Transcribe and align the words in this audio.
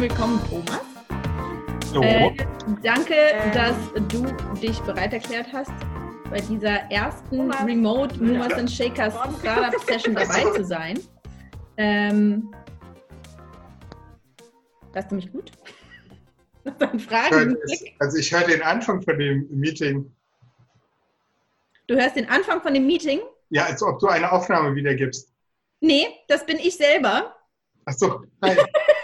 Willkommen, 0.00 0.40
Thomas. 0.48 0.80
Äh, 2.02 2.30
danke, 2.82 3.14
dass 3.52 3.76
du 4.08 4.24
dich 4.58 4.80
bereit 4.80 5.12
erklärt 5.12 5.48
hast, 5.52 5.74
bei 6.30 6.40
dieser 6.40 6.90
ersten 6.90 7.52
Remote 7.52 8.16
Movers 8.24 8.54
and 8.54 8.70
Shakers 8.70 9.12
Startup 9.40 9.78
Session 9.82 10.14
dabei 10.14 10.44
zu 10.56 10.64
sein. 10.64 10.98
Ähm, 11.76 12.50
hörst 14.94 15.10
du 15.10 15.16
mich 15.16 15.30
gut? 15.30 15.52
Fragen? 17.06 17.58
Also 17.98 18.16
ich 18.16 18.32
höre 18.32 18.46
den 18.46 18.62
Anfang 18.62 19.02
von 19.02 19.18
dem 19.18 19.48
Meeting. 19.50 20.10
Du 21.88 21.96
hörst 21.96 22.16
den 22.16 22.26
Anfang 22.30 22.62
von 22.62 22.72
dem 22.72 22.86
Meeting? 22.86 23.20
Ja, 23.50 23.66
als 23.66 23.82
ob 23.82 23.98
du 23.98 24.06
eine 24.06 24.32
Aufnahme 24.32 24.74
wiedergibst. 24.74 25.30
Nee, 25.80 26.06
das 26.26 26.46
bin 26.46 26.56
ich 26.56 26.78
selber. 26.78 27.36
Ach 27.84 27.92
so, 27.92 28.24
hi. 28.42 28.56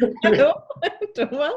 Hallo, 0.24 0.54
Thomas. 1.14 1.52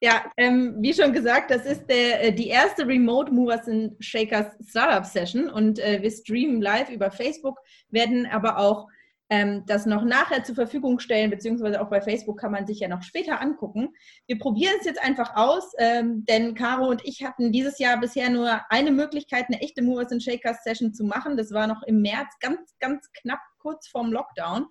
Ja, 0.00 0.30
ähm, 0.36 0.76
wie 0.78 0.94
schon 0.94 1.12
gesagt, 1.12 1.50
das 1.50 1.66
ist 1.66 1.86
der, 1.86 2.24
äh, 2.24 2.32
die 2.32 2.48
erste 2.48 2.86
Remote 2.86 3.32
Movers 3.32 3.68
and 3.68 3.92
Shakers 4.00 4.46
Startup 4.68 5.04
Session 5.04 5.50
und 5.50 5.78
äh, 5.78 6.00
wir 6.02 6.10
streamen 6.10 6.60
live 6.60 6.90
über 6.90 7.10
Facebook, 7.10 7.58
werden 7.90 8.26
aber 8.26 8.58
auch 8.58 8.86
ähm, 9.28 9.64
das 9.66 9.86
noch 9.86 10.04
nachher 10.04 10.44
zur 10.44 10.54
Verfügung 10.54 11.00
stellen, 11.00 11.30
beziehungsweise 11.30 11.80
auch 11.80 11.90
bei 11.90 12.00
Facebook 12.00 12.38
kann 12.38 12.52
man 12.52 12.66
sich 12.66 12.78
ja 12.78 12.88
noch 12.88 13.02
später 13.02 13.40
angucken. 13.40 13.88
Wir 14.26 14.38
probieren 14.38 14.74
es 14.78 14.86
jetzt 14.86 15.02
einfach 15.02 15.34
aus, 15.34 15.72
ähm, 15.78 16.24
denn 16.26 16.54
Caro 16.54 16.88
und 16.88 17.04
ich 17.04 17.24
hatten 17.24 17.50
dieses 17.50 17.78
Jahr 17.80 17.98
bisher 17.98 18.30
nur 18.30 18.60
eine 18.70 18.92
Möglichkeit, 18.92 19.46
eine 19.48 19.60
echte 19.60 19.82
Movers 19.82 20.12
and 20.12 20.22
Shakers 20.22 20.62
Session 20.62 20.94
zu 20.94 21.04
machen. 21.04 21.36
Das 21.36 21.50
war 21.50 21.66
noch 21.66 21.82
im 21.82 22.02
März, 22.02 22.36
ganz, 22.38 22.76
ganz 22.78 23.10
knapp 23.20 23.40
kurz 23.58 23.88
vorm 23.88 24.12
Lockdown. 24.12 24.66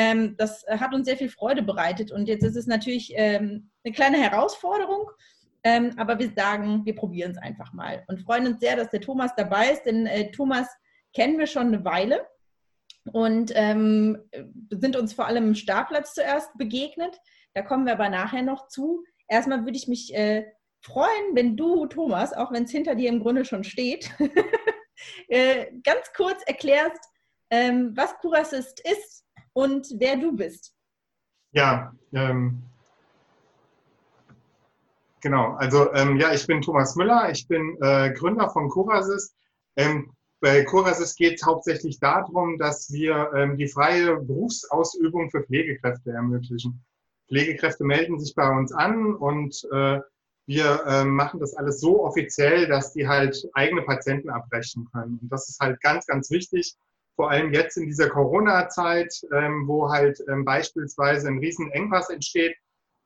Ähm, 0.00 0.34
das 0.38 0.64
hat 0.66 0.94
uns 0.94 1.06
sehr 1.06 1.18
viel 1.18 1.28
Freude 1.28 1.62
bereitet 1.62 2.10
und 2.10 2.26
jetzt 2.26 2.42
ist 2.42 2.56
es 2.56 2.66
natürlich 2.66 3.12
ähm, 3.16 3.70
eine 3.84 3.92
kleine 3.92 4.16
Herausforderung. 4.16 5.10
Ähm, 5.62 5.92
aber 5.98 6.18
wir 6.18 6.32
sagen, 6.34 6.86
wir 6.86 6.94
probieren 6.94 7.32
es 7.32 7.36
einfach 7.36 7.74
mal 7.74 8.02
und 8.08 8.22
freuen 8.22 8.46
uns 8.46 8.60
sehr, 8.60 8.76
dass 8.76 8.88
der 8.88 9.02
Thomas 9.02 9.32
dabei 9.36 9.72
ist, 9.72 9.82
denn 9.82 10.06
äh, 10.06 10.30
Thomas 10.30 10.66
kennen 11.14 11.38
wir 11.38 11.46
schon 11.46 11.66
eine 11.66 11.84
Weile 11.84 12.26
und 13.12 13.52
ähm, 13.54 14.16
sind 14.70 14.96
uns 14.96 15.12
vor 15.12 15.26
allem 15.26 15.48
im 15.48 15.54
Startplatz 15.54 16.14
zuerst 16.14 16.56
begegnet. 16.56 17.18
Da 17.52 17.60
kommen 17.60 17.84
wir 17.84 17.92
aber 17.92 18.08
nachher 18.08 18.42
noch 18.42 18.68
zu. 18.68 19.04
Erstmal 19.28 19.66
würde 19.66 19.76
ich 19.76 19.86
mich 19.86 20.14
äh, 20.14 20.46
freuen, 20.80 21.34
wenn 21.34 21.58
du, 21.58 21.84
Thomas, 21.88 22.32
auch 22.32 22.52
wenn 22.52 22.64
es 22.64 22.70
hinter 22.70 22.94
dir 22.94 23.10
im 23.10 23.20
Grunde 23.20 23.44
schon 23.44 23.64
steht, 23.64 24.10
äh, 25.28 25.66
ganz 25.84 26.10
kurz 26.16 26.42
erklärst, 26.46 27.04
ähm, 27.50 27.92
was 27.94 28.14
Curassist 28.20 28.80
ist 28.80 29.26
und 29.60 29.94
wer 29.98 30.16
du 30.16 30.34
bist. 30.34 30.74
Ja, 31.52 31.92
ähm, 32.14 32.62
genau. 35.20 35.52
Also 35.54 35.92
ähm, 35.92 36.16
ja, 36.18 36.32
ich 36.32 36.46
bin 36.46 36.62
Thomas 36.62 36.96
Müller, 36.96 37.30
ich 37.30 37.46
bin 37.46 37.76
äh, 37.82 38.12
Gründer 38.12 38.48
von 38.50 38.68
Curassist. 38.70 39.34
Ähm, 39.76 40.12
bei 40.40 40.64
Curasis 40.64 41.14
geht 41.14 41.34
es 41.34 41.46
hauptsächlich 41.46 41.98
darum, 42.00 42.56
dass 42.56 42.90
wir 42.90 43.30
ähm, 43.34 43.58
die 43.58 43.68
freie 43.68 44.16
Berufsausübung 44.16 45.30
für 45.30 45.42
Pflegekräfte 45.42 46.12
ermöglichen. 46.12 46.82
Pflegekräfte 47.28 47.84
melden 47.84 48.18
sich 48.18 48.34
bei 48.34 48.48
uns 48.48 48.72
an 48.72 49.14
und 49.14 49.62
äh, 49.72 50.00
wir 50.46 50.82
äh, 50.86 51.04
machen 51.04 51.38
das 51.38 51.54
alles 51.54 51.80
so 51.80 52.02
offiziell, 52.02 52.66
dass 52.66 52.94
die 52.94 53.06
halt 53.06 53.36
eigene 53.52 53.82
Patienten 53.82 54.30
abrechnen 54.30 54.88
können. 54.90 55.18
Und 55.20 55.30
das 55.30 55.48
ist 55.48 55.60
halt 55.60 55.80
ganz, 55.82 56.06
ganz 56.06 56.30
wichtig, 56.30 56.74
vor 57.20 57.30
allem 57.30 57.52
jetzt 57.52 57.76
in 57.76 57.84
dieser 57.84 58.08
Corona-Zeit, 58.08 59.14
ähm, 59.30 59.68
wo 59.68 59.90
halt 59.90 60.24
ähm, 60.26 60.42
beispielsweise 60.42 61.28
ein 61.28 61.36
Riesenengpass 61.36 62.08
entsteht, 62.08 62.56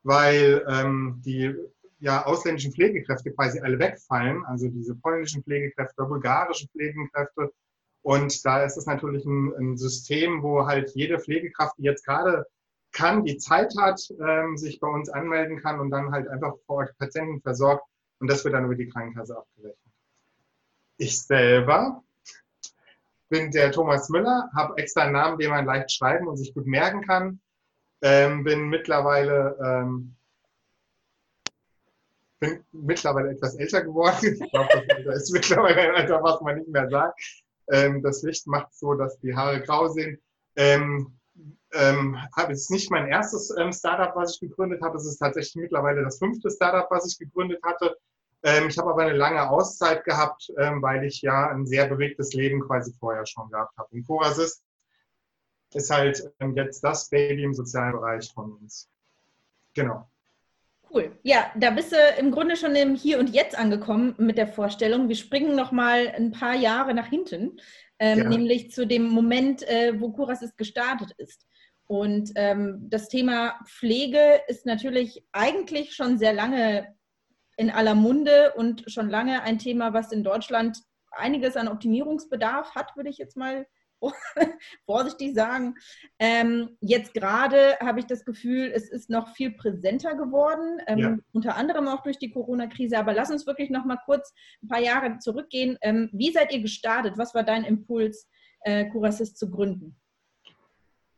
weil 0.05 0.65
ähm, 0.69 1.21
die 1.27 1.53
ja 1.99 2.25
ausländischen 2.25 2.73
Pflegekräfte 2.73 3.33
quasi 3.33 3.59
alle 3.59 3.77
wegfallen, 3.77 4.45
also 4.45 4.69
diese 4.69 4.95
polnischen 4.95 5.43
Pflegekräfte, 5.43 6.05
bulgarischen 6.05 6.69
Pflegekräfte. 6.69 7.53
Und 8.03 8.47
da 8.47 8.63
ist 8.63 8.77
es 8.77 8.87
natürlich 8.87 9.25
ein, 9.25 9.53
ein, 9.59 9.77
System, 9.77 10.45
wo 10.45 10.65
halt 10.65 10.93
jede 10.95 11.19
Pflegekraft, 11.19 11.77
die 11.79 11.83
jetzt 11.83 12.07
gerade 12.07 12.47
kann, 12.93 13.25
die 13.25 13.39
Zeit 13.39 13.75
hat, 13.77 14.01
ähm, 14.25 14.57
sich 14.57 14.79
bei 14.79 14.87
uns 14.87 15.09
anmelden 15.09 15.59
kann 15.61 15.81
und 15.81 15.91
dann 15.91 16.13
halt 16.13 16.29
einfach 16.29 16.55
vor 16.67 16.77
Ort 16.77 16.97
Patienten 16.99 17.41
versorgt 17.41 17.85
und 18.21 18.31
das 18.31 18.45
wird 18.45 18.55
dann 18.55 18.67
über 18.67 18.77
die 18.77 18.89
Krankenkasse 18.89 19.37
abgerechnet. 19.37 19.93
Ich 20.99 21.21
selber 21.21 22.05
bin 23.35 23.51
der 23.51 23.73
Thomas 23.73 24.09
Müller, 24.11 24.49
habe 24.55 24.77
extra 24.81 25.03
einen 25.03 25.15
Namen, 25.15 25.39
den 25.39 25.51
man 25.51 25.67
leicht 25.67 25.91
schreiben 25.91 26.29
und 26.29 26.37
sich 26.37 26.55
gut 26.55 26.67
merken 26.67 27.03
kann. 27.05 27.41
Ähm, 28.01 28.45
bin 28.45 28.69
mittlerweile 28.69 29.57
ähm, 29.61 30.15
bin 32.39 32.65
mittlerweile 32.71 33.31
etwas 33.31 33.57
älter 33.57 33.83
geworden. 33.83 34.39
Ich 34.41 34.51
glaube, 34.53 34.69
das 35.05 35.25
ist 35.25 35.33
mittlerweile 35.33 35.81
ein 35.81 35.95
Alter, 35.97 36.23
was 36.23 36.41
man 36.43 36.59
nicht 36.59 36.69
mehr 36.69 36.89
sagt. 36.89 37.21
Ähm, 37.73 38.03
das 38.03 38.23
Licht 38.23 38.47
macht 38.47 38.73
so, 38.73 38.95
dass 38.95 39.19
die 39.19 39.35
Haare 39.35 39.61
grau 39.63 39.89
sind. 39.89 40.21
Ähm, 40.55 41.19
ähm, 41.73 42.17
es 42.49 42.61
ist 42.61 42.71
nicht 42.71 42.91
mein 42.93 43.09
erstes 43.09 43.53
ähm, 43.59 43.73
Startup, 43.73 44.15
was 44.15 44.35
ich 44.35 44.41
gegründet 44.49 44.81
habe. 44.81 44.97
Es 44.97 45.07
ist 45.07 45.19
tatsächlich 45.19 45.57
mittlerweile 45.57 46.05
das 46.05 46.19
fünfte 46.19 46.51
Startup, 46.51 46.89
was 46.89 47.11
ich 47.11 47.19
gegründet 47.19 47.61
hatte. 47.65 47.97
Ähm, 48.45 48.69
ich 48.69 48.77
habe 48.77 48.91
aber 48.91 49.03
eine 49.03 49.17
lange 49.17 49.49
Auszeit 49.49 50.05
gehabt, 50.05 50.53
ähm, 50.59 50.83
weil 50.83 51.05
ich 51.05 51.23
ja 51.23 51.49
ein 51.49 51.67
sehr 51.67 51.89
bewegtes 51.89 52.35
Leben 52.35 52.61
quasi 52.61 52.93
vorher 53.01 53.25
schon 53.25 53.51
gehabt 53.51 53.77
habe. 53.79 53.89
Und 53.91 54.07
Corasis 54.07 54.63
ist 55.73 55.91
halt 55.91 56.23
ähm, 56.41 56.55
jetzt 56.55 56.85
das 56.85 57.09
Baby 57.09 57.43
im 57.43 57.55
sozialen 57.55 57.93
Bereich 57.93 58.31
von 58.33 58.53
uns. 58.53 58.91
Genau. 59.75 60.09
Cool. 60.91 61.19
Ja, 61.23 61.51
da 61.57 61.71
bist 61.71 61.93
du 61.93 61.97
im 62.19 62.31
Grunde 62.31 62.57
schon 62.57 62.77
im 62.77 62.95
Hier 62.95 63.19
und 63.19 63.31
Jetzt 63.31 63.59
angekommen 63.59 64.15
mit 64.19 64.37
der 64.37 64.47
Vorstellung. 64.47 65.09
Wir 65.09 65.17
springen 65.17 65.57
noch 65.57 65.73
mal 65.73 66.09
ein 66.15 66.31
paar 66.31 66.55
Jahre 66.55 66.95
nach 66.95 67.09
hinten, 67.09 67.59
ähm, 67.99 68.29
nämlich 68.29 68.71
zu 68.71 68.87
dem 68.87 69.09
Moment, 69.09 69.63
äh, 69.63 69.99
wo 69.99 70.13
Curasis 70.13 70.55
gestartet 70.55 71.13
ist. 71.17 71.47
Und 71.87 72.33
ähm, 72.37 72.87
das 72.91 73.09
Thema 73.09 73.59
Pflege 73.67 74.43
ist 74.49 74.67
natürlich 74.67 75.25
eigentlich 75.33 75.95
schon 75.95 76.19
sehr 76.19 76.33
lange 76.33 76.95
in 77.57 77.71
aller 77.71 77.95
Munde 77.95 78.53
und 78.57 78.85
schon 78.91 79.09
lange 79.09 79.43
ein 79.43 79.59
Thema, 79.59 79.93
was 79.93 80.13
in 80.13 80.25
Deutschland 80.25 80.79
einiges 81.11 81.57
an 81.57 81.69
Optimierungsbedarf 81.69 82.75
hat, 82.75 82.97
würde 82.97 83.11
ich 83.11 83.19
jetzt 83.19 83.37
mal 83.37 83.67
vorsichtig 84.87 85.35
sagen. 85.35 85.77
Ähm, 86.19 86.77
jetzt 86.81 87.15
gerade 87.15 87.77
habe 87.81 88.01
ich 88.01 88.07
das 88.07 88.25
Gefühl, 88.25 88.71
es 88.75 88.91
ist 88.91 89.11
noch 89.11 89.35
viel 89.35 89.53
präsenter 89.53 90.15
geworden, 90.15 90.79
ähm, 90.87 90.99
ja. 90.99 91.17
unter 91.33 91.57
anderem 91.57 91.89
auch 91.89 92.03
durch 92.03 92.19
die 92.19 92.31
Corona-Krise. 92.31 92.99
Aber 92.99 93.15
lass 93.15 93.31
uns 93.31 93.47
wirklich 93.47 93.71
noch 93.71 93.85
mal 93.85 93.99
kurz 94.05 94.33
ein 94.63 94.69
paar 94.69 94.81
Jahre 94.81 95.19
zurückgehen. 95.19 95.79
Ähm, 95.81 96.11
wie 96.13 96.33
seid 96.33 96.53
ihr 96.53 96.61
gestartet? 96.61 97.15
Was 97.17 97.35
war 97.35 97.45
dein 97.45 97.65
Impuls, 97.65 98.29
äh, 98.61 98.87
Curassist 98.91 99.39
zu 99.39 99.51
gründen? 99.51 99.97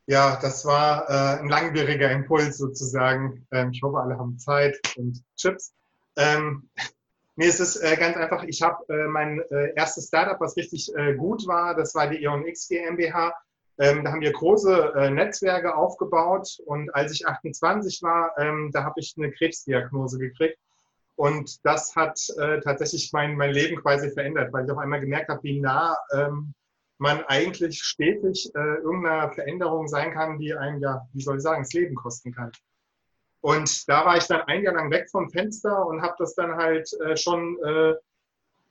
Ja, 0.08 0.38
das 0.40 0.64
war 0.64 1.10
äh, 1.10 1.40
ein 1.40 1.48
langwieriger 1.48 2.10
Impuls 2.12 2.58
sozusagen. 2.58 3.44
Ähm, 3.50 3.70
ich 3.72 3.82
hoffe, 3.82 3.98
alle 3.98 4.16
haben 4.16 4.38
Zeit 4.38 4.78
und 4.96 5.20
Chips. 5.36 5.74
Ähm, 6.16 6.68
es 7.38 7.60
ist 7.60 7.76
äh, 7.76 7.96
ganz 7.96 8.16
einfach, 8.16 8.44
ich 8.44 8.62
habe 8.62 8.82
äh, 8.88 9.08
mein 9.08 9.42
äh, 9.50 9.74
erstes 9.76 10.08
Startup, 10.08 10.40
was 10.40 10.56
richtig 10.56 10.90
äh, 10.96 11.14
gut 11.14 11.46
war, 11.46 11.74
das 11.74 11.94
war 11.94 12.08
die 12.08 12.24
EONX 12.24 12.68
GmbH. 12.68 13.34
Ähm, 13.78 14.04
da 14.04 14.12
haben 14.12 14.22
wir 14.22 14.32
große 14.32 14.94
äh, 14.96 15.10
Netzwerke 15.10 15.74
aufgebaut 15.74 16.58
und 16.64 16.94
als 16.94 17.12
ich 17.12 17.26
28 17.26 18.02
war, 18.02 18.32
ähm, 18.38 18.70
da 18.72 18.84
habe 18.84 19.00
ich 19.00 19.14
eine 19.18 19.30
Krebsdiagnose 19.30 20.18
gekriegt. 20.18 20.58
Und 21.16 21.64
das 21.64 21.94
hat 21.94 22.18
äh, 22.38 22.60
tatsächlich 22.60 23.10
mein, 23.12 23.36
mein 23.36 23.52
Leben 23.52 23.76
quasi 23.82 24.10
verändert, 24.10 24.52
weil 24.52 24.64
ich 24.64 24.70
auf 24.70 24.78
einmal 24.78 25.00
gemerkt 25.00 25.28
habe, 25.28 25.42
wie 25.42 25.60
nah 25.60 25.96
ähm, 26.12 26.54
man 26.98 27.22
eigentlich 27.24 27.82
stetig 27.82 28.50
irgendeiner 28.54 29.30
Veränderung 29.30 29.86
sein 29.86 30.12
kann, 30.12 30.38
die 30.38 30.54
einem 30.54 30.80
ja, 30.80 31.06
wie 31.12 31.22
soll 31.22 31.36
ich 31.36 31.42
sagen, 31.42 31.62
das 31.62 31.74
Leben 31.74 31.94
kosten 31.94 32.32
kann. 32.32 32.50
Und 33.46 33.88
da 33.88 34.04
war 34.04 34.16
ich 34.16 34.26
dann 34.26 34.40
ein 34.48 34.64
Jahr 34.64 34.74
lang 34.74 34.90
weg 34.90 35.08
vom 35.08 35.30
Fenster 35.30 35.86
und 35.86 36.02
habe 36.02 36.16
das 36.18 36.34
dann 36.34 36.56
halt 36.56 36.92
äh, 36.94 37.16
schon 37.16 37.56
äh, 37.62 37.94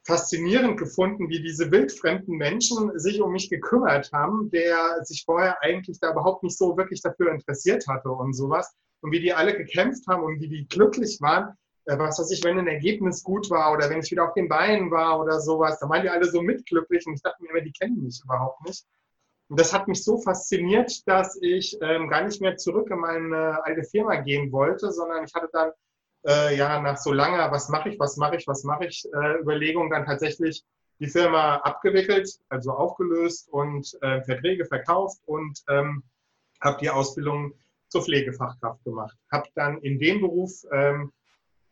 faszinierend 0.04 0.78
gefunden, 0.78 1.30
wie 1.30 1.42
diese 1.42 1.72
wildfremden 1.72 2.36
Menschen 2.36 2.92
sich 3.00 3.22
um 3.22 3.32
mich 3.32 3.50
gekümmert 3.50 4.12
haben, 4.12 4.50
der 4.52 5.02
sich 5.06 5.24
vorher 5.24 5.64
eigentlich 5.64 6.02
da 6.02 6.12
überhaupt 6.12 6.44
nicht 6.44 6.58
so 6.58 6.76
wirklich 6.76 7.02
dafür 7.02 7.32
interessiert 7.32 7.88
hatte 7.88 8.10
und 8.10 8.34
sowas. 8.34 8.76
Und 9.00 9.14
wie 9.14 9.22
die 9.22 9.32
alle 9.32 9.56
gekämpft 9.56 10.08
haben 10.10 10.24
und 10.24 10.42
wie 10.42 10.50
die 10.50 10.68
glücklich 10.68 11.20
waren, 11.22 11.56
äh, 11.86 11.98
was 11.98 12.20
weiß 12.20 12.30
ich, 12.32 12.44
wenn 12.44 12.60
ein 12.60 12.68
Ergebnis 12.68 13.24
gut 13.24 13.50
war 13.50 13.72
oder 13.72 13.90
wenn 13.90 14.02
ich 14.02 14.12
wieder 14.12 14.28
auf 14.28 14.34
den 14.34 14.50
Beinen 14.50 14.92
war 14.92 15.22
oder 15.22 15.40
sowas, 15.40 15.80
da 15.80 15.88
waren 15.88 16.02
die 16.02 16.10
alle 16.10 16.30
so 16.30 16.42
mitglücklich 16.42 17.08
und 17.08 17.14
ich 17.14 17.22
dachte 17.22 17.42
mir 17.42 17.52
immer, 17.52 17.62
die 17.62 17.72
kennen 17.72 18.04
mich 18.04 18.20
überhaupt 18.22 18.62
nicht. 18.66 18.86
Und 19.48 19.60
das 19.60 19.74
hat 19.74 19.88
mich 19.88 20.04
so 20.04 20.18
fasziniert, 20.18 21.08
dass 21.08 21.38
ich 21.42 21.78
ähm, 21.82 22.10
gar 22.10 22.24
nicht 22.24 22.42
mehr 22.42 22.58
zurück 22.58 22.90
in 22.90 23.00
meine 23.00 23.64
alte 23.64 23.84
Firma 23.84 24.16
gehen 24.16 24.52
wollte, 24.52 24.92
sondern 24.92 25.24
ich 25.24 25.34
hatte 25.34 25.50
dann 25.54 25.72
äh, 26.26 26.58
ja 26.58 26.80
nach 26.82 26.98
so 26.98 27.12
langer, 27.12 27.52
was 27.52 27.70
mache 27.70 27.90
ich, 27.90 28.00
was 28.00 28.18
mache 28.18 28.38
ich, 28.38 28.48
was 28.48 28.64
mache 28.64 28.86
ich, 28.86 29.06
äh, 29.14 29.40
Überlegung 29.40 29.90
dann 29.92 30.06
tatsächlich 30.06 30.64
die 31.00 31.08
Firma 31.08 31.58
abgewickelt, 31.58 32.30
also 32.50 32.72
aufgelöst 32.72 33.50
und 33.52 33.98
äh, 34.02 34.24
Verträge 34.24 34.66
verkauft 34.66 35.20
und 35.26 35.62
ähm, 35.70 36.04
habe 36.62 36.78
die 36.80 36.90
Ausbildung 36.90 37.54
zur 37.90 38.04
Pflegefachkraft 38.04 38.84
gemacht. 38.84 39.16
Habe 39.32 39.48
dann 39.56 39.78
in 39.80 40.00
dem 40.00 40.22
Beruf 40.22 40.52
ähm, 40.72 41.12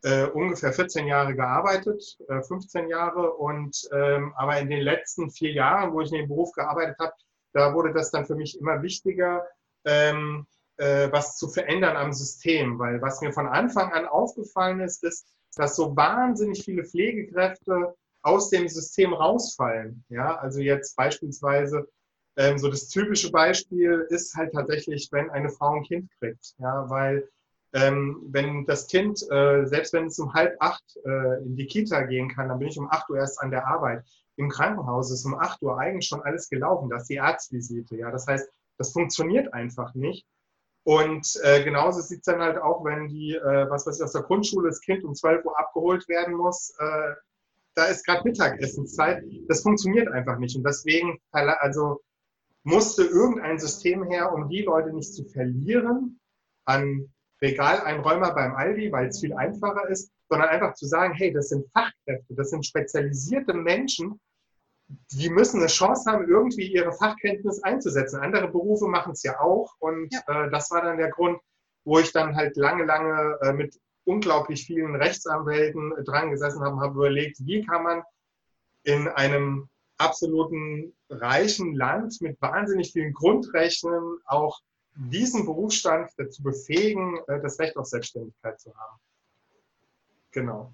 äh, 0.02 0.26
ungefähr 0.26 0.72
14 0.72 1.06
Jahre 1.06 1.34
gearbeitet, 1.34 2.18
äh, 2.28 2.42
15 2.42 2.88
Jahre. 2.88 3.32
Und 3.32 3.88
ähm, 3.92 4.32
aber 4.36 4.58
in 4.58 4.68
den 4.68 4.82
letzten 4.82 5.30
vier 5.30 5.52
Jahren, 5.52 5.92
wo 5.92 6.02
ich 6.02 6.12
in 6.12 6.18
dem 6.18 6.28
Beruf 6.28 6.52
gearbeitet 6.52 6.96
habe, 6.98 7.14
da 7.54 7.72
wurde 7.72 7.92
das 7.92 8.10
dann 8.10 8.26
für 8.26 8.34
mich 8.34 8.58
immer 8.58 8.82
wichtiger, 8.82 9.46
ähm, 9.84 10.46
äh, 10.76 11.10
was 11.10 11.36
zu 11.38 11.48
verändern 11.48 11.96
am 11.96 12.12
System. 12.12 12.78
Weil 12.78 13.00
was 13.00 13.20
mir 13.20 13.32
von 13.32 13.46
Anfang 13.46 13.92
an 13.92 14.06
aufgefallen 14.06 14.80
ist, 14.80 15.02
ist, 15.04 15.26
dass 15.56 15.76
so 15.76 15.96
wahnsinnig 15.96 16.64
viele 16.64 16.84
Pflegekräfte 16.84 17.94
aus 18.22 18.50
dem 18.50 18.68
System 18.68 19.14
rausfallen. 19.14 20.04
Ja, 20.08 20.36
also 20.36 20.60
jetzt 20.60 20.96
beispielsweise 20.96 21.88
ähm, 22.36 22.58
so 22.58 22.68
das 22.68 22.88
typische 22.88 23.30
Beispiel 23.30 24.06
ist 24.10 24.34
halt 24.34 24.52
tatsächlich, 24.52 25.08
wenn 25.12 25.30
eine 25.30 25.50
Frau 25.50 25.76
ein 25.76 25.84
Kind 25.84 26.10
kriegt. 26.18 26.54
Ja, 26.58 26.88
weil 26.90 27.28
ähm, 27.72 28.22
wenn 28.28 28.66
das 28.66 28.86
Kind, 28.88 29.20
äh, 29.30 29.66
selbst 29.66 29.92
wenn 29.92 30.06
es 30.06 30.18
um 30.18 30.32
halb 30.32 30.56
acht 30.60 30.84
äh, 31.04 31.42
in 31.42 31.56
die 31.56 31.66
Kita 31.66 32.02
gehen 32.02 32.28
kann, 32.28 32.48
dann 32.48 32.58
bin 32.58 32.68
ich 32.68 32.78
um 32.78 32.90
acht 32.90 33.08
Uhr 33.10 33.18
erst 33.18 33.40
an 33.40 33.50
der 33.50 33.66
Arbeit. 33.66 34.04
Im 34.36 34.48
Krankenhaus 34.48 35.10
ist 35.10 35.24
um 35.24 35.34
acht 35.34 35.62
Uhr 35.62 35.78
eigentlich 35.78 36.08
schon 36.08 36.22
alles 36.22 36.48
gelaufen. 36.48 36.90
Das 36.90 37.02
ist 37.02 37.10
die 37.10 37.20
Arztvisite. 37.20 37.96
Ja, 37.96 38.10
das 38.10 38.26
heißt, 38.26 38.48
das 38.78 38.92
funktioniert 38.92 39.52
einfach 39.52 39.94
nicht. 39.94 40.26
Und 40.84 41.26
äh, 41.42 41.64
genauso 41.64 42.00
sieht 42.00 42.18
es 42.18 42.24
dann 42.24 42.42
halt 42.42 42.58
auch, 42.58 42.84
wenn 42.84 43.08
die, 43.08 43.34
äh, 43.34 43.70
was 43.70 43.86
weiß 43.86 43.98
ich, 43.98 44.04
aus 44.04 44.12
der 44.12 44.22
Grundschule 44.22 44.68
das 44.68 44.80
Kind 44.80 45.02
um 45.04 45.14
12 45.14 45.44
Uhr 45.44 45.58
abgeholt 45.58 46.08
werden 46.08 46.34
muss. 46.34 46.74
Äh, 46.78 47.14
da 47.74 47.86
ist 47.86 48.04
gerade 48.04 48.22
Mittagessenszeit. 48.24 49.24
Das 49.48 49.62
funktioniert 49.62 50.08
einfach 50.08 50.38
nicht. 50.38 50.56
Und 50.56 50.64
deswegen, 50.64 51.18
also 51.32 52.00
musste 52.64 53.04
irgendein 53.04 53.58
System 53.58 54.04
her, 54.04 54.32
um 54.32 54.48
die 54.48 54.62
Leute 54.62 54.92
nicht 54.92 55.12
zu 55.14 55.24
verlieren 55.24 56.20
an 56.66 57.12
Regaleinräumer 57.44 58.34
beim 58.34 58.54
Aldi, 58.54 58.90
weil 58.90 59.08
es 59.08 59.20
viel 59.20 59.34
einfacher 59.34 59.88
ist, 59.88 60.10
sondern 60.28 60.48
einfach 60.48 60.74
zu 60.74 60.86
sagen, 60.86 61.14
hey, 61.14 61.32
das 61.32 61.50
sind 61.50 61.70
Fachkräfte, 61.72 62.34
das 62.34 62.50
sind 62.50 62.64
spezialisierte 62.64 63.52
Menschen, 63.54 64.18
die 65.12 65.30
müssen 65.30 65.60
eine 65.60 65.68
Chance 65.68 66.10
haben, 66.10 66.28
irgendwie 66.28 66.66
ihre 66.72 66.92
Fachkenntnis 66.92 67.62
einzusetzen. 67.62 68.20
Andere 68.20 68.48
Berufe 68.48 68.86
machen 68.86 69.12
es 69.12 69.22
ja 69.22 69.40
auch 69.40 69.74
und 69.78 70.12
ja. 70.12 70.46
äh, 70.46 70.50
das 70.50 70.70
war 70.70 70.82
dann 70.82 70.98
der 70.98 71.10
Grund, 71.10 71.38
wo 71.84 71.98
ich 71.98 72.12
dann 72.12 72.34
halt 72.36 72.56
lange, 72.56 72.84
lange 72.84 73.38
äh, 73.42 73.52
mit 73.52 73.78
unglaublich 74.04 74.66
vielen 74.66 74.94
Rechtsanwälten 74.96 75.96
äh, 75.96 76.04
dran 76.04 76.30
gesessen 76.30 76.62
habe, 76.62 76.80
habe 76.80 76.94
überlegt, 76.94 77.38
wie 77.40 77.64
kann 77.64 77.82
man 77.82 78.02
in 78.82 79.08
einem 79.08 79.68
absoluten 79.96 80.94
reichen 81.08 81.74
Land 81.74 82.20
mit 82.20 82.40
wahnsinnig 82.40 82.92
vielen 82.92 83.12
Grundrechten 83.12 84.18
auch 84.26 84.60
diesen 84.96 85.44
Berufsstand 85.44 86.10
dazu 86.16 86.42
befähigen, 86.42 87.18
äh, 87.28 87.40
das 87.40 87.58
Recht 87.58 87.76
auf 87.76 87.86
Selbstständigkeit 87.86 88.60
zu 88.60 88.74
haben. 88.74 88.98
Genau. 90.32 90.72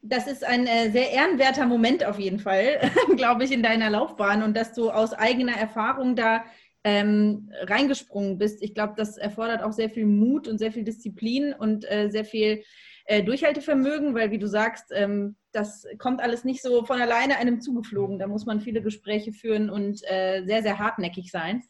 Das 0.00 0.26
ist 0.26 0.44
ein 0.44 0.66
äh, 0.66 0.90
sehr 0.90 1.10
ehrenwerter 1.10 1.66
Moment 1.66 2.04
auf 2.04 2.18
jeden 2.18 2.38
Fall, 2.38 2.90
glaube 3.16 3.44
ich, 3.44 3.52
in 3.52 3.62
deiner 3.62 3.90
Laufbahn 3.90 4.42
und 4.42 4.56
dass 4.56 4.72
du 4.72 4.90
aus 4.90 5.12
eigener 5.12 5.56
Erfahrung 5.56 6.14
da 6.14 6.44
ähm, 6.84 7.50
reingesprungen 7.62 8.38
bist. 8.38 8.62
Ich 8.62 8.74
glaube, 8.74 8.94
das 8.96 9.18
erfordert 9.18 9.62
auch 9.62 9.72
sehr 9.72 9.90
viel 9.90 10.06
Mut 10.06 10.46
und 10.46 10.58
sehr 10.58 10.72
viel 10.72 10.84
Disziplin 10.84 11.52
und 11.52 11.90
äh, 11.90 12.08
sehr 12.08 12.24
viel 12.24 12.62
äh, 13.06 13.24
Durchhaltevermögen, 13.24 14.14
weil, 14.14 14.30
wie 14.30 14.38
du 14.38 14.46
sagst, 14.46 14.92
ähm, 14.92 15.36
das 15.52 15.84
kommt 15.98 16.20
alles 16.20 16.44
nicht 16.44 16.62
so 16.62 16.84
von 16.84 17.00
alleine 17.00 17.38
einem 17.38 17.60
zugeflogen. 17.60 18.18
Da 18.18 18.26
muss 18.28 18.46
man 18.46 18.60
viele 18.60 18.82
Gespräche 18.82 19.32
führen 19.32 19.70
und 19.70 20.02
äh, 20.04 20.44
sehr, 20.44 20.62
sehr 20.62 20.78
hartnäckig 20.78 21.30
sein. 21.30 21.64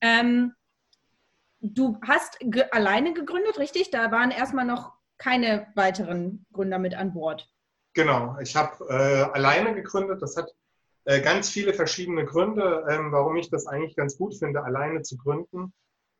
Ähm, 0.00 0.52
du 1.74 1.98
hast 2.06 2.38
ge 2.40 2.64
alleine 2.70 3.14
gegründet, 3.14 3.58
richtig? 3.58 3.90
Da 3.90 4.10
waren 4.10 4.30
erstmal 4.30 4.64
noch 4.64 4.92
keine 5.18 5.66
weiteren 5.74 6.46
Gründer 6.52 6.78
mit 6.78 6.94
an 6.94 7.12
Bord. 7.12 7.48
Genau, 7.94 8.36
ich 8.40 8.54
habe 8.56 8.84
äh, 8.88 9.32
alleine 9.32 9.74
gegründet. 9.74 10.20
Das 10.20 10.36
hat 10.36 10.54
äh, 11.04 11.20
ganz 11.22 11.48
viele 11.48 11.72
verschiedene 11.72 12.24
Gründe, 12.24 12.84
ähm, 12.90 13.12
warum 13.12 13.36
ich 13.36 13.48
das 13.48 13.66
eigentlich 13.66 13.96
ganz 13.96 14.18
gut 14.18 14.36
finde, 14.36 14.64
alleine 14.64 15.02
zu 15.02 15.16
gründen. 15.16 15.72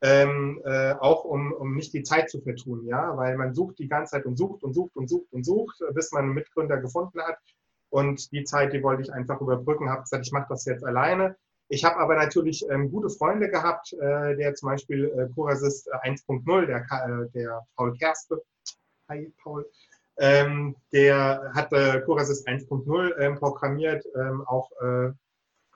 Ähm, 0.02 0.60
äh, 0.64 0.92
auch 0.92 1.24
um, 1.24 1.52
um 1.52 1.74
nicht 1.74 1.92
die 1.94 2.02
Zeit 2.02 2.30
zu 2.30 2.40
vertun, 2.40 2.86
ja, 2.86 3.16
weil 3.16 3.36
man 3.36 3.54
sucht 3.54 3.78
die 3.78 3.88
ganze 3.88 4.12
Zeit 4.12 4.26
und 4.26 4.36
sucht 4.36 4.62
und 4.62 4.74
sucht 4.74 4.94
und 4.94 5.08
sucht 5.08 5.32
und 5.32 5.44
sucht, 5.44 5.82
bis 5.94 6.12
man 6.12 6.24
einen 6.24 6.34
Mitgründer 6.34 6.76
gefunden 6.76 7.20
hat. 7.22 7.38
Und 7.88 8.30
die 8.32 8.44
Zeit, 8.44 8.72
die 8.72 8.82
wollte 8.82 9.02
ich 9.02 9.12
einfach 9.12 9.40
überbrücken, 9.40 9.88
habe 9.88 10.02
gesagt, 10.02 10.26
ich 10.26 10.32
mache 10.32 10.46
das 10.50 10.64
jetzt 10.66 10.84
alleine. 10.84 11.36
Ich 11.68 11.84
habe 11.84 11.96
aber 11.96 12.14
natürlich 12.14 12.64
ähm, 12.70 12.90
gute 12.90 13.10
Freunde 13.10 13.48
gehabt, 13.48 13.92
äh, 13.94 14.36
der 14.36 14.54
zum 14.54 14.68
Beispiel 14.68 15.06
äh, 15.06 15.28
Curassist 15.34 15.92
1.0, 15.92 16.66
der, 16.66 16.78
äh, 16.78 17.30
der 17.32 17.66
Paul 17.76 17.92
Kerste, 17.96 18.40
hi 19.08 19.32
Paul, 19.42 19.68
ähm, 20.18 20.76
der 20.92 21.50
hat 21.54 21.72
äh, 21.72 22.00
Curassist 22.02 22.46
1.0 22.46 23.18
ähm, 23.18 23.34
programmiert, 23.36 24.04
ähm, 24.14 24.46
auch 24.46 24.70
äh, 24.80 25.10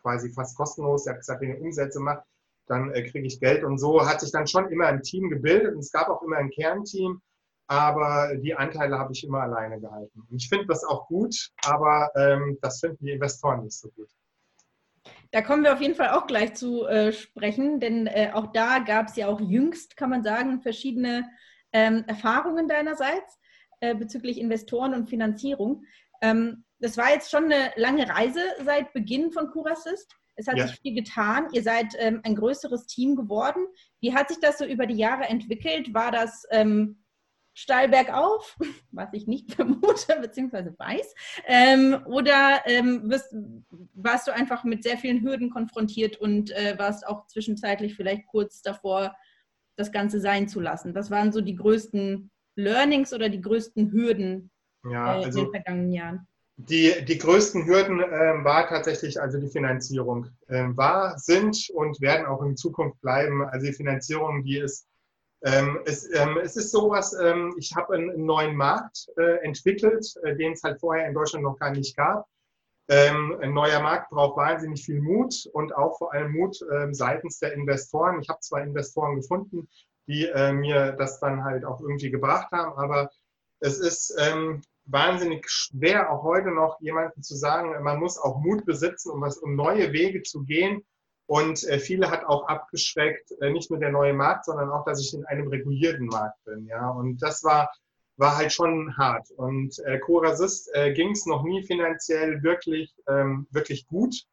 quasi 0.00 0.32
fast 0.32 0.56
kostenlos. 0.56 1.06
Er 1.06 1.14
hat 1.14 1.20
gesagt, 1.20 1.40
wenn 1.42 1.50
ihr 1.50 1.60
Umsätze 1.60 2.00
macht, 2.00 2.24
dann 2.66 2.92
äh, 2.92 3.02
kriege 3.02 3.26
ich 3.26 3.40
Geld. 3.40 3.64
Und 3.64 3.78
so 3.78 4.06
hat 4.06 4.20
sich 4.20 4.30
dann 4.30 4.46
schon 4.46 4.70
immer 4.70 4.86
ein 4.86 5.02
Team 5.02 5.28
gebildet 5.28 5.74
und 5.74 5.80
es 5.80 5.90
gab 5.90 6.08
auch 6.08 6.22
immer 6.22 6.36
ein 6.36 6.50
Kernteam, 6.50 7.20
aber 7.66 8.36
die 8.36 8.54
Anteile 8.54 8.98
habe 8.98 9.12
ich 9.12 9.24
immer 9.24 9.42
alleine 9.42 9.80
gehalten. 9.80 10.22
Und 10.30 10.36
ich 10.36 10.48
finde 10.48 10.66
das 10.66 10.84
auch 10.84 11.08
gut, 11.08 11.50
aber 11.64 12.10
ähm, 12.14 12.58
das 12.62 12.80
finden 12.80 13.04
die 13.04 13.12
Investoren 13.12 13.64
nicht 13.64 13.78
so 13.78 13.88
gut. 13.90 14.08
Da 15.32 15.42
kommen 15.42 15.62
wir 15.62 15.72
auf 15.72 15.80
jeden 15.80 15.94
Fall 15.94 16.10
auch 16.10 16.26
gleich 16.26 16.54
zu 16.54 16.86
äh, 16.86 17.12
sprechen, 17.12 17.78
denn 17.78 18.06
äh, 18.08 18.30
auch 18.32 18.48
da 18.52 18.80
gab 18.80 19.08
es 19.08 19.16
ja 19.16 19.28
auch 19.28 19.40
jüngst, 19.40 19.96
kann 19.96 20.10
man 20.10 20.24
sagen, 20.24 20.60
verschiedene 20.60 21.28
ähm, 21.72 22.04
Erfahrungen 22.08 22.66
deinerseits 22.66 23.38
äh, 23.80 23.94
bezüglich 23.94 24.40
Investoren 24.40 24.92
und 24.92 25.08
Finanzierung. 25.08 25.84
Ähm, 26.20 26.64
das 26.80 26.96
war 26.96 27.10
jetzt 27.10 27.30
schon 27.30 27.44
eine 27.44 27.72
lange 27.76 28.08
Reise 28.08 28.40
seit 28.64 28.92
Beginn 28.92 29.30
von 29.30 29.50
Curassist. 29.50 30.16
Es 30.36 30.48
hat 30.48 30.56
ja. 30.56 30.66
sich 30.66 30.80
viel 30.80 30.94
getan. 30.94 31.48
Ihr 31.52 31.62
seid 31.62 31.94
ähm, 31.98 32.20
ein 32.24 32.34
größeres 32.34 32.86
Team 32.86 33.14
geworden. 33.14 33.66
Wie 34.00 34.14
hat 34.14 34.28
sich 34.28 34.40
das 34.40 34.58
so 34.58 34.64
über 34.64 34.86
die 34.86 34.96
Jahre 34.96 35.24
entwickelt? 35.24 35.92
War 35.94 36.10
das 36.10 36.46
ähm, 36.50 37.04
steil 37.54 37.88
bergauf, 37.88 38.56
was 38.90 39.12
ich 39.12 39.26
nicht 39.26 39.52
vermute 39.54 40.20
bzw. 40.20 40.70
weiß, 40.76 41.14
ähm, 41.46 41.98
oder 42.06 42.62
ähm, 42.66 43.10
wirst, 43.10 43.34
warst 43.94 44.28
du 44.28 44.34
einfach 44.34 44.64
mit 44.64 44.82
sehr 44.82 44.98
vielen 44.98 45.22
Hürden 45.22 45.50
konfrontiert 45.50 46.16
und 46.16 46.50
äh, 46.52 46.78
warst 46.78 47.06
auch 47.06 47.26
zwischenzeitlich 47.26 47.94
vielleicht 47.94 48.26
kurz 48.26 48.62
davor, 48.62 49.14
das 49.76 49.92
Ganze 49.92 50.20
sein 50.20 50.48
zu 50.48 50.60
lassen? 50.60 50.94
Was 50.94 51.10
waren 51.10 51.32
so 51.32 51.40
die 51.40 51.56
größten 51.56 52.30
Learnings 52.56 53.12
oder 53.12 53.28
die 53.28 53.40
größten 53.40 53.90
Hürden 53.92 54.50
ja, 54.84 55.14
äh, 55.14 55.18
in 55.18 55.24
also 55.24 55.42
den 55.42 55.50
vergangenen 55.50 55.92
Jahren? 55.92 56.26
Die, 56.56 56.92
die 57.06 57.16
größten 57.16 57.64
Hürden 57.64 58.00
äh, 58.00 58.44
war 58.44 58.68
tatsächlich 58.68 59.18
also 59.18 59.38
die 59.38 59.48
Finanzierung. 59.48 60.26
Äh, 60.48 60.66
war, 60.76 61.18
sind 61.18 61.70
und 61.72 61.98
werden 62.02 62.26
auch 62.26 62.42
in 62.42 62.56
Zukunft 62.56 63.00
bleiben. 63.00 63.42
Also 63.42 63.66
die 63.66 63.72
Finanzierung, 63.72 64.44
die 64.44 64.58
ist 64.58 64.86
ähm, 65.42 65.80
es, 65.86 66.08
ähm, 66.12 66.38
es, 66.42 66.56
ist 66.56 66.70
sowas, 66.70 67.14
ähm, 67.14 67.54
ich 67.58 67.74
habe 67.74 67.94
einen, 67.94 68.24
neuen 68.24 68.56
Markt 68.56 69.08
äh, 69.16 69.42
entwickelt, 69.44 70.14
äh, 70.22 70.36
den 70.36 70.52
es 70.52 70.62
halt 70.62 70.80
vorher 70.80 71.06
in 71.06 71.14
Deutschland 71.14 71.44
noch 71.44 71.58
gar 71.58 71.70
nicht 71.70 71.96
gab. 71.96 72.26
Ähm, 72.88 73.38
ein 73.40 73.54
neuer 73.54 73.80
Markt 73.80 74.10
braucht 74.10 74.36
wahnsinnig 74.36 74.84
viel 74.84 75.00
Mut 75.00 75.48
und 75.52 75.74
auch 75.74 75.96
vor 75.96 76.12
allem 76.12 76.32
Mut 76.32 76.58
ähm, 76.72 76.92
seitens 76.92 77.38
der 77.38 77.54
Investoren. 77.54 78.20
Ich 78.20 78.28
habe 78.28 78.40
zwei 78.40 78.62
Investoren 78.62 79.16
gefunden, 79.16 79.68
die 80.06 80.26
äh, 80.26 80.52
mir 80.52 80.92
das 80.92 81.20
dann 81.20 81.44
halt 81.44 81.64
auch 81.64 81.80
irgendwie 81.80 82.10
gebracht 82.10 82.50
haben, 82.52 82.76
aber 82.76 83.10
es 83.60 83.78
ist 83.78 84.14
ähm, 84.18 84.60
wahnsinnig 84.86 85.48
schwer, 85.48 86.10
auch 86.10 86.22
heute 86.22 86.50
noch 86.50 86.80
jemandem 86.80 87.22
zu 87.22 87.36
sagen, 87.36 87.82
man 87.82 88.00
muss 88.00 88.18
auch 88.18 88.40
Mut 88.40 88.66
besitzen, 88.66 89.10
um, 89.10 89.20
was, 89.20 89.38
um 89.38 89.54
neue 89.54 89.92
Wege 89.92 90.22
zu 90.22 90.42
gehen 90.42 90.84
und 91.30 91.62
äh, 91.68 91.78
viele 91.78 92.10
hat 92.10 92.24
auch 92.24 92.48
abgeschreckt, 92.48 93.30
äh, 93.40 93.50
nicht 93.52 93.70
nur 93.70 93.78
der 93.78 93.92
neue 93.92 94.12
Markt, 94.12 94.46
sondern 94.46 94.68
auch, 94.68 94.84
dass 94.84 95.00
ich 95.00 95.14
in 95.14 95.24
einem 95.26 95.46
regulierten 95.46 96.06
Markt 96.06 96.42
bin. 96.44 96.66
Ja, 96.66 96.90
und 96.90 97.22
das 97.22 97.44
war, 97.44 97.70
war 98.16 98.36
halt 98.36 98.52
schon 98.52 98.96
hart. 98.96 99.30
Und 99.36 99.78
äh, 99.84 100.00
Corasist 100.00 100.74
äh, 100.74 100.92
ging 100.92 101.12
es 101.12 101.26
noch 101.26 101.44
nie 101.44 101.62
finanziell 101.62 102.42
wirklich, 102.42 102.92
ähm, 103.08 103.46
wirklich 103.52 103.86
gut. 103.86 104.24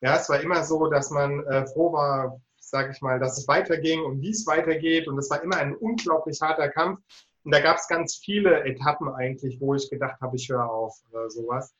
Ja, 0.00 0.16
es 0.16 0.28
war 0.28 0.40
immer 0.40 0.64
so, 0.64 0.88
dass 0.88 1.12
man 1.12 1.46
äh, 1.46 1.64
froh 1.68 1.92
war, 1.92 2.40
sage 2.58 2.90
ich 2.92 3.00
mal, 3.02 3.20
dass 3.20 3.38
es 3.38 3.46
weiterging 3.46 4.02
und 4.02 4.20
wie 4.20 4.30
es 4.30 4.44
weitergeht. 4.44 5.06
Und 5.06 5.16
es 5.18 5.30
war 5.30 5.44
immer 5.44 5.58
ein 5.58 5.76
unglaublich 5.76 6.40
harter 6.40 6.70
Kampf. 6.70 6.98
Und 7.44 7.54
da 7.54 7.60
gab 7.60 7.76
es 7.76 7.86
ganz 7.86 8.16
viele 8.16 8.64
Etappen 8.64 9.08
eigentlich, 9.10 9.60
wo 9.60 9.76
ich 9.76 9.88
gedacht 9.88 10.20
habe, 10.20 10.34
ich 10.34 10.48
höre 10.48 10.68
auf 10.68 10.96
oder 11.12 11.30
sowas. 11.30 11.72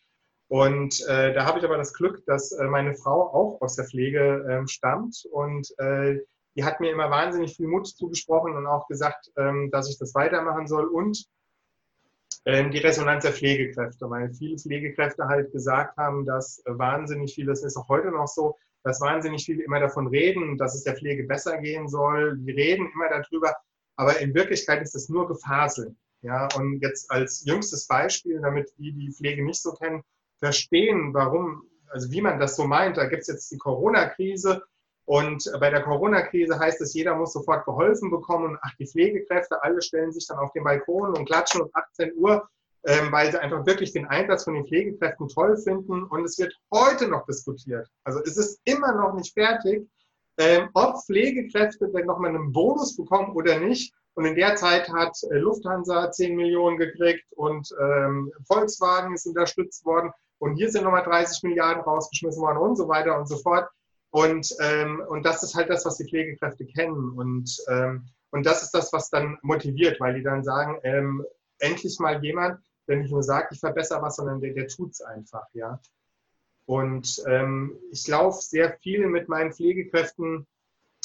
Und 0.53 1.01
äh, 1.09 1.33
da 1.33 1.47
habe 1.47 1.61
ich 1.61 1.65
aber 1.65 1.79
das 1.79 1.95
Glück, 1.95 2.27
dass 2.27 2.53
äh, 2.53 2.65
meine 2.65 2.93
Frau 2.93 3.23
auch 3.33 3.63
aus 3.63 3.75
der 3.77 3.87
Pflege 3.87 4.45
äh, 4.47 4.69
stammt 4.69 5.27
und 5.33 5.73
äh, 5.79 6.19
die 6.55 6.63
hat 6.63 6.79
mir 6.79 6.93
immer 6.93 7.09
wahnsinnig 7.09 7.57
viel 7.57 7.69
Mut 7.69 7.87
zugesprochen 7.87 8.55
und 8.55 8.67
auch 8.67 8.87
gesagt, 8.87 9.33
ähm, 9.39 9.71
dass 9.71 9.89
ich 9.89 9.97
das 9.99 10.15
weitermachen 10.15 10.67
soll 10.67 10.85
und 10.85 11.25
ähm, 12.45 12.71
die 12.71 12.81
Resonanz 12.81 13.25
der 13.25 13.33
Pflegekräfte, 13.33 14.11
weil 14.11 14.31
viele 14.35 14.59
Pflegekräfte 14.59 15.27
halt 15.27 15.53
gesagt 15.53 15.97
haben, 15.97 16.27
dass 16.27 16.63
wahnsinnig 16.67 17.35
viel, 17.35 17.47
das 17.47 17.65
ist 17.65 17.79
auch 17.79 17.89
heute 17.89 18.11
noch 18.11 18.29
so, 18.29 18.59
dass 18.83 19.01
wahnsinnig 19.01 19.47
viele 19.47 19.63
immer 19.63 19.81
davon 19.81 20.09
reden, 20.09 20.59
dass 20.59 20.75
es 20.75 20.85
der 20.85 20.97
Pflege 20.97 21.25
besser 21.25 21.57
gehen 21.63 21.89
soll. 21.89 22.37
Die 22.37 22.53
reden 22.53 22.91
immer 22.93 23.09
darüber, 23.09 23.57
aber 23.97 24.21
in 24.21 24.35
Wirklichkeit 24.35 24.83
ist 24.83 24.95
es 24.95 25.09
nur 25.09 25.27
Gefasel. 25.29 25.97
Ja, 26.21 26.47
und 26.57 26.81
jetzt 26.83 27.11
als 27.11 27.43
jüngstes 27.47 27.87
Beispiel, 27.87 28.39
damit 28.43 28.71
die 28.77 28.93
die 28.93 29.11
Pflege 29.11 29.43
nicht 29.43 29.63
so 29.63 29.73
kennen, 29.73 30.05
verstehen, 30.43 31.15
warum, 31.15 31.63
also 31.91 32.11
wie 32.11 32.21
man 32.21 32.41
das 32.41 32.57
so 32.57 32.65
meint. 32.65 32.97
Da 32.97 33.07
gibt 33.07 33.23
es 33.23 33.29
jetzt 33.29 33.51
die 33.53 33.59
Corona-Krise 33.59 34.63
und 35.05 35.51
bei 35.61 35.71
der 35.71 35.83
Corona-Krise 35.83 36.59
heißt 36.59 36.81
es, 36.81 36.95
jeder 36.95 37.15
muss 37.15 37.33
sofort 37.33 37.65
geholfen 37.65 38.11
bekommen. 38.11 38.51
Und 38.51 38.59
ach, 38.63 38.75
die 38.79 38.87
Pflegekräfte, 38.87 39.63
alle 39.63 39.81
stellen 39.81 40.13
sich 40.13 40.27
dann 40.27 40.39
auf 40.39 40.53
den 40.53 40.65
Balkon 40.65 41.17
und 41.17 41.27
klatschen 41.27 41.63
um 41.63 41.71
18 41.73 42.13
Uhr, 42.17 42.49
ähm, 42.85 43.13
weil 43.13 43.31
sie 43.31 43.41
einfach 43.41 43.65
wirklich 43.67 43.93
den 43.93 44.07
Einsatz 44.07 44.45
von 44.45 44.55
den 44.55 44.67
Pflegekräften 44.67 45.29
toll 45.29 45.57
finden. 45.57 46.05
Und 46.05 46.25
es 46.25 46.39
wird 46.39 46.57
heute 46.73 47.07
noch 47.09 47.25
diskutiert. 47.27 47.89
Also 48.05 48.21
es 48.25 48.37
ist 48.37 48.61
immer 48.65 48.95
noch 48.95 49.15
nicht 49.15 49.33
fertig, 49.35 49.89
ähm, 50.39 50.71
ob 50.75 50.97
Pflegekräfte 51.05 51.89
denn 51.89 52.07
nochmal 52.07 52.31
einen 52.31 52.51
Bonus 52.51 52.97
bekommen 52.97 53.35
oder 53.37 53.61
nicht. 53.61 53.95
Und 54.15 54.27
in 54.27 54.35
der 54.35 54.57
Zeit 54.57 54.89
hat 54.91 55.17
äh, 55.31 55.39
Lufthansa 55.39 56.11
10 56.11 56.37
Millionen 56.37 56.77
gekriegt 56.77 57.25
und 57.33 57.69
ähm, 57.81 58.33
Volkswagen 58.47 59.15
ist 59.15 59.27
unterstützt 59.27 59.85
worden. 59.85 60.13
Und 60.39 60.57
hier 60.57 60.71
sind 60.71 60.85
nochmal 60.85 61.05
30 61.05 61.43
Milliarden 61.45 61.83
rausgeschmissen 61.83 62.43
worden 62.43 62.59
und 62.59 62.77
so 62.77 62.89
weiter 62.89 63.17
und 63.17 63.27
so 63.27 63.37
fort. 63.39 63.69
Und, 64.11 64.55
ähm, 64.61 65.03
und 65.09 65.25
das 65.25 65.43
ist 65.43 65.55
halt 65.55 65.71
das, 65.71 65.87
was 65.87 65.97
die 65.97 66.05
Pflegekräfte 66.05 66.67
kennen. 66.67 67.13
Und, 67.17 67.57
ähm, 67.69 68.07
und 68.31 68.45
das 68.45 68.63
ist 68.63 68.73
das, 68.73 68.93
was 68.93 69.09
dann 69.09 69.39
motiviert, 69.43 69.99
weil 70.01 70.15
die 70.15 70.23
dann 70.23 70.45
sagen, 70.45 70.79
ähm, 70.83 71.25
endlich 71.59 71.99
mal 71.99 72.23
jemand, 72.23 72.61
der 72.89 72.97
nicht 72.97 73.13
nur 73.13 73.23
sagt, 73.23 73.53
ich 73.53 73.61
verbessere 73.61 74.03
was, 74.03 74.17
sondern 74.17 74.41
der, 74.41 74.53
der 74.53 74.69
tut 74.69 74.91
es 74.91 75.01
einfach, 75.01 75.47
ja. 75.55 75.81
Und 76.67 77.23
ähm, 77.27 77.79
ich 77.91 78.07
laufe 78.07 78.43
sehr 78.43 78.77
viel 78.79 79.07
mit 79.07 79.29
meinen 79.29 79.53
Pflegekräften 79.53 80.47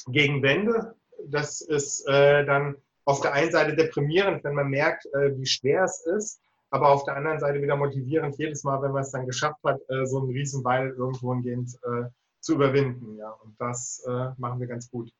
gegen 0.07 0.41
Wände. 0.43 0.95
Das 1.25 1.61
ist 1.61 2.07
äh, 2.07 2.45
dann 2.45 2.75
auf 3.07 3.21
der 3.21 3.31
einen 3.31 3.51
Seite 3.51 3.73
deprimierend, 3.73 4.43
wenn 4.43 4.53
man 4.53 4.67
merkt, 4.67 5.05
äh, 5.13 5.37
wie 5.37 5.45
schwer 5.45 5.85
es 5.85 6.05
ist, 6.05 6.41
aber 6.69 6.89
auf 6.89 7.05
der 7.05 7.15
anderen 7.15 7.39
Seite 7.39 7.61
wieder 7.61 7.77
motivierend, 7.77 8.37
jedes 8.37 8.65
Mal, 8.65 8.81
wenn 8.81 8.91
man 8.91 9.01
es 9.01 9.11
dann 9.11 9.25
geschafft 9.25 9.63
hat, 9.63 9.79
äh, 9.89 10.05
so 10.05 10.19
einen 10.19 10.31
Riesenball 10.31 10.89
irgendwo 10.89 11.33
hingehend 11.33 11.73
äh, 11.83 12.09
zu 12.41 12.55
überwinden. 12.55 13.17
Ja, 13.17 13.29
und 13.29 13.55
das 13.59 14.05
machen 14.37 14.59
wir 14.59 14.67
ganz 14.67 14.89
gut. 14.89 15.11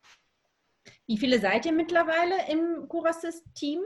Wie 1.07 1.17
viele 1.17 1.39
seid 1.39 1.65
ihr 1.65 1.73
mittlerweile 1.73 2.35
im 2.49 2.87
Curassist-Team? 2.87 3.81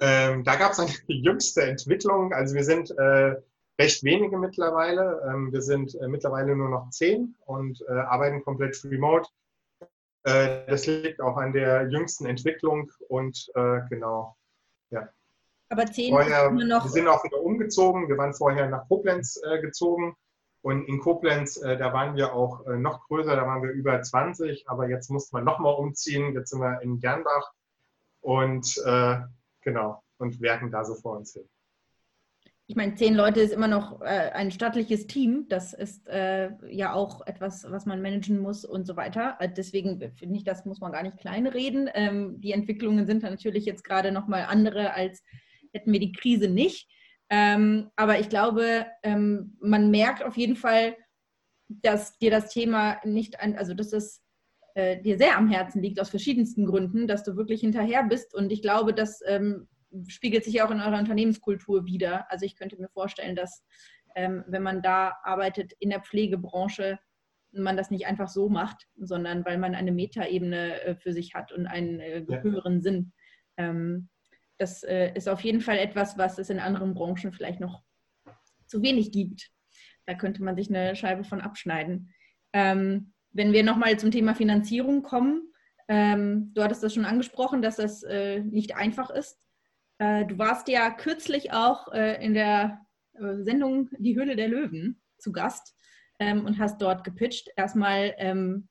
Ähm, 0.00 0.44
da 0.44 0.56
gab 0.56 0.72
es 0.72 0.80
eine 0.80 0.90
jüngste 1.06 1.62
Entwicklung. 1.62 2.32
Also 2.32 2.54
wir 2.54 2.64
sind 2.64 2.90
äh, 2.90 3.36
recht 3.80 4.02
wenige 4.02 4.36
mittlerweile. 4.36 5.22
Ähm, 5.28 5.52
wir 5.52 5.62
sind 5.62 5.94
äh, 5.94 6.08
mittlerweile 6.08 6.54
nur 6.56 6.68
noch 6.68 6.90
zehn 6.90 7.36
und 7.46 7.82
äh, 7.88 7.92
arbeiten 7.92 8.42
komplett 8.42 8.82
remote. 8.84 9.28
Äh, 10.28 10.66
das 10.66 10.86
liegt 10.86 11.20
auch 11.20 11.36
an 11.36 11.52
der 11.52 11.88
jüngsten 11.88 12.26
Entwicklung 12.26 12.90
und 13.08 13.50
äh, 13.54 13.80
genau, 13.88 14.36
ja. 14.90 15.08
Aber 15.70 15.86
zehn 15.86 16.12
vorher, 16.12 16.50
noch. 16.50 16.84
Wir 16.84 16.90
sind 16.90 17.08
auch 17.08 17.24
wieder 17.24 17.40
umgezogen. 17.40 18.08
Wir 18.08 18.16
waren 18.18 18.34
vorher 18.34 18.68
nach 18.68 18.88
Koblenz 18.88 19.40
äh, 19.44 19.60
gezogen 19.60 20.16
und 20.62 20.86
in 20.86 20.98
Koblenz, 21.00 21.56
äh, 21.56 21.76
da 21.76 21.92
waren 21.92 22.16
wir 22.16 22.32
auch 22.34 22.66
äh, 22.66 22.76
noch 22.76 23.06
größer, 23.06 23.36
da 23.36 23.46
waren 23.46 23.62
wir 23.62 23.70
über 23.70 24.00
20, 24.00 24.68
aber 24.68 24.88
jetzt 24.88 25.10
mussten 25.10 25.36
wir 25.36 25.42
nochmal 25.42 25.74
umziehen. 25.74 26.34
Jetzt 26.34 26.50
sind 26.50 26.60
wir 26.60 26.80
in 26.82 27.00
Gernbach 27.00 27.52
und 28.20 28.76
äh, 28.84 29.18
genau, 29.62 30.02
und 30.18 30.40
werken 30.40 30.70
da 30.70 30.84
so 30.84 30.94
vor 30.94 31.16
uns 31.16 31.32
hin. 31.32 31.48
Ich 32.70 32.76
meine, 32.76 32.94
zehn 32.96 33.14
Leute 33.14 33.40
ist 33.40 33.54
immer 33.54 33.66
noch 33.66 34.02
äh, 34.02 34.30
ein 34.34 34.50
stattliches 34.50 35.06
Team. 35.06 35.46
Das 35.48 35.72
ist 35.72 36.06
äh, 36.06 36.50
ja 36.70 36.92
auch 36.92 37.26
etwas, 37.26 37.64
was 37.70 37.86
man 37.86 38.02
managen 38.02 38.40
muss 38.40 38.66
und 38.66 38.86
so 38.86 38.94
weiter. 38.94 39.38
Äh, 39.40 39.48
deswegen 39.50 39.98
finde 40.16 40.36
ich, 40.36 40.44
das 40.44 40.66
muss 40.66 40.78
man 40.78 40.92
gar 40.92 41.02
nicht 41.02 41.16
kleinreden. 41.16 41.88
Ähm, 41.94 42.42
die 42.42 42.52
Entwicklungen 42.52 43.06
sind 43.06 43.22
natürlich 43.22 43.64
jetzt 43.64 43.84
gerade 43.84 44.12
nochmal 44.12 44.44
andere, 44.46 44.92
als 44.92 45.24
hätten 45.72 45.92
wir 45.92 45.98
die 45.98 46.12
Krise 46.12 46.50
nicht. 46.50 46.90
Ähm, 47.30 47.88
aber 47.96 48.20
ich 48.20 48.28
glaube, 48.28 48.84
ähm, 49.02 49.56
man 49.62 49.90
merkt 49.90 50.22
auf 50.22 50.36
jeden 50.36 50.56
Fall, 50.56 50.94
dass 51.68 52.18
dir 52.18 52.30
das 52.30 52.50
Thema 52.50 53.00
nicht, 53.02 53.40
an, 53.40 53.56
also 53.56 53.72
dass 53.72 53.94
es 53.94 54.22
äh, 54.74 55.00
dir 55.00 55.16
sehr 55.16 55.38
am 55.38 55.48
Herzen 55.48 55.80
liegt 55.80 56.00
aus 56.00 56.10
verschiedensten 56.10 56.66
Gründen, 56.66 57.06
dass 57.06 57.24
du 57.24 57.34
wirklich 57.34 57.62
hinterher 57.62 58.02
bist. 58.02 58.34
Und 58.34 58.52
ich 58.52 58.60
glaube, 58.60 58.92
das 58.92 59.22
ähm, 59.26 59.68
spiegelt 60.06 60.44
sich 60.44 60.62
auch 60.62 60.70
in 60.70 60.80
eurer 60.80 60.98
Unternehmenskultur 60.98 61.86
wieder. 61.86 62.30
Also 62.30 62.44
ich 62.44 62.56
könnte 62.56 62.76
mir 62.76 62.88
vorstellen, 62.88 63.36
dass 63.36 63.64
ähm, 64.14 64.44
wenn 64.46 64.62
man 64.62 64.82
da 64.82 65.16
arbeitet 65.22 65.72
in 65.78 65.90
der 65.90 66.02
Pflegebranche, 66.02 66.98
man 67.52 67.76
das 67.76 67.90
nicht 67.90 68.06
einfach 68.06 68.28
so 68.28 68.48
macht, 68.48 68.86
sondern 68.96 69.44
weil 69.44 69.58
man 69.58 69.74
eine 69.74 69.92
Metaebene 69.92 70.82
äh, 70.82 70.94
für 70.96 71.12
sich 71.12 71.34
hat 71.34 71.52
und 71.52 71.66
einen 71.66 72.00
äh, 72.00 72.24
höheren 72.42 72.76
ja. 72.76 72.80
Sinn. 72.80 73.12
Ähm, 73.56 74.08
das 74.58 74.82
äh, 74.82 75.12
ist 75.14 75.28
auf 75.28 75.40
jeden 75.40 75.60
Fall 75.60 75.78
etwas, 75.78 76.18
was 76.18 76.38
es 76.38 76.50
in 76.50 76.58
anderen 76.58 76.94
Branchen 76.94 77.32
vielleicht 77.32 77.60
noch 77.60 77.82
zu 78.66 78.82
wenig 78.82 79.12
gibt. 79.12 79.50
Da 80.04 80.14
könnte 80.14 80.42
man 80.42 80.56
sich 80.56 80.68
eine 80.68 80.94
Scheibe 80.96 81.24
von 81.24 81.40
abschneiden. 81.40 82.12
Ähm, 82.52 83.12
wenn 83.30 83.52
wir 83.52 83.62
nochmal 83.62 83.98
zum 83.98 84.10
Thema 84.10 84.34
Finanzierung 84.34 85.02
kommen, 85.02 85.52
ähm, 85.88 86.52
du 86.54 86.62
hattest 86.62 86.82
das 86.82 86.94
schon 86.94 87.04
angesprochen, 87.04 87.62
dass 87.62 87.76
das 87.76 88.02
äh, 88.02 88.40
nicht 88.40 88.76
einfach 88.76 89.10
ist. 89.10 89.38
Äh, 89.98 90.26
du 90.26 90.38
warst 90.38 90.68
ja 90.68 90.90
kürzlich 90.90 91.52
auch 91.52 91.92
äh, 91.92 92.24
in 92.24 92.34
der 92.34 92.80
äh, 93.14 93.42
Sendung 93.42 93.90
Die 93.98 94.16
Höhle 94.16 94.36
der 94.36 94.48
Löwen 94.48 95.00
zu 95.18 95.32
Gast 95.32 95.76
ähm, 96.18 96.44
und 96.46 96.58
hast 96.58 96.80
dort 96.80 97.04
gepitcht. 97.04 97.50
Erstmal 97.56 98.14
ähm, 98.18 98.68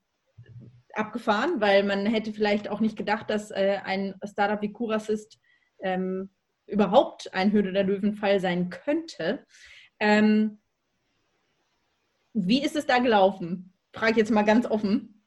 abgefahren, 0.94 1.60
weil 1.60 1.84
man 1.84 2.06
hätte 2.06 2.32
vielleicht 2.32 2.68
auch 2.68 2.80
nicht 2.80 2.96
gedacht, 2.96 3.30
dass 3.30 3.52
ein 3.52 4.14
Startup 4.24 4.60
wie 4.62 4.72
Curasist 4.72 5.38
ähm, 5.80 6.30
überhaupt 6.66 7.32
ein 7.34 7.52
Höhle 7.52 7.72
der 7.72 7.84
Löwen-Fall 7.84 8.40
sein 8.40 8.68
könnte. 8.68 9.46
Wie 12.32 12.62
ist 12.64 12.74
es 12.74 12.86
da 12.86 12.98
gelaufen? 12.98 13.72
Frage 13.92 14.12
ich 14.12 14.16
jetzt 14.18 14.32
mal 14.32 14.42
ganz 14.42 14.66
offen. 14.66 15.17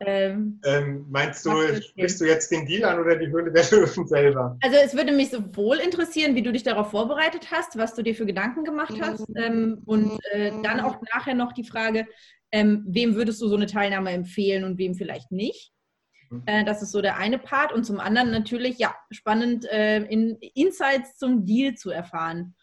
Ähm, 0.00 0.60
ähm, 0.64 1.06
meinst 1.08 1.44
du, 1.44 1.50
sprichst 1.82 2.20
du 2.20 2.24
jetzt 2.24 2.50
den 2.50 2.66
Deal 2.66 2.84
an 2.84 3.00
oder 3.00 3.16
die 3.16 3.28
Höhle 3.28 3.50
der 3.50 3.64
Löwen 3.70 4.06
selber? 4.06 4.56
Also 4.62 4.76
es 4.76 4.94
würde 4.94 5.12
mich 5.12 5.30
sowohl 5.30 5.78
interessieren, 5.78 6.34
wie 6.34 6.42
du 6.42 6.52
dich 6.52 6.62
darauf 6.62 6.90
vorbereitet 6.90 7.50
hast, 7.50 7.76
was 7.76 7.94
du 7.94 8.02
dir 8.02 8.14
für 8.14 8.26
Gedanken 8.26 8.64
gemacht 8.64 8.94
hast 9.00 9.26
ähm, 9.36 9.82
und 9.84 10.18
äh, 10.32 10.52
dann 10.62 10.80
auch 10.80 10.98
nachher 11.12 11.34
noch 11.34 11.52
die 11.52 11.64
Frage, 11.64 12.06
ähm, 12.52 12.84
wem 12.86 13.14
würdest 13.14 13.42
du 13.42 13.48
so 13.48 13.56
eine 13.56 13.66
Teilnahme 13.66 14.10
empfehlen 14.12 14.64
und 14.64 14.78
wem 14.78 14.94
vielleicht 14.94 15.32
nicht? 15.32 15.72
Mhm. 16.30 16.42
Äh, 16.46 16.64
das 16.64 16.82
ist 16.82 16.92
so 16.92 17.02
der 17.02 17.16
eine 17.16 17.38
Part. 17.38 17.72
Und 17.72 17.84
zum 17.84 18.00
anderen 18.00 18.30
natürlich, 18.30 18.78
ja, 18.78 18.94
spannend, 19.10 19.64
äh, 19.66 20.02
in 20.04 20.36
Insights 20.54 21.16
zum 21.18 21.44
Deal 21.44 21.74
zu 21.74 21.90
erfahren. 21.90 22.54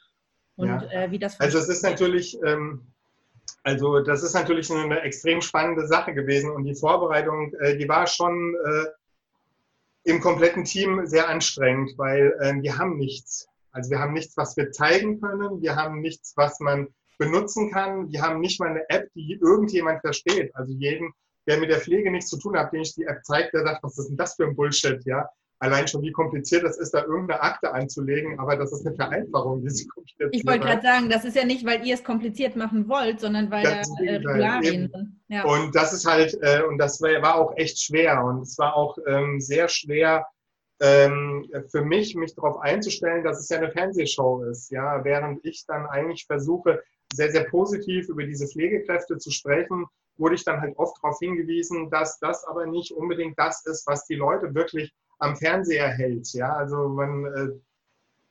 Und 0.56 0.70
ja. 0.70 0.92
äh, 0.92 1.12
wie 1.12 1.20
das 1.20 1.40
Also 1.40 1.58
es 1.58 1.68
ist 1.68 1.84
natürlich, 1.84 2.38
ähm, 2.46 2.94
also 3.66 4.00
das 4.00 4.22
ist 4.22 4.36
natürlich 4.36 4.72
eine 4.72 5.02
extrem 5.02 5.42
spannende 5.42 5.88
Sache 5.88 6.14
gewesen. 6.14 6.52
Und 6.52 6.66
die 6.66 6.76
Vorbereitung, 6.76 7.52
äh, 7.56 7.76
die 7.76 7.90
war 7.90 8.06
schon 8.06 8.56
äh, 8.64 8.86
im 10.04 10.22
kompletten 10.22 10.66
Team 10.66 11.08
sehr 11.08 11.28
anstrengend, 11.28 11.98
weil 11.98 12.38
ähm, 12.44 12.62
wir 12.62 12.78
haben 12.78 12.98
nichts. 12.98 13.48
Also 13.72 13.90
wir 13.90 13.98
haben 14.00 14.14
nichts, 14.14 14.38
was 14.38 14.56
wir 14.56 14.72
zeigen 14.72 15.20
können. 15.20 15.64
Wir 15.64 15.76
haben 15.76 16.00
nichts, 16.00 16.34
was 16.36 16.60
man 16.60 16.90
benutzen 17.18 17.72
kann. 17.72 18.12
Wir 18.12 18.22
haben 18.22 18.40
nicht 18.40 18.60
mal 18.60 18.70
eine 18.70 18.88
App, 18.90 19.10
die 19.16 19.40
irgendjemand 19.42 20.02
versteht. 20.02 20.56
Also 20.56 20.72
jeden, 20.72 21.12
der 21.48 21.60
mit 21.60 21.72
der 21.72 21.82
Pflege 21.82 22.12
nichts 22.12 22.30
zu 22.30 22.38
tun 22.38 22.56
hat, 22.56 22.72
den 22.72 22.82
ich 22.82 22.94
die 22.94 23.06
App 23.06 23.22
zeige, 23.24 23.50
der 23.52 23.64
sagt, 23.64 23.82
was 23.82 23.98
ist 23.98 24.10
denn 24.10 24.18
das 24.18 24.36
für 24.36 24.46
ein 24.46 24.56
Bullshit, 24.56 25.04
ja? 25.06 25.28
Allein 25.60 25.88
schon, 25.88 26.02
wie 26.02 26.12
kompliziert 26.12 26.64
es 26.64 26.78
ist, 26.78 26.94
da 26.94 27.04
irgendeine 27.04 27.42
Akte 27.42 27.74
anzulegen, 27.74 28.40
aber 28.40 28.58
das 28.58 28.74
ist 28.74 28.86
eine 28.86 28.96
Vereinfachung, 28.96 29.62
diese 29.62 29.86
Ich 30.32 30.46
wollte 30.46 30.60
gerade 30.60 30.82
sagen, 30.82 31.10
das 31.10 31.24
ist 31.24 31.36
ja 31.36 31.46
nicht, 31.46 31.66
weil 31.66 31.86
ihr 31.86 31.96
es 31.96 32.04
kompliziert 32.04 32.56
machen 32.56 32.90
wollt, 32.90 33.22
sondern 33.22 33.50
weil 33.50 33.64
da 33.64 33.82
äh, 34.04 34.16
Regularien 34.18 34.92
sind. 34.94 35.22
Ja. 35.30 35.46
Und 35.46 35.74
das 35.74 35.94
ist 35.94 36.06
halt, 36.06 36.38
äh, 36.42 36.62
und 36.64 36.78
das 36.78 37.02
war 37.02 37.36
auch 37.36 37.56
echt 37.56 37.82
schwer 37.82 38.24
und 38.24 38.42
es 38.42 38.58
war 38.58 38.76
auch 38.76 38.98
ähm, 39.08 39.40
sehr 39.40 39.70
schwer, 39.70 40.26
ähm, 40.82 41.50
für 41.72 41.84
mich, 41.84 42.16
mich 42.16 42.36
darauf 42.36 42.60
einzustellen, 42.60 43.24
dass 43.24 43.40
es 43.40 43.50
ja 43.50 43.58
eine 43.58 43.72
Fernsehshow 43.72 44.44
ist, 44.44 44.72
ja, 44.72 45.04
während 45.04 45.44
ich 45.46 45.66
dann 45.66 45.86
eigentlich 45.86 46.26
versuche, 46.26 46.84
sehr, 47.14 47.32
sehr 47.32 47.46
positiv 47.46 48.10
über 48.10 48.24
diese 48.24 48.48
Pflegekräfte 48.48 49.18
zu 49.18 49.32
sprechen, 49.32 49.86
wurde 50.18 50.36
ich 50.36 50.44
dann 50.44 50.62
halt 50.62 50.78
oft 50.78 50.98
darauf 51.02 51.20
hingewiesen, 51.20 51.90
dass 51.90 52.20
das 52.20 52.44
aber 52.46 52.66
nicht 52.66 52.92
unbedingt 52.92 53.38
das 53.38 53.66
ist, 53.66 53.88
was 53.88 54.06
die 54.06 54.16
Leute 54.16 54.54
wirklich 54.54 54.94
am 55.20 55.36
Fernseher 55.36 55.90
hält. 55.90 56.32
Ja, 56.34 56.54
also 56.54 56.90
man, 56.90 57.26
äh, 57.26 57.60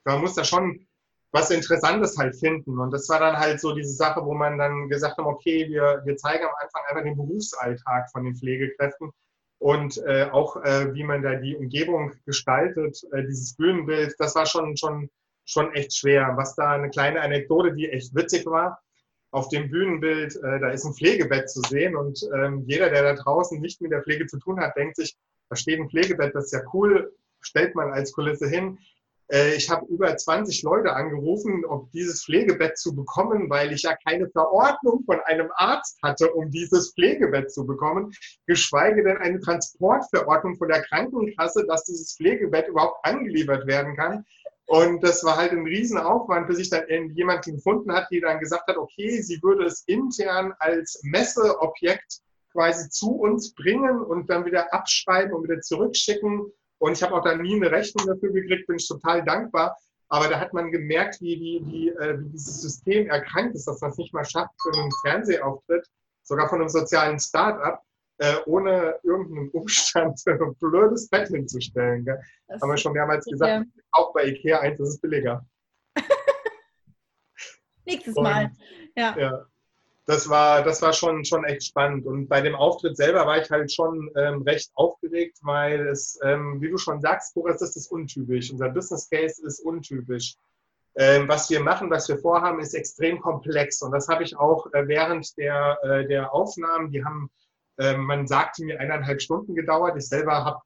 man 0.05 0.21
muss 0.21 0.35
da 0.35 0.45
schon 0.45 0.87
was 1.35 1.51
Interessantes 1.51 2.17
halt 2.17 2.37
finden. 2.37 2.79
Und 2.79 2.93
das 2.93 3.09
war 3.09 3.19
dann 3.19 3.37
halt 3.37 3.61
so 3.61 3.75
diese 3.75 3.93
Sache, 3.93 4.25
wo 4.25 4.35
man 4.35 4.57
dann 4.57 4.89
gesagt 4.89 5.19
hat, 5.19 5.27
okay, 5.27 5.69
wir, 5.69 6.01
wir 6.05 6.17
zeigen 6.17 6.45
am 6.45 6.55
Anfang 6.63 6.83
einfach 6.89 7.03
den 7.03 7.17
Berufsalltag 7.17 8.11
von 8.13 8.25
den 8.25 8.37
Pflegekräften 8.37 9.11
und 9.59 9.99
äh, 10.07 10.29
auch 10.31 10.57
äh, 10.63 10.95
wie 10.95 11.03
man 11.03 11.23
da 11.23 11.35
die 11.35 11.57
Umgebung 11.57 12.13
gestaltet, 12.25 13.03
äh, 13.13 13.23
dieses 13.25 13.57
Bühnenbild, 13.57 14.15
das 14.19 14.37
war 14.37 14.47
schon, 14.47 14.77
schon, 14.77 15.11
schon 15.45 15.73
echt 15.75 15.97
schwer. 15.97 16.35
Was 16.37 16.55
da 16.55 16.73
eine 16.73 16.91
kleine 16.91 17.21
Anekdote, 17.21 17.75
die 17.75 17.89
echt 17.89 18.15
witzig 18.15 18.47
war, 18.47 18.79
auf 19.33 19.49
dem 19.49 19.71
Bühnenbild, 19.71 20.37
äh, 20.37 20.61
da 20.61 20.71
ist 20.71 20.85
ein 20.85 20.95
Pflegebett 20.95 21.51
zu 21.51 21.61
sehen 21.69 21.97
und 21.97 22.21
ähm, 22.33 22.63
jeder, 22.67 22.91
der 22.91 23.03
da 23.03 23.15
draußen 23.15 23.61
nicht 23.61 23.81
mit 23.81 23.91
der 23.91 24.03
Pflege 24.03 24.27
zu 24.27 24.39
tun 24.39 24.61
hat, 24.61 24.77
denkt 24.77 24.97
sich, 24.97 25.17
da 25.55 25.73
ein 25.73 25.91
Pflegebett, 25.91 26.35
das 26.35 26.47
ist 26.47 26.53
ja 26.53 26.63
cool, 26.73 27.15
stellt 27.41 27.75
man 27.75 27.93
als 27.93 28.13
Kulisse 28.13 28.49
hin. 28.49 28.79
Äh, 29.31 29.55
ich 29.55 29.71
habe 29.71 29.87
über 29.87 30.15
20 30.17 30.63
Leute 30.63 30.93
angerufen, 30.93 31.65
um 31.65 31.89
dieses 31.93 32.25
Pflegebett 32.25 32.79
zu 32.79 32.95
bekommen, 32.95 33.49
weil 33.49 33.73
ich 33.73 33.83
ja 33.83 33.97
keine 34.07 34.29
Verordnung 34.29 35.05
von 35.05 35.21
einem 35.21 35.51
Arzt 35.57 35.99
hatte, 36.03 36.33
um 36.33 36.51
dieses 36.51 36.93
Pflegebett 36.93 37.51
zu 37.51 37.67
bekommen, 37.67 38.13
geschweige 38.47 39.03
denn 39.03 39.19
eine 39.19 39.41
Transportverordnung 39.41 40.57
von 40.57 40.69
der 40.69 40.83
Krankenkasse, 40.83 41.65
dass 41.67 41.85
dieses 41.85 42.17
Pflegebett 42.17 42.69
überhaupt 42.69 43.05
angeliefert 43.05 43.67
werden 43.67 43.97
kann. 43.97 44.25
Und 44.67 45.05
das 45.05 45.23
war 45.25 45.37
halt 45.37 45.53
ein 45.53 45.67
Riesenaufwand, 45.67 46.47
bis 46.49 46.59
ich 46.59 46.71
dann 46.71 46.87
jemanden 47.15 47.57
gefunden 47.57 47.93
hat, 47.93 48.09
die 48.11 48.21
dann 48.21 48.41
gesagt 48.41 48.67
hat, 48.67 48.79
okay, 48.79 49.21
sie 49.21 49.43
würde 49.43 49.65
es 49.65 49.85
intern 49.87 50.55
als 50.59 51.01
Messeobjekt 51.03 52.21
quasi 52.55 52.89
zu 52.89 53.11
uns 53.11 53.53
bringen 53.53 54.01
und 54.01 54.31
dann 54.31 54.47
wieder 54.47 54.73
abschreiben 54.73 55.35
und 55.35 55.43
wieder 55.43 55.61
zurückschicken. 55.61 56.51
Und 56.79 56.93
ich 56.93 57.03
habe 57.03 57.15
auch 57.15 57.25
da 57.25 57.35
nie 57.35 57.57
eine 57.57 57.71
Rechnung 57.71 58.07
dafür 58.07 58.33
gekriegt, 58.33 58.67
bin 58.67 58.77
ich 58.77 58.87
total 58.87 59.25
dankbar. 59.25 59.77
Aber 60.09 60.29
da 60.29 60.39
hat 60.39 60.53
man 60.53 60.71
gemerkt, 60.71 61.21
wie, 61.21 61.41
wie, 61.41 61.67
wie, 61.67 61.89
äh, 61.89 62.21
wie 62.21 62.29
dieses 62.29 62.63
System 62.63 63.09
erkrankt 63.09 63.57
ist, 63.57 63.67
dass 63.67 63.81
man 63.81 63.91
es 63.91 63.99
nicht 63.99 64.15
mal 64.15 64.25
schafft 64.25 64.55
für 64.63 64.79
einen 64.79 64.93
Fernsehauftritt, 65.03 65.87
sogar 66.23 66.49
von 66.49 66.61
einem 66.61 66.69
sozialen 66.69 67.19
Start-up, 67.19 67.83
äh, 68.19 68.37
ohne 68.47 68.99
irgendeinen 69.03 69.51
Umstand 69.51 70.21
ein 70.27 70.55
blödes 70.61 71.09
Bett 71.09 71.29
hinzustellen. 71.29 72.05
Gell? 72.05 72.21
Haben 72.61 72.71
wir 72.71 72.77
schon 72.77 72.93
mehrmals 72.93 73.25
gesagt, 73.25 73.67
ja. 73.67 73.83
auch 73.93 74.13
bei 74.13 74.27
Ikea 74.27 74.61
eins 74.61 74.79
ist 74.79 74.89
es 74.89 75.01
billiger. 75.01 75.45
Nächstes 77.85 78.15
Mal. 78.15 78.45
Und, 78.45 78.59
ja. 78.95 79.19
ja 79.19 79.47
das 80.07 80.29
war, 80.29 80.63
das 80.63 80.83
war 80.83 80.93
schon, 80.93 81.25
schon 81.25 81.45
echt 81.45 81.65
spannend. 81.65 82.07
Und 82.07 82.29
bei 82.29 82.43
dem 82.43 82.55
Auftritt 82.55 82.97
selber 82.97 83.27
war 83.27 83.41
ich 83.41 83.51
halt 83.51 83.73
schon 83.73 84.11
ähm, 84.17 84.43
recht 84.43 84.71
aufgeregt, 84.75 85.39
weil 85.43 85.89
es, 85.89 86.19
ähm, 86.23 86.61
wie 86.61 86.69
du 86.69 86.77
schon 86.77 87.01
sagst, 87.01 87.35
Boris, 87.35 87.59
das 87.59 87.75
ist 87.77 87.91
untypisch. 87.91 88.51
Unser 88.51 88.69
Business 88.69 89.09
Case 89.09 89.43
ist 89.47 89.61
untypisch. 89.61 90.35
Ähm, 90.97 91.27
was 91.27 91.49
wir 91.49 91.61
machen, 91.61 91.91
was 91.91 92.09
wir 92.09 92.19
vorhaben, 92.19 92.61
ist 92.61 92.75
extrem 92.75 93.19
komplex. 93.21 93.81
Und 93.83 93.93
das 93.93 94.07
habe 94.09 94.25
ich 94.25 94.37
auch 94.37 94.67
äh, 94.75 94.87
während 94.87 95.37
der, 95.39 95.79
äh, 95.83 96.07
der 96.07 96.35
Aufnahmen, 96.35 96.91
die 96.91 97.03
haben, 97.03 97.31
äh, 97.79 97.97
man 97.97 98.27
sagte 98.27 98.63
mir, 98.65 98.79
eineinhalb 98.79 99.23
Stunden 99.23 99.55
gedauert. 99.55 99.97
Ich 99.97 100.09
selber 100.09 100.45
habe 100.45 100.61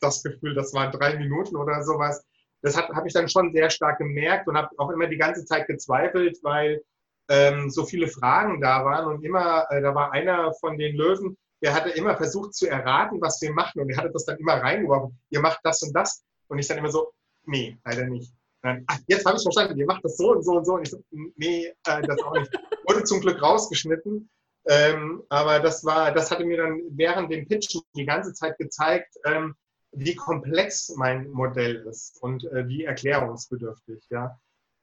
das 0.00 0.22
Gefühl, 0.22 0.54
das 0.54 0.72
waren 0.72 0.92
drei 0.92 1.16
Minuten 1.16 1.56
oder 1.56 1.82
sowas. 1.82 2.24
Das 2.62 2.76
habe 2.76 3.06
ich 3.08 3.12
dann 3.12 3.28
schon 3.28 3.52
sehr 3.52 3.68
stark 3.68 3.98
gemerkt 3.98 4.48
und 4.48 4.56
habe 4.56 4.70
auch 4.78 4.90
immer 4.90 5.06
die 5.06 5.18
ganze 5.18 5.44
Zeit 5.44 5.66
gezweifelt, 5.66 6.38
weil 6.42 6.80
ähm, 7.28 7.70
so 7.70 7.84
viele 7.84 8.08
Fragen 8.08 8.60
da 8.60 8.84
waren 8.84 9.06
und 9.06 9.24
immer, 9.24 9.66
äh, 9.70 9.80
da 9.80 9.94
war 9.94 10.12
einer 10.12 10.52
von 10.54 10.78
den 10.78 10.96
Löwen, 10.96 11.36
der 11.62 11.74
hatte 11.74 11.90
immer 11.90 12.16
versucht 12.16 12.54
zu 12.54 12.68
erraten, 12.68 13.20
was 13.20 13.40
wir 13.40 13.52
machen 13.52 13.80
und 13.80 13.90
er 13.90 13.96
hatte 13.96 14.10
das 14.10 14.24
dann 14.24 14.38
immer 14.38 14.54
reingeworfen, 14.54 15.18
ihr 15.30 15.40
macht 15.40 15.60
das 15.62 15.82
und 15.82 15.94
das 15.94 16.22
und 16.48 16.58
ich 16.58 16.66
dann 16.66 16.78
immer 16.78 16.90
so, 16.90 17.12
nee, 17.46 17.78
leider 17.84 18.06
nicht. 18.06 18.32
Dann, 18.62 18.84
ach, 18.86 18.98
jetzt 19.08 19.26
habe 19.26 19.36
ich 19.36 19.42
verstanden, 19.42 19.78
ihr 19.78 19.86
macht 19.86 20.04
das 20.04 20.16
so 20.16 20.32
und 20.32 20.42
so 20.42 20.52
und 20.52 20.64
so 20.64 20.74
und 20.74 20.82
ich 20.82 20.90
so, 20.90 21.02
nee, 21.10 21.66
äh, 21.86 22.02
das 22.02 22.20
auch 22.22 22.32
nicht. 22.32 22.50
Wurde 22.88 23.04
zum 23.04 23.20
Glück 23.20 23.40
rausgeschnitten, 23.40 24.28
ähm, 24.66 25.22
aber 25.28 25.60
das 25.60 25.84
war, 25.84 26.12
das 26.12 26.30
hatte 26.30 26.44
mir 26.44 26.56
dann 26.58 26.82
während 26.90 27.30
dem 27.30 27.46
Pitchen 27.46 27.82
die 27.94 28.06
ganze 28.06 28.32
Zeit 28.32 28.56
gezeigt, 28.58 29.14
ähm, 29.24 29.54
wie 29.92 30.14
komplex 30.14 30.94
mein 30.96 31.30
Modell 31.30 31.76
ist 31.86 32.20
und 32.22 32.44
äh, 32.44 32.66
wie 32.66 32.84
erklärungsbedürftig, 32.84 34.04
ja. 34.10 34.38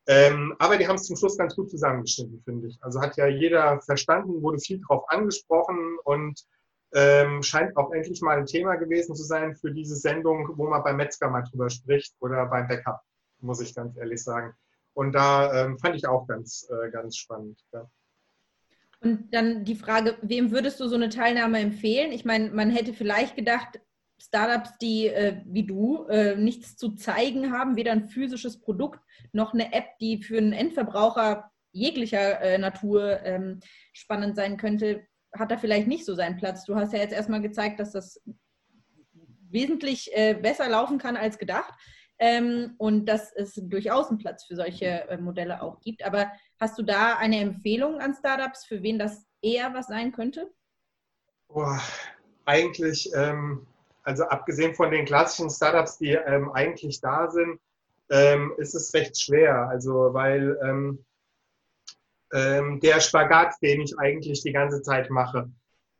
Ähm, 0.08 0.56
aber 0.60 0.78
die 0.78 0.88
haben 0.88 0.96
es 0.96 1.04
zum 1.04 1.16
Schluss 1.16 1.38
ganz 1.38 1.56
gut 1.56 1.70
zusammengeschnitten, 1.70 2.42
finde 2.44 2.68
ich. 2.68 2.78
Also 2.82 3.02
hat 3.02 3.18
ja 3.18 3.28
jeder 3.28 3.80
verstanden, 3.82 4.42
wurde 4.42 4.60
viel 4.60 4.82
drauf 4.88 5.04
angesprochen 5.08 5.98
und 6.04 6.44
ähm, 6.94 7.42
scheint 7.44 7.78
auch 7.78 7.92
endlich 7.92 8.22
mal 8.22 8.38
ein 8.38 8.46
Thema 8.46 8.76
gewesen 8.76 9.16
zu 9.16 9.24
sein 9.24 9.56
für 9.56 9.72
diese 9.72 9.96
Sendung, 9.96 10.52
wo 10.56 10.68
man 10.68 10.84
beim 10.84 10.98
Metzger 10.98 11.30
mal 11.30 11.44
drüber 11.44 11.70
spricht 11.70 12.16
oder 12.20 12.46
beim 12.48 12.68
Bäcker, 12.68 13.02
muss 13.40 13.62
ich 13.62 13.74
ganz 13.76 13.96
ehrlich 13.98 14.24
sagen. 14.24 14.54
Und 14.94 15.14
da 15.14 15.66
ähm, 15.66 15.80
fand 15.80 15.96
ich 15.96 16.08
auch 16.08 16.28
ganz, 16.28 16.68
äh, 16.70 16.90
ganz 16.90 17.16
spannend. 17.16 17.62
Ja. 17.72 17.90
Und 19.00 19.34
dann 19.34 19.64
die 19.64 19.76
Frage, 19.76 20.18
wem 20.22 20.52
würdest 20.52 20.80
du 20.80 20.88
so 20.88 20.96
eine 20.96 21.10
Teilnahme 21.10 21.60
empfehlen? 21.60 22.12
Ich 22.12 22.26
meine, 22.26 22.52
man 22.52 22.70
hätte 22.70 22.94
vielleicht 22.94 23.36
gedacht, 23.36 23.80
Startups, 24.22 24.78
die 24.78 25.08
äh, 25.08 25.42
wie 25.46 25.66
du 25.66 26.06
äh, 26.06 26.36
nichts 26.36 26.78
zu 26.78 26.92
zeigen 26.92 27.52
haben, 27.52 27.76
weder 27.76 27.92
ein 27.92 28.08
physisches 28.08 28.60
Produkt 28.60 29.00
noch 29.32 29.54
eine 29.54 29.74
App, 29.74 29.98
die 30.00 30.22
für 30.22 30.38
einen 30.38 30.54
Endverbraucher 30.54 31.52
jeglicher 31.72 32.42
äh, 32.42 32.58
Natur 32.58 33.24
ähm, 33.24 33.60
spannend 33.94 34.36
sein 34.36 34.58
könnte, 34.58 35.08
hat 35.34 35.52
da 35.52 35.58
vielleicht 35.58 35.88
nicht 35.88 36.06
so 36.06 36.14
seinen 36.14 36.38
Platz. 36.38 36.66
Du 36.66 36.76
hast 36.76 36.94
ja 36.94 37.00
jetzt 37.00 37.14
erstmal 37.14 37.42
gezeigt, 37.42 37.80
dass 37.80 37.92
das 37.92 38.22
wesentlich 39.50 40.10
äh, 40.14 40.34
besser 40.34 40.70
laufen 40.70 40.98
kann 40.98 41.18
als 41.18 41.38
gedacht 41.38 41.74
ähm, 42.20 42.76
und 42.78 43.06
dass 43.08 43.32
es 43.34 43.56
durchaus 43.56 44.10
einen 44.10 44.20
Platz 44.20 44.46
für 44.46 44.56
solche 44.56 45.10
äh, 45.10 45.18
Modelle 45.18 45.62
auch 45.62 45.82
gibt. 45.82 46.06
Aber 46.06 46.32
hast 46.60 46.78
du 46.78 46.84
da 46.84 47.18
eine 47.18 47.40
Empfehlung 47.40 48.00
an 48.00 48.14
Startups, 48.14 48.66
für 48.66 48.84
wen 48.84 49.00
das 49.00 49.26
eher 49.42 49.74
was 49.74 49.88
sein 49.88 50.12
könnte? 50.12 50.52
Boah, 51.48 51.82
eigentlich 52.46 53.10
ähm, 53.16 53.66
also 54.04 54.24
abgesehen 54.24 54.76
von 54.76 54.92
den 54.92 55.06
klassischen 55.06 55.50
Startups, 55.50 55.98
die 55.98 56.12
ähm, 56.12 56.52
eigentlich 56.52 57.02
da 57.02 57.30
sind, 57.30 57.60
ähm, 58.10 58.54
ist 58.58 58.76
es 58.76 58.94
recht 58.94 59.20
schwer. 59.20 59.68
Also 59.70 60.14
weil 60.14 60.58
ähm, 60.64 61.06
ähm 62.34 62.80
der 62.80 63.00
Spagat, 63.00 63.56
den 63.62 63.82
ich 63.82 63.98
eigentlich 64.00 64.42
die 64.42 64.52
ganze 64.52 64.82
Zeit 64.82 65.10
mache, 65.10 65.50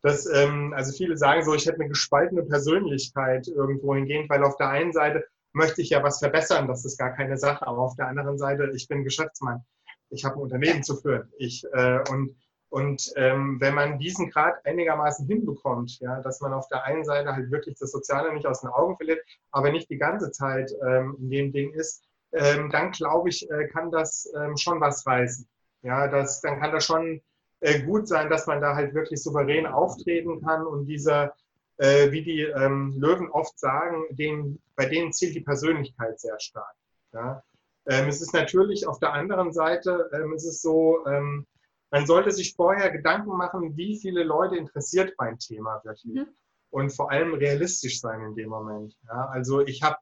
das, 0.02 0.26
ähm, 0.26 0.74
also 0.76 0.92
viele 0.96 1.16
sagen 1.16 1.44
so, 1.44 1.54
ich 1.54 1.66
hätte 1.66 1.80
eine 1.80 1.90
gespaltene 1.90 2.44
Persönlichkeit 2.44 3.48
irgendwo 3.48 3.96
hingehend, 3.96 4.30
weil 4.30 4.44
auf 4.44 4.58
der 4.58 4.70
einen 4.70 4.94
Seite 4.94 5.26
möchte 5.54 5.82
ich 5.82 5.90
ja 5.90 6.02
was 6.02 6.20
verbessern, 6.20 6.68
das 6.68 6.86
ist 6.86 6.98
gar 6.98 7.12
keine 7.12 7.38
Sache, 7.38 7.68
aber 7.68 7.80
auf 7.80 7.96
der 7.96 8.08
anderen 8.08 8.38
Seite, 8.38 8.72
ich 8.74 8.88
bin 8.88 9.04
Geschäftsmann. 9.04 9.64
Ich 10.10 10.26
habe 10.26 10.36
ein 10.36 10.42
Unternehmen 10.42 10.84
zu 10.84 10.96
führen. 10.96 11.32
Ich, 11.38 11.64
äh, 11.72 12.00
und 12.10 12.36
und 12.72 13.12
ähm, 13.18 13.58
wenn 13.60 13.76
man 13.76 14.00
diesen 14.00 14.30
Grad 14.30 14.66
einigermaßen 14.66 15.28
hinbekommt, 15.28 16.00
ja, 16.00 16.22
dass 16.22 16.40
man 16.40 16.54
auf 16.54 16.70
der 16.70 16.86
einen 16.86 17.04
Seite 17.04 17.36
halt 17.36 17.52
wirklich 17.52 17.78
das 17.78 17.92
Soziale 17.92 18.34
nicht 18.34 18.46
aus 18.46 18.62
den 18.62 18.70
Augen 18.70 18.96
verliert, 18.96 19.20
aber 19.52 19.74
nicht 19.74 19.90
die 19.90 19.98
ganze 19.98 20.32
Zeit 20.32 20.72
ähm, 20.88 21.18
in 21.20 21.30
dem 21.30 21.52
Ding 21.52 21.74
ist, 21.74 22.06
ähm, 22.32 22.70
dann 22.70 22.92
glaube 22.92 23.28
ich, 23.28 23.50
äh, 23.52 23.68
kann 23.68 23.92
das 23.92 24.32
ähm, 24.38 24.56
schon 24.56 24.80
was 24.80 25.06
reißen. 25.06 25.46
Ja, 25.82 26.08
das, 26.08 26.40
dann 26.40 26.62
kann 26.62 26.72
das 26.72 26.86
schon 26.86 27.22
äh, 27.60 27.82
gut 27.82 28.08
sein, 28.08 28.30
dass 28.30 28.48
man 28.48 28.62
da 28.62 28.74
halt 28.74 28.94
wirklich 28.94 29.22
souverän 29.22 29.66
auftreten 29.66 30.42
kann 30.42 30.66
und 30.66 30.86
dieser, 30.86 31.34
äh, 31.76 32.10
wie 32.12 32.24
die 32.24 32.44
ähm, 32.44 32.96
Löwen 32.98 33.30
oft 33.32 33.60
sagen, 33.60 34.06
denen, 34.12 34.62
bei 34.78 34.86
denen 34.86 35.12
zählt 35.12 35.36
die 35.36 35.42
Persönlichkeit 35.42 36.22
sehr 36.22 36.40
stark. 36.40 36.76
Ja. 37.12 37.44
Ähm, 37.88 38.08
es 38.08 38.22
ist 38.22 38.34
natürlich 38.34 38.88
auf 38.88 39.00
der 39.00 39.12
anderen 39.12 39.52
Seite, 39.52 40.10
ähm, 40.14 40.32
es 40.32 40.46
ist 40.46 40.62
so, 40.62 41.06
ähm, 41.06 41.46
man 41.92 42.06
sollte 42.06 42.32
sich 42.32 42.56
vorher 42.56 42.90
Gedanken 42.90 43.38
machen, 43.38 43.76
wie 43.76 44.00
viele 44.00 44.24
Leute 44.24 44.56
interessiert 44.56 45.14
mein 45.18 45.38
Thema 45.38 45.82
wirklich. 45.84 46.16
Mhm. 46.16 46.28
Und 46.70 46.92
vor 46.92 47.12
allem 47.12 47.34
realistisch 47.34 48.00
sein 48.00 48.22
in 48.22 48.36
dem 48.36 48.50
Moment. 48.50 48.96
Ja, 49.08 49.28
also 49.28 49.60
ich 49.60 49.84
habe 49.84 49.98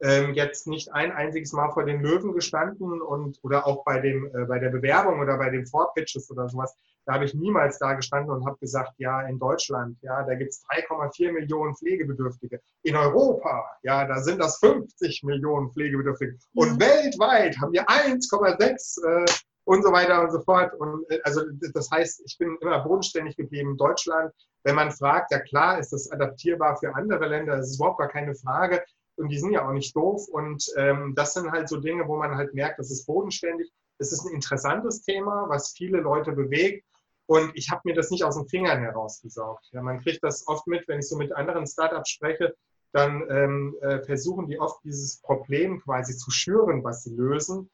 ähm, 0.00 0.34
jetzt 0.34 0.68
nicht 0.68 0.92
ein 0.92 1.10
einziges 1.10 1.52
Mal 1.52 1.70
vor 1.72 1.84
den 1.84 2.00
Löwen 2.00 2.32
gestanden 2.32 3.02
und 3.02 3.38
oder 3.42 3.66
auch 3.66 3.84
bei 3.84 4.00
dem 4.00 4.26
äh, 4.26 4.44
bei 4.46 4.60
der 4.60 4.70
Bewerbung 4.70 5.20
oder 5.20 5.36
bei 5.36 5.50
den 5.50 5.66
Vorpitches 5.66 6.30
oder 6.30 6.48
sowas. 6.48 6.76
Da 7.06 7.14
habe 7.14 7.24
ich 7.24 7.34
niemals 7.34 7.78
da 7.78 7.94
gestanden 7.94 8.32
und 8.32 8.46
habe 8.46 8.56
gesagt, 8.58 8.92
ja, 8.98 9.22
in 9.22 9.40
Deutschland, 9.40 9.98
ja, 10.02 10.22
da 10.22 10.34
gibt 10.36 10.50
es 10.50 10.64
3,4 10.66 11.32
Millionen 11.32 11.74
Pflegebedürftige. 11.74 12.60
In 12.84 12.94
Europa, 12.94 13.64
ja, 13.82 14.06
da 14.06 14.20
sind 14.20 14.38
das 14.38 14.58
50 14.58 15.24
Millionen 15.24 15.72
Pflegebedürftige. 15.72 16.38
Und 16.54 16.74
mhm. 16.74 16.80
weltweit 16.80 17.60
haben 17.60 17.72
wir 17.72 17.88
1,6 17.88 19.04
äh, 19.04 19.24
und 19.64 19.82
so 19.82 19.92
weiter 19.92 20.22
und 20.22 20.32
so 20.32 20.40
fort. 20.40 20.74
Und 20.74 21.08
äh, 21.10 21.20
also 21.24 21.42
das 21.74 21.90
heißt, 21.90 22.22
ich 22.24 22.36
bin 22.38 22.56
immer 22.60 22.80
bodenständig 22.80 23.36
geblieben 23.36 23.72
in 23.72 23.76
Deutschland. 23.76 24.32
Wenn 24.64 24.74
man 24.74 24.90
fragt, 24.90 25.32
ja 25.32 25.40
klar, 25.40 25.78
ist 25.78 25.92
das 25.92 26.10
adaptierbar 26.10 26.76
für 26.76 26.94
andere 26.94 27.26
Länder, 27.26 27.56
das 27.56 27.70
ist 27.70 27.76
überhaupt 27.76 27.98
gar 27.98 28.08
keine 28.08 28.34
Frage. 28.34 28.84
Und 29.16 29.28
die 29.28 29.38
sind 29.38 29.52
ja 29.52 29.66
auch 29.66 29.72
nicht 29.72 29.94
doof. 29.94 30.26
Und 30.28 30.64
ähm, 30.76 31.14
das 31.16 31.34
sind 31.34 31.50
halt 31.50 31.68
so 31.68 31.78
Dinge, 31.78 32.06
wo 32.08 32.16
man 32.16 32.36
halt 32.36 32.54
merkt, 32.54 32.78
das 32.78 32.90
ist 32.90 33.06
bodenständig. 33.06 33.70
Es 33.98 34.12
ist 34.12 34.24
ein 34.24 34.34
interessantes 34.34 35.02
Thema, 35.02 35.46
was 35.48 35.72
viele 35.72 36.00
Leute 36.00 36.32
bewegt. 36.32 36.84
Und 37.26 37.52
ich 37.54 37.70
habe 37.70 37.82
mir 37.84 37.94
das 37.94 38.10
nicht 38.10 38.24
aus 38.24 38.36
den 38.36 38.48
Fingern 38.48 38.80
herausgesaugt. 38.80 39.68
Ja, 39.72 39.82
man 39.82 40.00
kriegt 40.00 40.24
das 40.24 40.46
oft 40.48 40.66
mit, 40.66 40.86
wenn 40.88 40.98
ich 40.98 41.08
so 41.08 41.16
mit 41.16 41.32
anderen 41.32 41.66
Startups 41.66 42.10
spreche, 42.10 42.54
dann 42.92 43.24
ähm, 43.30 43.76
äh, 43.80 44.00
versuchen 44.02 44.46
die 44.48 44.58
oft 44.58 44.82
dieses 44.84 45.20
Problem 45.20 45.80
quasi 45.80 46.16
zu 46.16 46.30
schüren, 46.30 46.84
was 46.84 47.04
sie 47.04 47.14
lösen. 47.14 47.70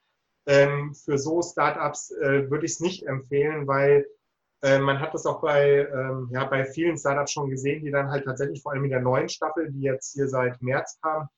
Ähm, 0.49 0.95
für 0.95 1.19
so 1.19 1.43
Startups 1.43 2.11
äh, 2.11 2.51
würde 2.51 2.65
ich 2.65 2.73
es 2.73 2.81
nicht 2.81 3.07
empfehlen, 3.07 3.67
weil 3.67 4.07
äh, 4.63 4.79
man 4.79 4.99
hat 4.99 5.13
das 5.13 5.27
auch 5.27 5.43
bei, 5.43 5.87
ähm, 5.87 6.31
ja, 6.33 6.45
bei 6.45 6.65
vielen 6.65 6.97
Startups 6.97 7.33
schon 7.33 7.51
gesehen, 7.51 7.85
die 7.85 7.91
dann 7.91 8.11
halt 8.11 8.25
tatsächlich 8.25 8.63
vor 8.63 8.73
allem 8.73 8.85
in 8.85 8.91
der 8.91 9.03
neuen 9.03 9.29
Staffel, 9.29 9.71
die 9.71 9.83
jetzt 9.83 10.15
hier 10.15 10.27
seit 10.27 10.61
März 10.63 10.99
kam, 11.03 11.29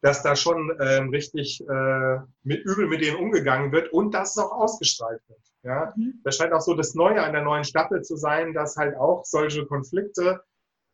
dass 0.00 0.22
da 0.22 0.36
schon 0.36 0.72
ähm, 0.80 1.08
richtig 1.10 1.60
äh, 1.68 2.18
mit 2.44 2.64
übel 2.64 2.86
mit 2.86 3.02
denen 3.02 3.16
umgegangen 3.16 3.72
wird 3.72 3.92
und 3.92 4.14
dass 4.14 4.36
es 4.36 4.38
auch 4.42 4.52
ausgestrahlt 4.52 5.20
wird. 5.28 5.40
Ja? 5.64 5.92
Mhm. 5.96 6.20
Das 6.22 6.36
scheint 6.36 6.52
auch 6.52 6.60
so 6.60 6.74
das 6.74 6.94
Neue 6.94 7.22
an 7.22 7.32
der 7.32 7.42
neuen 7.42 7.64
Staffel 7.64 8.02
zu 8.02 8.16
sein, 8.16 8.54
dass 8.54 8.76
halt 8.76 8.96
auch 8.96 9.24
solche 9.24 9.66
Konflikte 9.66 10.42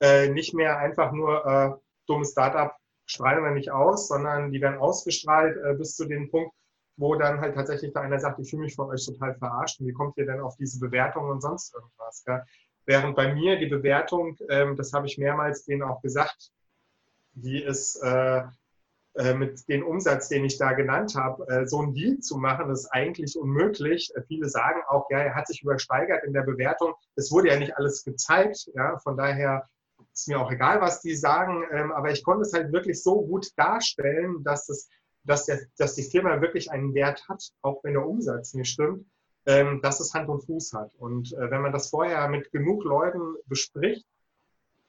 äh, 0.01 0.31
nicht 0.31 0.55
mehr 0.55 0.79
einfach 0.79 1.13
nur 1.13 1.47
äh, 1.47 1.71
dummes 2.07 2.33
Startup 2.33 2.75
strahlen 3.05 3.45
wir 3.45 3.51
nicht 3.51 3.71
aus, 3.71 4.09
sondern 4.09 4.53
die 4.53 4.61
werden 4.61 4.79
ausgestrahlt 4.79 5.57
äh, 5.57 5.75
bis 5.75 5.97
zu 5.97 6.07
dem 6.07 6.31
Punkt, 6.31 6.55
wo 6.97 7.15
dann 7.15 7.41
halt 7.41 7.55
tatsächlich 7.55 7.93
da 7.93 8.01
einer 8.01 8.19
sagt, 8.19 8.39
ich 8.41 8.51
fühle 8.51 8.63
mich 8.63 8.75
von 8.75 8.91
euch 8.91 9.05
total 9.05 9.35
verarscht 9.35 9.81
und 9.81 9.87
wie 9.87 9.93
kommt 9.93 10.17
ihr 10.19 10.27
denn 10.27 10.41
auf 10.41 10.57
diese 10.57 10.79
Bewertung 10.79 11.29
und 11.29 11.41
sonst 11.41 11.75
irgendwas. 11.75 12.23
Gell? 12.25 12.43
Während 12.87 13.17
bei 13.17 13.33
mir 13.33 13.59
die 13.59 13.67
Bewertung, 13.67 14.37
ähm, 14.49 14.77
das 14.77 14.93
habe 14.93 15.07
ich 15.07 15.19
mehrmals 15.19 15.65
denen 15.65 15.83
auch 15.83 16.03
gesagt, 16.03 16.51
die 17.35 17.63
ist 17.63 17.97
äh, 18.03 18.43
äh, 19.15 19.35
mit 19.35 19.69
dem 19.69 19.85
Umsatz, 19.85 20.29
den 20.29 20.45
ich 20.45 20.57
da 20.57 20.73
genannt 20.73 21.17
habe, 21.17 21.47
äh, 21.49 21.67
so 21.67 21.83
ein 21.83 21.95
Deal 21.95 22.21
zu 22.21 22.37
machen, 22.37 22.71
ist 22.71 22.87
eigentlich 22.93 23.37
unmöglich. 23.37 24.13
Äh, 24.15 24.23
viele 24.23 24.49
sagen 24.49 24.81
auch, 24.89 25.11
ja, 25.11 25.19
er 25.19 25.35
hat 25.35 25.49
sich 25.49 25.63
übersteigert 25.63 26.23
in 26.25 26.33
der 26.33 26.43
Bewertung. 26.43 26.95
Es 27.17 27.33
wurde 27.33 27.49
ja 27.49 27.59
nicht 27.59 27.77
alles 27.77 28.05
gezeigt. 28.05 28.71
Ja, 28.75 28.99
von 28.99 29.17
daher 29.17 29.69
ist 30.13 30.29
mir 30.29 30.41
auch 30.41 30.51
egal, 30.53 30.81
was 30.81 31.01
die 31.01 31.17
sagen. 31.17 31.65
Ähm, 31.73 31.91
aber 31.91 32.13
ich 32.13 32.23
konnte 32.23 32.43
es 32.43 32.53
halt 32.53 32.73
wirklich 32.73 33.03
so 33.03 33.23
gut 33.23 33.49
darstellen, 33.57 34.45
dass 34.45 34.69
es 34.69 34.89
dass, 35.25 35.47
der, 35.47 35.61
dass 35.77 35.95
die 35.95 36.03
Firma 36.03 36.41
wirklich 36.41 36.71
einen 36.71 36.95
Wert 36.95 37.29
hat, 37.29 37.51
auch 37.63 37.83
wenn 37.85 37.95
der 37.95 38.07
Umsatz 38.07 38.55
nicht 38.55 38.71
stimmt, 38.71 39.07
ähm, 39.47 39.81
dass 39.83 40.01
es 40.01 40.15
Hand 40.15 40.29
und 40.29 40.43
Fuß 40.43 40.73
hat. 40.73 40.95
Und 40.97 41.33
äh, 41.33 41.51
wenn 41.51 41.63
man 41.63 41.73
das 41.73 41.91
vorher 41.91 42.29
mit 42.29 42.51
genug 42.53 42.85
Leuten 42.85 43.37
bespricht 43.47 44.07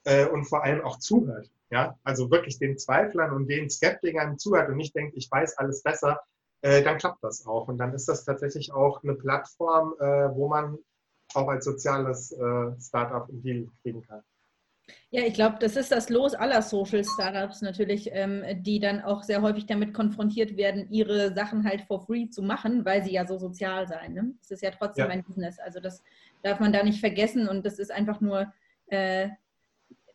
äh, 0.04 0.26
und 0.26 0.46
vor 0.46 0.64
allem 0.64 0.82
auch 0.82 1.00
zuhört, 1.00 1.50
ja, 1.70 1.98
also 2.04 2.30
wirklich 2.30 2.60
den 2.60 2.78
Zweiflern 2.78 3.32
und 3.32 3.48
den 3.48 3.70
Skeptikern 3.70 4.38
zuhört 4.38 4.70
und 4.70 4.78
nicht 4.78 4.96
denkt, 4.96 5.16
ich 5.16 5.32
weiß 5.32 5.58
alles 5.58 5.84
besser, 5.84 6.20
äh, 6.62 6.84
dann 6.84 6.98
klappt 6.98 7.24
das 7.24 7.46
auch. 7.48 7.68
Und 7.68 7.78
dann 7.78 7.94
ist 7.94 8.08
das 8.08 8.26
tatsächlich 8.26 8.74
auch 8.74 9.04
eine 9.04 9.16
Plattform, 9.16 9.96
äh, 10.00 10.36
wo 10.36 10.48
man 10.48 10.78
auch 11.34 11.48
als 11.48 11.66
soziales 11.66 12.32
äh, 12.34 12.72
Startup 12.80 13.28
einen 13.30 13.42
Deal 13.42 13.68
kriegen 13.82 14.04
kann. 14.04 14.22
Ja, 15.10 15.24
ich 15.24 15.34
glaube, 15.34 15.58
das 15.60 15.76
ist 15.76 15.92
das 15.92 16.10
Los 16.10 16.34
aller 16.34 16.62
Social 16.62 17.04
Startups 17.04 17.62
natürlich, 17.62 18.10
ähm, 18.14 18.44
die 18.64 18.80
dann 18.80 19.02
auch 19.02 19.24
sehr 19.24 19.42
häufig 19.42 19.66
damit 19.66 19.94
konfrontiert 19.94 20.56
werden, 20.58 20.88
ihre 20.90 21.34
Sachen 21.34 21.66
halt 21.66 21.82
for 21.82 22.06
free 22.06 22.30
zu 22.30 22.42
machen, 22.42 22.86
weil 22.86 23.04
sie 23.04 23.12
ja 23.12 23.28
so 23.28 23.38
sozial 23.38 23.88
sein. 23.88 24.14
Ne? 24.14 24.34
Das 24.40 24.52
ist 24.52 24.64
ja 24.64 24.72
trotzdem 24.72 25.06
ja. 25.06 25.12
ein 25.12 25.24
Business. 25.24 25.60
Also 25.60 25.80
das 25.80 26.02
darf 26.44 26.60
man 26.60 26.72
da 26.72 26.84
nicht 26.84 27.00
vergessen 27.00 27.48
und 27.48 27.66
das 27.66 27.78
ist 27.78 27.92
einfach 27.92 28.22
nur 28.22 28.54
äh, 28.88 29.30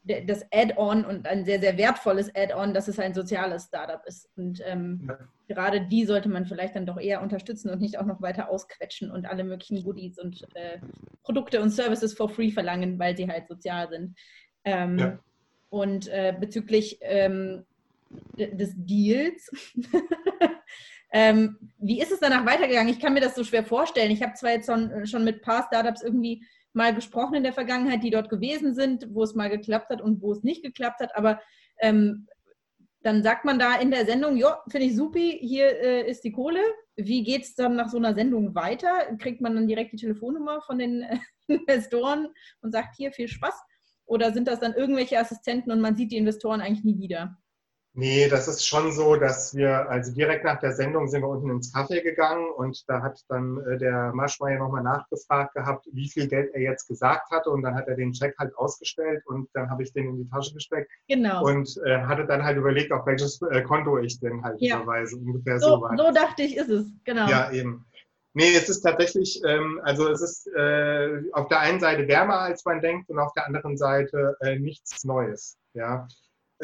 das 0.07 0.47
Add-on 0.53 1.05
und 1.05 1.27
ein 1.27 1.45
sehr, 1.45 1.61
sehr 1.61 1.77
wertvolles 1.77 2.33
Add-on, 2.35 2.73
dass 2.73 2.87
es 2.87 2.99
ein 2.99 3.13
soziales 3.13 3.65
Startup 3.65 4.05
ist. 4.07 4.31
Und 4.37 4.63
ähm, 4.65 5.09
ja. 5.09 5.19
gerade 5.49 5.81
die 5.81 6.05
sollte 6.05 6.29
man 6.29 6.47
vielleicht 6.47 6.77
dann 6.77 6.87
doch 6.87 6.99
eher 6.99 7.23
unterstützen 7.23 7.71
und 7.71 7.81
nicht 7.81 7.99
auch 7.99 8.07
noch 8.07 8.23
weiter 8.23 8.49
ausquetschen 8.49 9.11
und 9.11 9.27
alle 9.27 9.43
möglichen 9.43 9.83
Goodies 9.83 10.19
und 10.19 10.47
äh, 10.55 10.79
Produkte 11.25 11.61
und 11.61 11.71
Services 11.71 12.15
for 12.15 12.29
free 12.29 12.53
verlangen, 12.53 12.99
weil 13.01 13.17
sie 13.17 13.29
halt 13.29 13.49
sozial 13.49 13.89
sind. 13.89 14.17
Ähm, 14.67 14.99
ja. 14.99 15.19
Und 15.71 16.09
äh, 16.09 16.35
bezüglich 16.39 16.99
ähm, 17.01 17.65
des 18.37 18.73
Deals, 18.77 19.51
ähm, 21.13 21.57
wie 21.79 22.01
ist 22.01 22.13
es 22.13 22.21
danach 22.21 22.45
weitergegangen? 22.45 22.93
Ich 22.93 23.01
kann 23.01 23.15
mir 23.15 23.21
das 23.21 23.35
so 23.35 23.45
schwer 23.45 23.65
vorstellen. 23.65 24.11
Ich 24.11 24.23
habe 24.23 24.35
zwar 24.35 24.51
jetzt 24.51 24.67
schon, 24.67 25.07
schon 25.07 25.25
mit 25.25 25.37
ein 25.37 25.43
paar 25.43 25.65
Startups 25.67 26.03
irgendwie 26.03 26.45
mal 26.73 26.95
gesprochen 26.95 27.35
in 27.37 27.43
der 27.43 27.55
Vergangenheit, 27.55 28.03
die 28.03 28.11
dort 28.11 28.29
gewesen 28.29 28.75
sind, 28.75 29.07
wo 29.15 29.23
es 29.23 29.35
mal 29.35 29.49
geklappt 29.49 29.89
hat 29.89 30.03
und 30.03 30.21
wo 30.21 30.33
es 30.33 30.43
nicht 30.43 30.63
geklappt 30.63 31.01
hat, 31.01 31.17
aber 31.17 31.41
ähm, 31.81 32.27
dann 33.07 33.23
sagt 33.23 33.45
man 33.45 33.59
da 33.61 33.77
in 33.77 33.93
der 33.93 34.05
Sendung, 34.05 34.37
ja, 34.37 34.61
finde 34.69 34.89
ich 34.89 34.97
supi, 34.97 35.39
hier 35.41 35.81
äh, 35.81 36.11
ist 36.11 36.25
die 36.25 36.33
Kohle. 36.33 36.61
Wie 36.97 37.23
geht 37.23 37.43
es 37.43 37.55
dann 37.55 37.77
nach 37.77 37.89
so 37.89 37.99
einer 37.99 38.17
Sendung 38.17 38.57
weiter? 38.57 39.17
Kriegt 39.19 39.41
man 39.41 39.55
dann 39.55 39.69
direkt 39.69 39.93
die 39.93 39.97
Telefonnummer 39.97 40.61
von 40.63 40.81
den 40.81 41.03
äh, 41.03 41.19
Investoren 41.47 42.29
und 42.63 42.73
sagt, 42.73 42.97
hier 42.97 43.13
viel 43.13 43.29
Spaß? 43.29 43.55
Oder 44.07 44.33
sind 44.33 44.49
das 44.49 44.61
dann 44.61 44.75
irgendwelche 44.75 45.19
Assistenten 45.19 45.71
und 45.71 45.81
man 45.81 45.97
sieht 45.97 46.13
die 46.13 46.17
Investoren 46.17 46.61
eigentlich 46.61 46.85
nie 46.85 46.99
wieder? 46.99 47.37
Nee, 47.99 48.29
das 48.29 48.47
ist 48.47 48.67
schon 48.67 48.93
so, 48.93 49.17
dass 49.17 49.57
wir, 49.57 49.89
also 49.89 50.13
direkt 50.13 50.45
nach 50.45 50.61
der 50.61 50.73
Sendung 50.73 51.09
sind 51.09 51.23
wir 51.23 51.29
unten 51.29 51.49
ins 51.49 51.75
Café 51.75 52.03
gegangen 52.03 52.47
und 52.55 52.85
da 52.89 53.01
hat 53.01 53.19
dann 53.29 53.59
äh, 53.67 53.79
der 53.79 54.13
Maschmeyer 54.13 54.59
nochmal 54.59 54.83
nachgefragt 54.83 55.55
gehabt, 55.55 55.87
wie 55.93 56.07
viel 56.07 56.29
Geld 56.29 56.51
er 56.53 56.61
jetzt 56.61 56.89
gesagt 56.89 57.31
hatte 57.31 57.49
und 57.49 57.63
dann 57.63 57.75
hat 57.75 57.89
er 57.89 57.97
den 57.97 58.13
Check 58.13 58.37
halt 58.39 58.55
ausgestellt 58.59 59.23
und 59.25 59.49
dann 59.55 59.71
habe 59.71 59.83
ich 59.83 59.95
den 59.95 60.11
in 60.11 60.17
die 60.19 60.29
Tasche 60.29 60.53
gesteckt. 60.53 60.91
Genau. 61.09 61.43
Und 61.43 61.75
äh, 61.87 62.01
hatte 62.03 62.27
dann 62.27 62.45
halt 62.45 62.59
überlegt, 62.59 62.93
auf 62.93 63.07
welches 63.07 63.41
äh, 63.51 63.63
Konto 63.63 63.97
ich 63.97 64.21
denn 64.21 64.45
halt 64.45 64.61
ja. 64.61 64.77
überweise. 64.77 65.17
Ungefähr 65.17 65.59
so, 65.59 65.81
so, 65.81 65.89
so 65.97 66.13
dachte 66.13 66.43
ich, 66.43 66.59
ist 66.59 66.69
es, 66.69 66.85
genau. 67.05 67.27
Ja, 67.31 67.51
eben. 67.51 67.87
Nee, 68.39 68.55
es 68.55 68.69
ist 68.69 68.83
tatsächlich, 68.83 69.41
ähm, 69.47 69.81
also 69.83 70.11
es 70.11 70.21
ist 70.21 70.47
äh, 70.49 71.23
auf 71.33 71.49
der 71.49 71.61
einen 71.61 71.81
Seite 71.81 72.07
wärmer, 72.07 72.41
als 72.41 72.67
man 72.67 72.83
denkt, 72.83 73.09
und 73.09 73.19
auf 73.19 73.33
der 73.33 73.47
anderen 73.47 73.79
Seite 73.79 74.37
äh, 74.43 74.59
nichts 74.59 75.05
Neues. 75.05 75.57
Ja. 75.73 76.07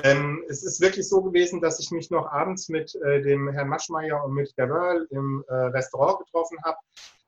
Ähm, 0.03 0.45
es 0.51 0.63
ist 0.65 0.83
wirklich 0.83 1.09
so 1.09 1.23
gewesen, 1.23 1.63
dass 1.63 1.81
ich 1.81 1.91
mich 1.91 2.11
noch 2.11 2.31
abends 2.31 2.69
mit 2.69 2.95
äh, 2.97 3.23
dem 3.23 3.49
Herrn 3.49 3.71
Maschmeyer 3.71 4.23
und 4.23 4.35
mit 4.35 4.53
der 4.59 4.69
Wörl 4.69 5.07
im 5.09 5.47
äh, 5.49 5.55
Restaurant 5.55 6.19
getroffen 6.19 6.59
habe 6.63 6.77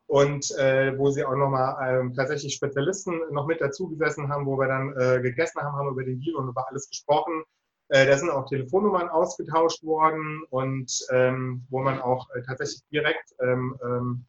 und 0.08 0.50
äh, 0.58 0.92
wo 0.98 1.10
sie 1.10 1.24
auch 1.24 1.36
nochmal 1.36 1.76
ähm, 1.88 2.12
tatsächlich 2.12 2.54
Spezialisten 2.54 3.22
noch 3.30 3.46
mit 3.46 3.62
dazu 3.62 3.88
gesessen 3.88 4.28
haben, 4.28 4.44
wo 4.44 4.58
wir 4.58 4.68
dann 4.68 4.94
äh, 4.98 5.22
gegessen 5.22 5.62
haben, 5.62 5.74
haben 5.74 5.88
über 5.88 6.04
den 6.04 6.20
Deal 6.20 6.36
und 6.36 6.48
über 6.50 6.68
alles 6.68 6.86
gesprochen. 6.90 7.44
da 7.88 8.16
sind 8.18 8.28
auch 8.28 8.46
Telefonnummern 8.46 9.08
ausgetauscht 9.08 9.82
worden 9.84 10.42
und 10.50 10.90
ähm, 11.10 11.66
wo 11.70 11.80
man 11.80 11.98
auch 11.98 12.28
tatsächlich 12.46 12.82
direkt 12.90 13.34
ähm, 13.40 13.78
ähm, 13.82 14.26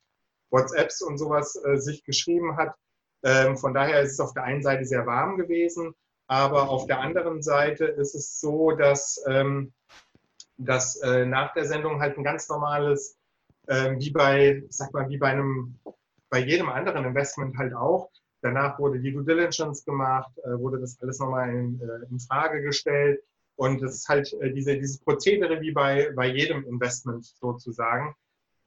WhatsApps 0.56 1.02
und 1.02 1.18
sowas 1.18 1.62
äh, 1.66 1.78
sich 1.78 2.04
geschrieben 2.04 2.58
hat. 2.58 2.74
Ähm, 3.24 3.58
von 3.58 3.74
daher 3.74 4.02
ist 4.02 4.14
es 4.14 4.20
auf 4.20 4.34
der 4.34 4.44
einen 4.44 4.64
Seite 4.64 4.86
sehr 4.86 5.06
warm 5.06 5.38
gewesen, 5.38 5.94
aber 6.28 6.70
auf 6.70 6.88
der 6.88 7.00
anderen 7.00 7.42
Seite 7.42 7.86
ist 7.86 8.16
es 8.16 8.40
so, 8.40 8.72
dass, 8.72 9.24
ähm, 9.28 9.74
dass 10.58 10.96
äh, 11.02 11.26
nach 11.26 11.54
der 11.54 11.66
Sendung 11.66 12.02
halt 12.02 12.18
ein 12.18 12.24
ganz 12.24 12.48
normales, 12.50 13.18
äh, 13.68 13.96
wie 13.98 14.12
bei, 14.12 14.64
sag 14.70 14.94
mal, 14.94 15.10
wie 15.10 15.18
bei 15.18 15.30
einem, 15.30 15.80
bei 16.30 16.40
jedem 16.40 16.70
anderen 16.70 17.06
Investment 17.06 17.58
halt 17.58 17.74
auch. 17.74 18.10
Danach 18.42 18.78
wurde 18.80 19.00
die 19.00 19.12
Due 19.12 19.24
Diligence 19.24 19.84
gemacht, 19.86 20.32
äh, 20.44 20.60
wurde 20.60 20.80
das 20.80 21.00
alles 21.02 21.20
nochmal 21.20 21.50
in, 21.50 21.82
äh, 21.82 22.10
in 22.10 22.20
Frage 22.20 22.62
gestellt. 22.62 23.22
Und 23.56 23.82
es 23.82 23.96
ist 23.96 24.10
halt 24.10 24.34
äh, 24.42 24.52
diese, 24.52 24.76
dieses 24.76 25.00
Prozedere 25.00 25.62
wie 25.62 25.72
bei, 25.72 26.12
bei 26.16 26.28
jedem 26.28 26.64
Investment 26.66 27.26
sozusagen. 27.26 28.16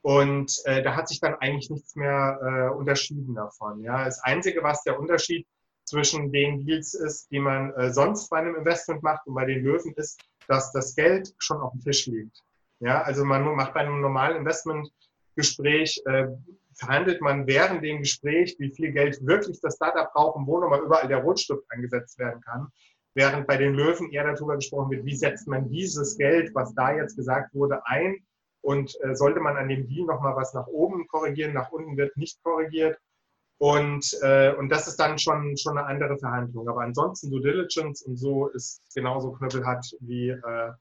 Und 0.08 0.62
äh, 0.64 0.82
da 0.82 0.96
hat 0.96 1.06
sich 1.06 1.20
dann 1.20 1.34
eigentlich 1.34 1.68
nichts 1.68 1.94
mehr 1.94 2.40
äh, 2.40 2.74
unterschieden 2.74 3.34
davon. 3.34 3.82
Ja. 3.82 4.06
Das 4.06 4.24
Einzige, 4.24 4.62
was 4.62 4.82
der 4.82 4.98
Unterschied 4.98 5.46
zwischen 5.84 6.32
den 6.32 6.64
Deals 6.64 6.94
ist, 6.94 7.30
die 7.30 7.38
man 7.38 7.74
äh, 7.74 7.92
sonst 7.92 8.30
bei 8.30 8.38
einem 8.38 8.54
Investment 8.56 9.02
macht 9.02 9.26
und 9.26 9.34
bei 9.34 9.44
den 9.44 9.62
Löwen 9.62 9.92
ist, 9.96 10.18
dass 10.46 10.72
das 10.72 10.96
Geld 10.96 11.34
schon 11.36 11.60
auf 11.60 11.72
dem 11.72 11.82
Tisch 11.82 12.06
liegt. 12.06 12.42
Ja, 12.80 13.02
also 13.02 13.22
man 13.22 13.54
macht 13.54 13.74
bei 13.74 13.80
einem 13.80 14.00
normalen 14.00 14.38
Investmentgespräch, 14.38 16.00
äh, 16.06 16.28
verhandelt 16.72 17.20
man 17.20 17.46
während 17.46 17.84
dem 17.84 17.98
Gespräch, 17.98 18.56
wie 18.58 18.70
viel 18.70 18.92
Geld 18.92 19.18
wirklich 19.26 19.60
das 19.60 19.74
Startup 19.74 20.10
braucht 20.14 20.36
und 20.36 20.46
wo 20.46 20.58
nochmal 20.58 20.80
überall 20.80 21.08
der 21.08 21.18
Rotstift 21.18 21.64
eingesetzt 21.68 22.18
werden 22.18 22.40
kann. 22.40 22.68
Während 23.12 23.46
bei 23.46 23.58
den 23.58 23.74
Löwen 23.74 24.10
eher 24.10 24.24
darüber 24.24 24.54
gesprochen 24.54 24.90
wird, 24.90 25.04
wie 25.04 25.16
setzt 25.16 25.46
man 25.48 25.68
dieses 25.68 26.16
Geld, 26.16 26.54
was 26.54 26.72
da 26.72 26.94
jetzt 26.94 27.14
gesagt 27.14 27.54
wurde, 27.54 27.84
ein 27.84 28.16
und 28.62 28.96
äh, 29.02 29.14
sollte 29.14 29.40
man 29.40 29.56
an 29.56 29.68
dem 29.68 29.86
Deal 29.86 30.06
nochmal 30.06 30.36
was 30.36 30.54
nach 30.54 30.66
oben 30.66 31.06
korrigieren, 31.08 31.54
nach 31.54 31.70
unten 31.70 31.96
wird 31.96 32.16
nicht 32.16 32.42
korrigiert. 32.42 32.98
Und, 33.60 34.16
äh, 34.22 34.54
und 34.54 34.68
das 34.68 34.86
ist 34.86 34.96
dann 34.96 35.18
schon, 35.18 35.56
schon 35.56 35.78
eine 35.78 35.86
andere 35.86 36.16
Verhandlung. 36.16 36.68
Aber 36.68 36.82
ansonsten 36.82 37.30
Due 37.30 37.40
Diligence 37.40 38.02
und 38.02 38.16
so 38.16 38.48
ist 38.48 38.82
genauso 38.94 39.32
knüppelhart 39.32 39.84
wie, 40.00 40.30
äh, 40.30 40.72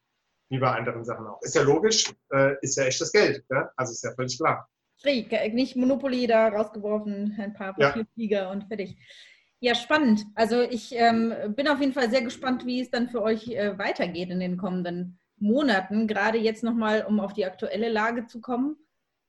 wie 0.50 0.60
bei 0.60 0.72
anderen 0.72 1.04
Sachen 1.04 1.26
auch. 1.26 1.42
Ist 1.42 1.56
ja 1.56 1.64
logisch, 1.64 2.14
äh, 2.32 2.56
ist 2.62 2.78
ja 2.78 2.86
echtes 2.86 3.12
Geld. 3.12 3.44
Ja? 3.50 3.72
Also 3.76 3.94
ist 3.94 4.04
ja 4.04 4.12
völlig 4.14 4.38
klar. 4.38 4.70
Schräg, 5.00 5.32
nicht 5.54 5.76
Monopoly 5.76 6.28
da 6.28 6.48
rausgeworfen, 6.50 7.36
ein 7.40 7.54
paar 7.54 7.74
Papierflieger 7.74 8.44
ja. 8.44 8.52
und 8.52 8.68
fertig. 8.68 8.98
Ja, 9.60 9.74
spannend. 9.74 10.26
Also 10.36 10.62
ich 10.62 10.94
ähm, 10.94 11.34
bin 11.56 11.68
auf 11.68 11.80
jeden 11.80 11.94
Fall 11.94 12.12
sehr 12.12 12.22
gespannt, 12.22 12.66
wie 12.66 12.82
es 12.82 12.92
dann 12.92 13.10
für 13.10 13.24
euch 13.24 13.48
äh, 13.48 13.78
weitergeht 13.78 14.30
in 14.30 14.40
den 14.40 14.58
kommenden 14.58 15.20
Monaten, 15.38 16.08
gerade 16.08 16.38
jetzt 16.38 16.64
nochmal, 16.64 17.06
um 17.06 17.20
auf 17.20 17.34
die 17.34 17.46
aktuelle 17.46 17.90
Lage 17.90 18.26
zu 18.26 18.42
kommen. 18.42 18.76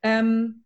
Ähm, 0.02 0.64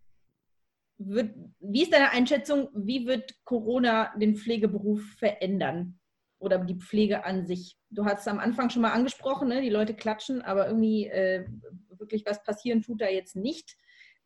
wird, 0.99 1.35
wie 1.61 1.83
ist 1.83 1.93
deine 1.93 2.11
Einschätzung, 2.11 2.69
wie 2.75 3.07
wird 3.07 3.35
Corona 3.45 4.15
den 4.17 4.37
Pflegeberuf 4.37 5.03
verändern 5.19 5.99
oder 6.39 6.59
die 6.59 6.77
Pflege 6.77 7.25
an 7.25 7.47
sich? 7.47 7.77
Du 7.91 8.05
hast 8.05 8.21
es 8.21 8.29
am 8.29 8.39
Anfang 8.39 8.71
schon 8.71 8.83
mal 8.83 8.93
angesprochen, 8.93 9.49
ne? 9.49 9.63
die 9.63 9.71
Leute 9.71 9.95
klatschen, 9.95 10.43
aber 10.43 10.67
irgendwie 10.69 11.07
äh, 11.07 11.47
wirklich 11.91 12.25
was 12.27 12.43
passieren 12.43 12.83
tut 12.83 13.01
da 13.01 13.09
jetzt 13.09 13.37
nicht. 13.37 13.77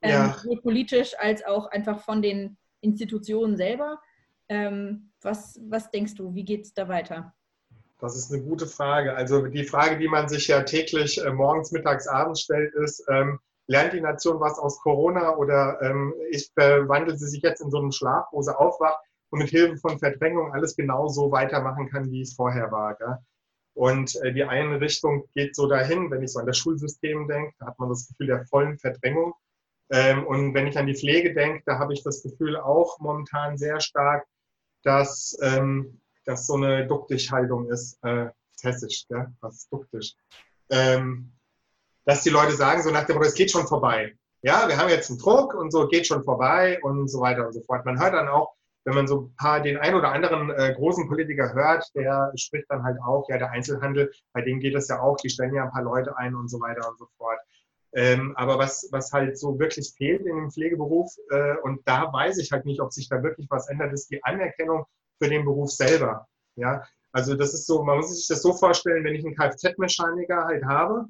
Ähm, 0.03 0.11
ja. 0.11 0.35
Sowohl 0.35 0.61
politisch 0.61 1.15
als 1.19 1.45
auch 1.45 1.67
einfach 1.71 2.01
von 2.01 2.21
den 2.21 2.59
Institutionen 2.81 3.57
selber. 3.57 4.01
Ähm, 4.49 5.13
was, 5.23 5.59
was 5.69 5.91
denkst 5.91 6.15
du, 6.15 6.35
wie 6.35 6.45
geht 6.45 6.65
es 6.65 6.75
da 6.75 6.89
weiter? 6.89 7.35
Das 7.99 8.17
ist 8.17 8.33
eine 8.33 8.43
gute 8.43 8.67
Frage. 8.67 9.15
Also 9.15 9.47
die 9.47 9.65
Frage, 9.65 9.99
die 9.99 10.09
man 10.09 10.29
sich 10.29 10.49
ja 10.49 10.63
täglich 10.63 11.19
äh, 11.19 11.33
morgens, 11.33 11.73
mittags, 11.73 12.07
abends 12.07 12.43
stellt, 12.43 12.75
ist, 12.75 13.05
ähm, 13.09 13.39
lernt 13.69 13.95
die 13.95 14.01
Nation 14.01 14.39
was 14.39 14.59
aus 14.59 14.81
Corona 14.81 15.37
oder 15.37 15.81
ähm, 15.83 16.15
ich 16.31 16.51
verwandelt 16.55 17.19
sie 17.19 17.29
sich 17.29 17.43
jetzt 17.43 17.61
in 17.61 17.71
so 17.71 17.79
einen 17.79 17.93
Schlaf, 17.93 18.27
wo 18.33 18.43
sie 18.43 18.57
aufwacht 18.57 18.99
und 19.31 19.41
mit 19.41 19.49
Hilfe 19.49 19.77
von 19.79 19.99
Verdrängung 19.99 20.53
alles 20.53 20.77
genau 20.77 21.09
so 21.09 21.33
weitermachen 21.33 21.89
kann, 21.89 22.11
wie 22.11 22.21
es 22.21 22.35
vorher 22.35 22.71
war. 22.71 22.95
Gell? 22.97 23.19
Und 23.75 24.17
äh, 24.23 24.33
die 24.33 24.45
eine 24.45 24.81
Richtung 24.81 25.25
geht 25.35 25.57
so 25.57 25.67
dahin, 25.67 26.11
wenn 26.11 26.23
ich 26.23 26.33
so 26.33 26.41
an 26.41 26.47
das 26.47 26.59
Schulsystem 26.59 27.27
denke, 27.29 27.55
da 27.59 27.67
hat 27.67 27.79
man 27.79 27.89
das 27.89 28.09
Gefühl 28.09 28.29
der 28.29 28.47
vollen 28.47 28.79
Verdrängung. 28.79 29.35
Ähm, 29.91 30.27
und 30.27 30.55
wenn 30.55 30.67
ich 30.67 30.79
an 30.79 30.87
die 30.87 30.97
Pflege 30.97 31.35
denke, 31.35 31.63
da 31.67 31.79
habe 31.79 31.93
ich 31.93 32.03
das 32.03 32.23
Gefühl 32.23 32.57
auch 32.57 32.99
momentan 33.01 33.57
sehr 33.57 33.81
stark, 33.81 34.27
dass 34.83 35.37
ähm, 35.43 36.01
das 36.27 36.47
so 36.47 36.55
eine 36.55 36.87
Duktisch-Haltung 36.87 37.71
ist. 37.71 37.99
Äh, 38.05 38.27
hessisch, 38.63 39.07
gell? 39.09 39.29
was 39.41 39.69
duktisch? 39.69 40.15
Ähm, 40.71 41.33
dass 42.05 42.23
die 42.23 42.31
Leute 42.31 42.53
sagen, 42.53 42.83
so 42.83 42.91
nach 42.91 43.05
dem 43.05 43.17
Motto, 43.17 43.29
es 43.29 43.35
geht 43.35 43.51
schon 43.51 43.67
vorbei. 43.67 44.15
Ja, 44.43 44.69
wir 44.69 44.77
haben 44.77 44.91
jetzt 44.91 45.11
einen 45.11 45.19
Druck 45.19 45.55
und 45.55 45.73
so 45.73 45.89
geht 45.89 46.07
schon 46.07 46.23
vorbei 46.25 46.79
und 46.83 47.09
so 47.09 47.21
weiter 47.21 47.47
und 47.47 47.53
so 47.53 47.63
fort. 47.63 47.85
Man 47.85 48.01
hört 48.01 48.15
dann 48.15 48.29
auch, 48.29 48.55
wenn 48.85 48.95
man 48.95 49.09
so 49.09 49.23
ein 49.23 49.37
paar 49.37 49.61
den 49.61 49.77
ein 49.79 49.95
oder 49.95 50.13
anderen 50.13 50.51
äh, 50.51 50.73
großen 50.77 51.09
Politiker 51.09 51.53
hört, 51.53 51.85
der 51.97 52.33
spricht 52.37 52.67
dann 52.69 52.85
halt 52.85 52.99
auch, 53.05 53.29
ja, 53.29 53.39
der 53.39 53.51
Einzelhandel, 53.51 54.13
bei 54.33 54.43
dem 54.43 54.61
geht 54.61 54.77
es 54.77 54.89
ja 54.89 55.01
auch, 55.01 55.17
die 55.17 55.31
stellen 55.31 55.55
ja 55.55 55.65
ein 55.65 55.73
paar 55.73 55.83
Leute 55.83 56.17
ein 56.17 56.37
und 56.37 56.49
so 56.49 56.61
weiter 56.61 56.89
und 56.89 56.99
so 56.99 57.09
fort. 57.19 57.39
Ähm, 57.95 58.37
aber 58.37 58.59
was, 58.59 58.89
was 58.93 59.13
halt 59.13 59.39
so 59.39 59.59
wirklich 59.59 59.93
fehlt 59.97 60.21
in 60.21 60.37
dem 60.37 60.51
Pflegeberuf, 60.51 61.13
äh, 61.31 61.57
und 61.63 61.81
da 61.89 62.13
weiß 62.13 62.39
ich 62.39 62.53
halt 62.53 62.67
nicht, 62.67 62.81
ob 62.81 62.93
sich 62.93 63.09
da 63.09 63.23
wirklich 63.23 63.49
was 63.51 63.69
ändert, 63.69 63.93
ist 63.93 64.11
die 64.11 64.23
Anerkennung 64.23 64.85
für 65.19 65.29
den 65.29 65.45
Beruf 65.45 65.71
selber. 65.71 66.27
Ja, 66.57 66.83
also 67.13 67.35
das 67.35 67.55
ist 67.55 67.67
so, 67.67 67.83
man 67.83 67.99
muss 67.99 68.15
sich 68.15 68.27
das 68.29 68.43
so 68.43 68.53
vorstellen, 68.53 69.05
wenn 69.05 69.15
ich 69.15 69.25
einen 69.25 69.37
Kfz-Mechaniker 69.37 70.45
halt 70.45 70.65
habe, 70.65 71.07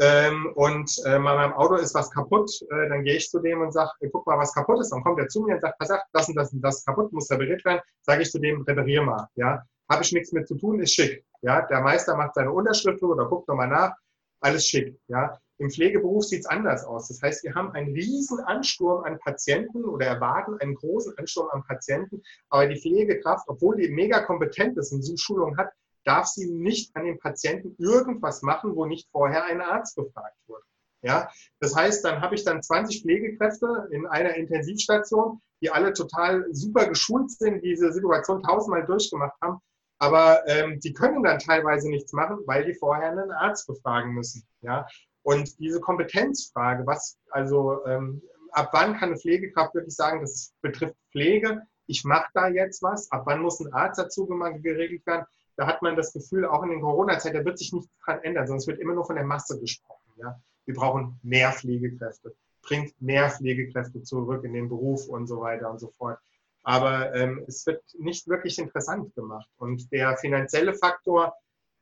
ähm, 0.00 0.50
und 0.54 0.90
äh, 1.04 1.18
meinem 1.18 1.52
Auto 1.52 1.74
ist 1.74 1.94
was 1.94 2.10
kaputt, 2.10 2.50
äh, 2.70 2.88
dann 2.88 3.04
gehe 3.04 3.16
ich 3.16 3.28
zu 3.30 3.38
dem 3.40 3.60
und 3.60 3.72
sage, 3.72 3.90
guck 4.10 4.26
mal, 4.26 4.38
was 4.38 4.54
kaputt 4.54 4.80
ist. 4.80 4.90
Dann 4.90 5.02
kommt 5.02 5.20
er 5.20 5.28
zu 5.28 5.42
mir 5.42 5.54
und 5.54 5.60
sagt, 5.60 5.78
pass 5.78 5.90
auf, 5.90 6.00
das 6.12 6.28
und 6.28 6.34
das 6.34 6.52
und 6.52 6.60
das 6.62 6.84
kaputt, 6.84 7.12
muss 7.12 7.30
repariert 7.30 7.64
werden. 7.64 7.82
Sage 8.00 8.22
ich 8.22 8.30
zu 8.30 8.38
dem, 8.38 8.62
reparier 8.62 9.02
mal. 9.02 9.28
Ja, 9.36 9.62
habe 9.88 10.02
ich 10.02 10.12
nichts 10.12 10.32
mit 10.32 10.48
zu 10.48 10.56
tun, 10.56 10.80
ist 10.80 10.94
schick. 10.94 11.24
Ja, 11.42 11.62
der 11.66 11.82
Meister 11.82 12.16
macht 12.16 12.34
seine 12.34 12.50
Unterschrift 12.50 13.02
oder 13.02 13.26
guckt 13.26 13.48
nochmal 13.48 13.68
nach, 13.68 13.94
alles 14.40 14.66
schick. 14.66 14.98
Ja, 15.08 15.38
im 15.62 15.70
Pflegeberuf 15.70 16.24
sieht 16.24 16.40
es 16.40 16.46
anders 16.46 16.84
aus. 16.84 17.08
Das 17.08 17.22
heißt, 17.22 17.44
wir 17.44 17.54
haben 17.54 17.72
einen 17.72 17.92
riesen 17.94 18.40
Ansturm 18.40 19.04
an 19.04 19.18
Patienten 19.18 19.84
oder 19.84 20.06
erwarten 20.06 20.58
einen 20.60 20.74
großen 20.74 21.16
Ansturm 21.16 21.48
an 21.52 21.64
Patienten. 21.64 22.22
Aber 22.50 22.66
die 22.66 22.80
Pflegekraft, 22.80 23.48
obwohl 23.48 23.76
die 23.76 23.88
mega 23.88 24.20
kompetent 24.20 24.76
ist 24.76 24.92
und 24.92 25.02
so 25.02 25.16
Schulung 25.16 25.56
hat, 25.56 25.70
darf 26.04 26.26
sie 26.26 26.50
nicht 26.50 26.94
an 26.96 27.04
den 27.04 27.18
Patienten 27.18 27.76
irgendwas 27.78 28.42
machen, 28.42 28.74
wo 28.74 28.86
nicht 28.86 29.08
vorher 29.12 29.44
ein 29.44 29.60
Arzt 29.60 29.96
befragt 29.96 30.36
wurde. 30.46 30.64
Ja, 31.02 31.28
das 31.60 31.74
heißt, 31.74 32.04
dann 32.04 32.20
habe 32.20 32.34
ich 32.34 32.44
dann 32.44 32.62
20 32.62 33.02
Pflegekräfte 33.02 33.88
in 33.90 34.06
einer 34.06 34.34
Intensivstation, 34.34 35.40
die 35.60 35.70
alle 35.70 35.92
total 35.92 36.46
super 36.52 36.86
geschult 36.86 37.30
sind, 37.30 37.62
diese 37.64 37.92
Situation 37.92 38.42
tausendmal 38.42 38.86
durchgemacht 38.86 39.34
haben, 39.42 39.58
aber 39.98 40.46
ähm, 40.48 40.80
die 40.80 40.92
können 40.92 41.22
dann 41.22 41.38
teilweise 41.38 41.88
nichts 41.88 42.12
machen, 42.12 42.38
weil 42.46 42.64
die 42.64 42.74
vorher 42.74 43.10
einen 43.10 43.30
Arzt 43.30 43.66
befragen 43.66 44.12
müssen. 44.12 44.46
Ja, 44.60 44.86
und 45.22 45.58
diese 45.58 45.80
Kompetenzfrage, 45.80 46.86
was 46.86 47.18
also 47.30 47.84
ähm, 47.86 48.22
ab 48.52 48.70
wann 48.72 48.94
kann 48.94 49.10
eine 49.10 49.18
Pflegekraft 49.18 49.74
wirklich 49.74 49.94
sagen, 49.94 50.20
das 50.20 50.52
betrifft 50.60 50.96
Pflege, 51.10 51.62
ich 51.86 52.04
mache 52.04 52.28
da 52.34 52.48
jetzt 52.48 52.82
was, 52.82 53.10
ab 53.10 53.22
wann 53.26 53.42
muss 53.42 53.60
ein 53.60 53.72
Arzt 53.72 53.98
dazu 53.98 54.26
geregelt 54.26 55.06
werden, 55.06 55.26
da 55.56 55.66
hat 55.66 55.82
man 55.82 55.96
das 55.96 56.12
Gefühl, 56.12 56.46
auch 56.46 56.62
in 56.62 56.70
den 56.70 56.80
Corona-Zeit, 56.80 57.34
da 57.34 57.44
wird 57.44 57.58
sich 57.58 57.72
nichts 57.72 57.90
dran 58.04 58.22
ändern, 58.22 58.56
es 58.56 58.66
wird 58.66 58.80
immer 58.80 58.94
nur 58.94 59.04
von 59.04 59.16
der 59.16 59.24
Masse 59.24 59.60
gesprochen. 59.60 60.12
Ja? 60.16 60.40
Wir 60.64 60.74
brauchen 60.74 61.18
mehr 61.22 61.52
Pflegekräfte, 61.52 62.34
bringt 62.62 63.00
mehr 63.00 63.30
Pflegekräfte 63.30 64.02
zurück 64.02 64.44
in 64.44 64.54
den 64.54 64.68
Beruf 64.68 65.08
und 65.08 65.26
so 65.26 65.40
weiter 65.40 65.70
und 65.70 65.78
so 65.78 65.88
fort. 65.88 66.18
Aber 66.64 67.14
ähm, 67.14 67.44
es 67.48 67.66
wird 67.66 67.82
nicht 67.98 68.28
wirklich 68.28 68.58
interessant 68.58 69.14
gemacht. 69.16 69.48
Und 69.58 69.90
der 69.90 70.16
finanzielle 70.16 70.74
Faktor 70.74 71.34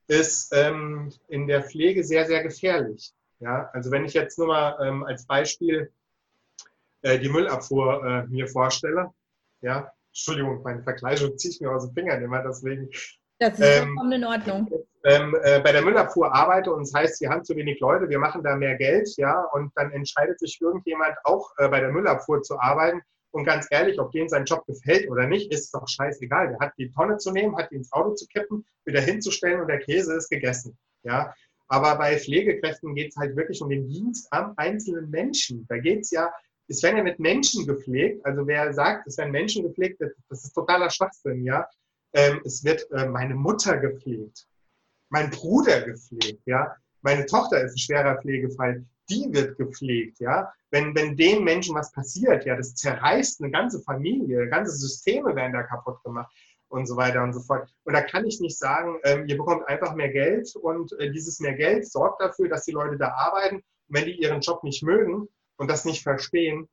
ist 0.07 0.51
ähm, 0.53 1.13
in 1.27 1.47
der 1.47 1.63
Pflege 1.63 2.03
sehr, 2.03 2.25
sehr 2.25 2.41
gefährlich. 2.41 3.13
Ja? 3.41 3.69
Also 3.73 3.91
wenn 3.91 4.05
ich 4.05 4.13
jetzt 4.13 4.37
nur 4.37 4.47
mal 4.47 4.77
ähm, 4.81 5.03
als 5.03 5.25
Beispiel 5.25 5.91
äh, 7.01 7.19
die 7.19 7.29
Müllabfuhr 7.29 8.05
äh, 8.05 8.27
mir 8.27 8.47
vorstelle, 8.47 9.11
ja, 9.61 9.91
Entschuldigung, 10.09 10.61
meine 10.63 10.83
Vergleichung 10.83 11.37
ziehe 11.37 11.53
ich 11.53 11.61
mir 11.61 11.71
aus 11.71 11.85
den 11.85 11.93
Fingern 11.93 12.23
immer, 12.23 12.43
deswegen 12.43 12.89
das 13.41 13.53
ist 13.53 13.65
ähm, 13.65 13.87
vollkommen 13.87 14.11
in 14.11 14.25
Ordnung. 14.25 14.71
Ähm, 15.03 15.35
äh, 15.41 15.59
bei 15.61 15.71
der 15.71 15.81
Müllabfuhr 15.81 16.31
arbeite 16.31 16.71
und 16.71 16.83
es 16.83 16.91
das 16.91 17.01
heißt, 17.01 17.21
wir 17.21 17.29
haben 17.29 17.43
zu 17.43 17.55
wenig 17.55 17.79
Leute, 17.79 18.07
wir 18.07 18.19
machen 18.19 18.43
da 18.43 18.55
mehr 18.55 18.75
Geld, 18.75 19.09
ja, 19.17 19.45
und 19.53 19.71
dann 19.75 19.91
entscheidet 19.91 20.39
sich 20.39 20.59
irgendjemand 20.61 21.15
auch 21.23 21.51
äh, 21.57 21.67
bei 21.67 21.79
der 21.79 21.91
Müllabfuhr 21.91 22.43
zu 22.43 22.59
arbeiten. 22.59 23.01
Und 23.31 23.45
ganz 23.45 23.65
ehrlich, 23.71 23.99
ob 23.99 24.11
dem 24.11 24.27
sein 24.27 24.45
Job 24.45 24.63
gefällt 24.67 25.09
oder 25.09 25.25
nicht, 25.25 25.51
ist 25.51 25.73
doch 25.73 25.87
scheißegal. 25.87 26.49
Der 26.49 26.59
hat 26.59 26.73
die 26.77 26.91
Tonne 26.91 27.17
zu 27.17 27.31
nehmen, 27.31 27.57
hat 27.57 27.71
die 27.71 27.77
ins 27.77 27.91
Auto 27.91 28.13
zu 28.13 28.27
kippen, 28.27 28.63
wieder 28.85 29.01
hinzustellen 29.01 29.61
und 29.61 29.69
der 29.69 29.79
Käse 29.79 30.13
ist 30.15 30.29
gegessen. 30.29 30.77
Ja, 31.03 31.33
aber 31.71 31.95
bei 31.97 32.17
Pflegekräften 32.17 32.95
geht 32.95 33.11
es 33.11 33.17
halt 33.17 33.35
wirklich 33.35 33.61
um 33.61 33.69
den 33.69 33.87
Dienst 33.87 34.27
am 34.31 34.53
einzelnen 34.57 35.09
Menschen. 35.09 35.65
Da 35.69 35.77
geht 35.77 36.01
es 36.01 36.11
ja, 36.11 36.31
es 36.67 36.83
werden 36.83 36.97
ja 36.97 37.03
mit 37.03 37.19
Menschen 37.19 37.65
gepflegt. 37.65 38.25
Also 38.25 38.45
wer 38.45 38.73
sagt, 38.73 39.07
es 39.07 39.17
werden 39.17 39.31
Menschen 39.31 39.63
gepflegt, 39.63 40.01
das 40.29 40.43
ist 40.43 40.53
totaler 40.53 40.89
Schwachsinn, 40.89 41.43
ja 41.45 41.67
ähm, 42.13 42.41
es 42.43 42.63
wird 42.63 42.89
äh, 42.91 43.07
meine 43.07 43.35
Mutter 43.35 43.77
gepflegt, 43.77 44.47
mein 45.09 45.29
Bruder 45.29 45.81
gepflegt, 45.81 46.41
ja, 46.45 46.75
meine 47.01 47.25
Tochter 47.25 47.63
ist 47.63 47.73
ein 47.73 47.79
schwerer 47.79 48.21
Pflegefall, 48.21 48.85
die 49.09 49.27
wird 49.31 49.57
gepflegt, 49.57 50.19
ja. 50.19 50.51
Wenn, 50.69 50.95
wenn 50.95 51.17
den 51.17 51.43
Menschen 51.43 51.75
was 51.75 51.91
passiert, 51.91 52.45
ja, 52.45 52.55
das 52.55 52.75
zerreißt 52.75 53.41
eine 53.41 53.51
ganze 53.51 53.81
Familie, 53.81 54.47
ganze 54.47 54.71
Systeme 54.71 55.35
werden 55.35 55.53
da 55.53 55.63
kaputt 55.63 56.01
gemacht 56.03 56.31
und 56.71 56.85
so 56.85 56.95
weiter 56.95 57.23
und 57.23 57.33
so 57.33 57.41
fort. 57.41 57.69
Und 57.83 57.93
da 57.93 58.01
kann 58.01 58.25
ich 58.25 58.39
nicht 58.39 58.57
sagen, 58.57 58.99
ähm, 59.03 59.27
ihr 59.27 59.37
bekommt 59.37 59.67
einfach 59.67 59.93
mehr 59.93 60.09
Geld 60.09 60.55
und 60.55 60.93
äh, 60.99 61.11
dieses 61.11 61.39
mehr 61.39 61.53
Geld 61.53 61.89
sorgt 61.89 62.21
dafür, 62.21 62.49
dass 62.49 62.65
die 62.65 62.71
Leute 62.71 62.97
da 62.97 63.09
arbeiten. 63.09 63.57
Und 63.57 63.63
wenn 63.87 64.05
die 64.05 64.21
ihren 64.21 64.41
Job 64.41 64.63
nicht 64.63 64.83
mögen 64.83 65.27
und 65.57 65.69
das 65.69 65.85
nicht 65.85 66.03
verstehen, 66.03 66.67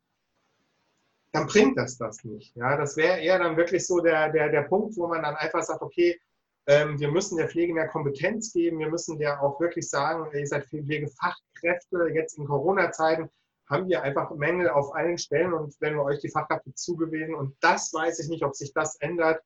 dann 1.33 1.47
bringt 1.47 1.77
das 1.77 1.99
das 1.99 2.25
nicht. 2.25 2.55
Ja, 2.57 2.77
das 2.77 2.97
wäre 2.97 3.21
eher 3.21 3.39
dann 3.39 3.57
wirklich 3.57 3.87
so 3.87 4.01
der, 4.01 4.31
der, 4.31 4.49
der 4.49 4.63
Punkt, 4.63 4.97
wo 4.97 5.07
man 5.09 5.23
dann 5.23 5.37
einfach 5.37 5.63
sagt, 5.63 5.83
okay, 5.83 6.19
ähm, 6.67 6.99
wir 7.01 7.11
müssen 7.11 7.39
der 7.39 7.49
Pflege 7.49 7.75
mehr 7.75 7.89
Kompetenz 7.89 8.53
geben, 8.53 8.79
wir 8.79 8.91
müssen 8.91 9.19
der 9.19 9.43
auch 9.43 9.61
wirklich 9.61 9.89
sagen, 9.89 10.27
ihr 10.35 10.47
seid 10.47 10.67
Pflegefachkräfte, 10.67 12.11
jetzt 12.15 12.39
in 12.39 12.47
Corona-Zeiten 12.47 13.31
haben 13.69 13.89
wir 13.89 14.03
einfach 14.03 14.31
Mängel 14.35 14.69
auf 14.71 14.95
allen 14.95 15.19
Stellen 15.19 15.53
und 15.53 15.75
wenn 15.81 15.95
wir 15.95 16.03
euch 16.03 16.21
die 16.21 16.31
Fachkräfte 16.31 16.75
zugewiesen 16.75 17.35
und 17.35 17.57
das 17.61 17.93
weiß 17.93 18.19
ich 18.21 18.29
nicht, 18.29 18.45
ob 18.45 18.55
sich 18.55 18.73
das 18.73 18.97
ändert, 18.97 19.43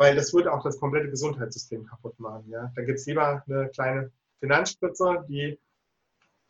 weil 0.00 0.14
das 0.14 0.32
würde 0.32 0.50
auch 0.50 0.62
das 0.62 0.80
komplette 0.80 1.10
Gesundheitssystem 1.10 1.84
kaputt 1.84 2.18
machen. 2.18 2.48
Ja? 2.48 2.72
Da 2.74 2.82
gibt 2.82 3.00
es 3.00 3.06
lieber 3.06 3.44
eine 3.46 3.68
kleine 3.68 4.10
Finanzspritze, 4.40 5.26
die 5.28 5.58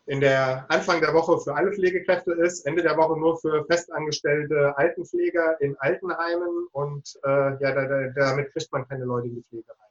in 0.07 0.21
der 0.21 0.67
Anfang 0.71 1.01
der 1.01 1.13
Woche 1.15 1.37
für 1.41 1.57
alle 1.57 1.73
Pflegekräfte 1.73 2.31
ist, 2.31 2.65
Ende 2.65 2.83
der 2.83 2.97
Woche 2.97 3.19
nur 3.19 3.39
für 3.39 3.65
festangestellte 3.65 4.79
Altenpfleger 4.79 5.61
in 5.61 5.77
Altenheimen 5.81 6.69
und 6.71 7.19
äh, 7.25 7.29
ja, 7.29 7.75
da, 7.75 7.87
da, 7.87 8.09
damit 8.15 8.53
kriegt 8.53 8.71
man 8.71 8.87
keine 8.87 9.05
Leute 9.05 9.27
in 9.27 9.35
die 9.35 9.43
Pflege 9.43 9.69
rein. 9.69 9.91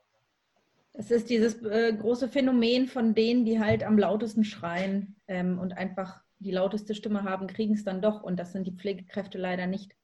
Es 0.94 1.12
ist 1.12 1.30
dieses 1.30 1.62
äh, 1.64 1.94
große 1.94 2.30
Phänomen 2.30 2.88
von 2.88 3.14
denen, 3.14 3.44
die 3.44 3.60
halt 3.60 3.84
am 3.84 3.98
lautesten 3.98 4.46
schreien 4.46 5.18
ähm, 5.28 5.60
und 5.60 5.74
einfach 5.74 6.22
die 6.40 6.52
lauteste 6.52 6.96
Stimme 6.96 7.24
haben, 7.24 7.48
kriegen 7.48 7.74
es 7.74 7.84
dann 7.84 8.02
doch 8.02 8.24
und 8.24 8.40
das 8.40 8.54
sind 8.54 8.66
die 8.68 8.76
Pflegekräfte 8.76 9.38
leider 9.38 9.68
nicht. 9.68 9.99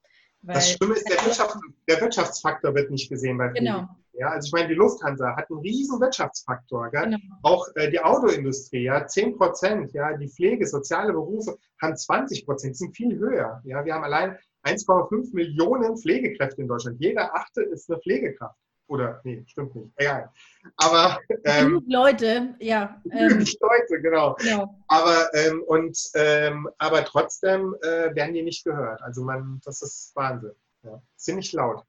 Das 0.53 0.71
Schlimme 0.71 0.95
ist, 0.95 1.10
der, 1.10 1.25
Wirtschaft, 1.25 1.58
der, 1.88 2.01
Wirtschaftsfaktor 2.01 2.75
wird 2.75 2.91
nicht 2.91 3.10
gesehen 3.10 3.38
bei 3.38 3.49
Pflege. 3.49 3.65
Genau. 3.65 3.88
Ja, 4.17 4.29
also 4.29 4.47
ich 4.47 4.53
meine, 4.53 4.69
die 4.69 4.75
Lufthansa 4.75 5.36
hat 5.36 5.49
einen 5.49 5.60
riesen 5.60 5.99
Wirtschaftsfaktor. 5.99 6.89
Genau. 6.89 7.17
Auch 7.43 7.67
äh, 7.75 7.89
die 7.91 7.99
Autoindustrie, 7.99 8.84
ja, 8.84 9.05
10 9.05 9.38
Prozent, 9.38 9.93
ja, 9.93 10.15
die 10.15 10.29
Pflege, 10.29 10.65
soziale 10.65 11.12
Berufe 11.12 11.58
haben 11.81 11.97
20 11.97 12.45
Prozent, 12.45 12.77
sind 12.77 12.95
viel 12.95 13.17
höher. 13.17 13.62
Ja, 13.65 13.84
wir 13.84 13.93
haben 13.93 14.03
allein 14.03 14.38
1,5 14.63 15.34
Millionen 15.34 15.97
Pflegekräfte 15.97 16.62
in 16.62 16.67
Deutschland. 16.67 16.99
Jeder 16.99 17.36
achte 17.36 17.62
ist 17.62 17.89
eine 17.89 17.99
Pflegekraft. 17.99 18.58
Oder, 18.88 19.19
nee, 19.24 19.43
stimmt 19.48 19.76
nicht. 19.76 19.91
Egal. 19.95 20.30
Aber. 20.78 21.19
Ähm, 21.48 21.84
Leute, 21.88 22.56
ja. 22.60 23.00
Ähm, 23.12 23.45
Leute, 23.62 24.02
genau. 24.02 24.34
genau. 24.36 24.84
Aber, 24.88 25.30
ähm, 25.36 25.63
und, 25.67 25.98
ähm, 26.15 26.67
aber 26.80 27.06
trotzdem 27.06 27.76
äh, 27.82 28.15
werden 28.15 28.34
die 28.34 28.41
nicht 28.41 28.63
gehört. 28.63 29.00
Also, 29.04 29.24
man, 29.24 29.62
das 29.63 29.84
ist 29.84 30.15
Wahnsinn. 30.15 30.56
Ja. 30.82 31.02
Ziemlich 31.15 31.54
laut. 31.54 31.84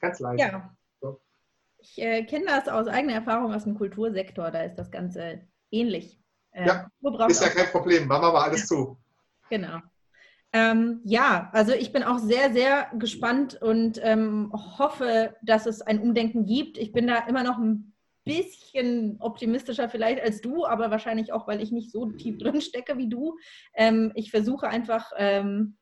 Ganz 0.00 0.20
leise. 0.20 0.40
Ja. 0.40 0.74
Ich 1.78 1.98
äh, 1.98 2.24
kenne 2.24 2.46
das 2.46 2.68
aus 2.68 2.88
eigener 2.88 3.14
Erfahrung 3.14 3.54
aus 3.54 3.64
dem 3.64 3.76
Kultursektor, 3.76 4.50
da 4.50 4.62
ist 4.62 4.74
das 4.74 4.90
Ganze 4.90 5.40
ähnlich. 5.70 6.20
Äh, 6.50 6.66
ja, 6.66 6.90
ist 7.28 7.42
ja 7.42 7.48
kein 7.50 7.70
Problem, 7.70 8.06
machen 8.08 8.22
wir 8.22 8.32
mal 8.32 8.44
alles 8.48 8.66
zu. 8.66 8.98
Genau. 9.48 9.78
Ähm, 10.52 11.00
ja, 11.04 11.50
also 11.52 11.72
ich 11.72 11.92
bin 11.92 12.02
auch 12.02 12.18
sehr, 12.18 12.52
sehr 12.52 12.90
gespannt 12.98 13.60
und 13.60 14.00
ähm, 14.02 14.50
hoffe, 14.52 15.36
dass 15.42 15.66
es 15.66 15.82
ein 15.82 16.00
Umdenken 16.00 16.46
gibt. 16.46 16.78
Ich 16.78 16.92
bin 16.92 17.06
da 17.06 17.26
immer 17.26 17.42
noch 17.42 17.58
ein 17.58 17.94
bisschen 18.24 19.16
optimistischer 19.20 19.88
vielleicht 19.88 20.22
als 20.22 20.40
du, 20.40 20.66
aber 20.66 20.90
wahrscheinlich 20.90 21.32
auch, 21.32 21.46
weil 21.46 21.62
ich 21.62 21.70
nicht 21.70 21.90
so 21.90 22.06
tief 22.12 22.38
drin 22.38 22.60
stecke 22.60 22.96
wie 22.96 23.08
du. 23.08 23.36
Ähm, 23.74 24.12
ich 24.14 24.30
versuche 24.30 24.68
einfach 24.68 25.10
ähm, 25.16 25.76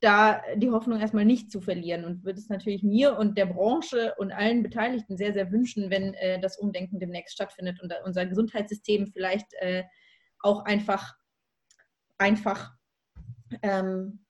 da 0.00 0.40
die 0.56 0.70
Hoffnung 0.70 1.00
erstmal 1.00 1.24
nicht 1.24 1.50
zu 1.50 1.60
verlieren 1.60 2.04
und 2.04 2.24
würde 2.24 2.38
es 2.38 2.48
natürlich 2.48 2.82
mir 2.82 3.18
und 3.18 3.38
der 3.38 3.46
Branche 3.46 4.14
und 4.18 4.30
allen 4.30 4.62
Beteiligten 4.62 5.16
sehr, 5.16 5.32
sehr 5.32 5.50
wünschen, 5.50 5.90
wenn 5.90 6.14
äh, 6.14 6.40
das 6.40 6.58
Umdenken 6.58 7.00
demnächst 7.00 7.34
stattfindet 7.34 7.82
und 7.82 7.92
unser 8.04 8.26
Gesundheitssystem 8.26 9.08
vielleicht 9.08 9.46
äh, 9.60 9.84
auch 10.40 10.64
einfach, 10.64 11.14
einfach 12.18 12.75
ähm, 13.62 14.24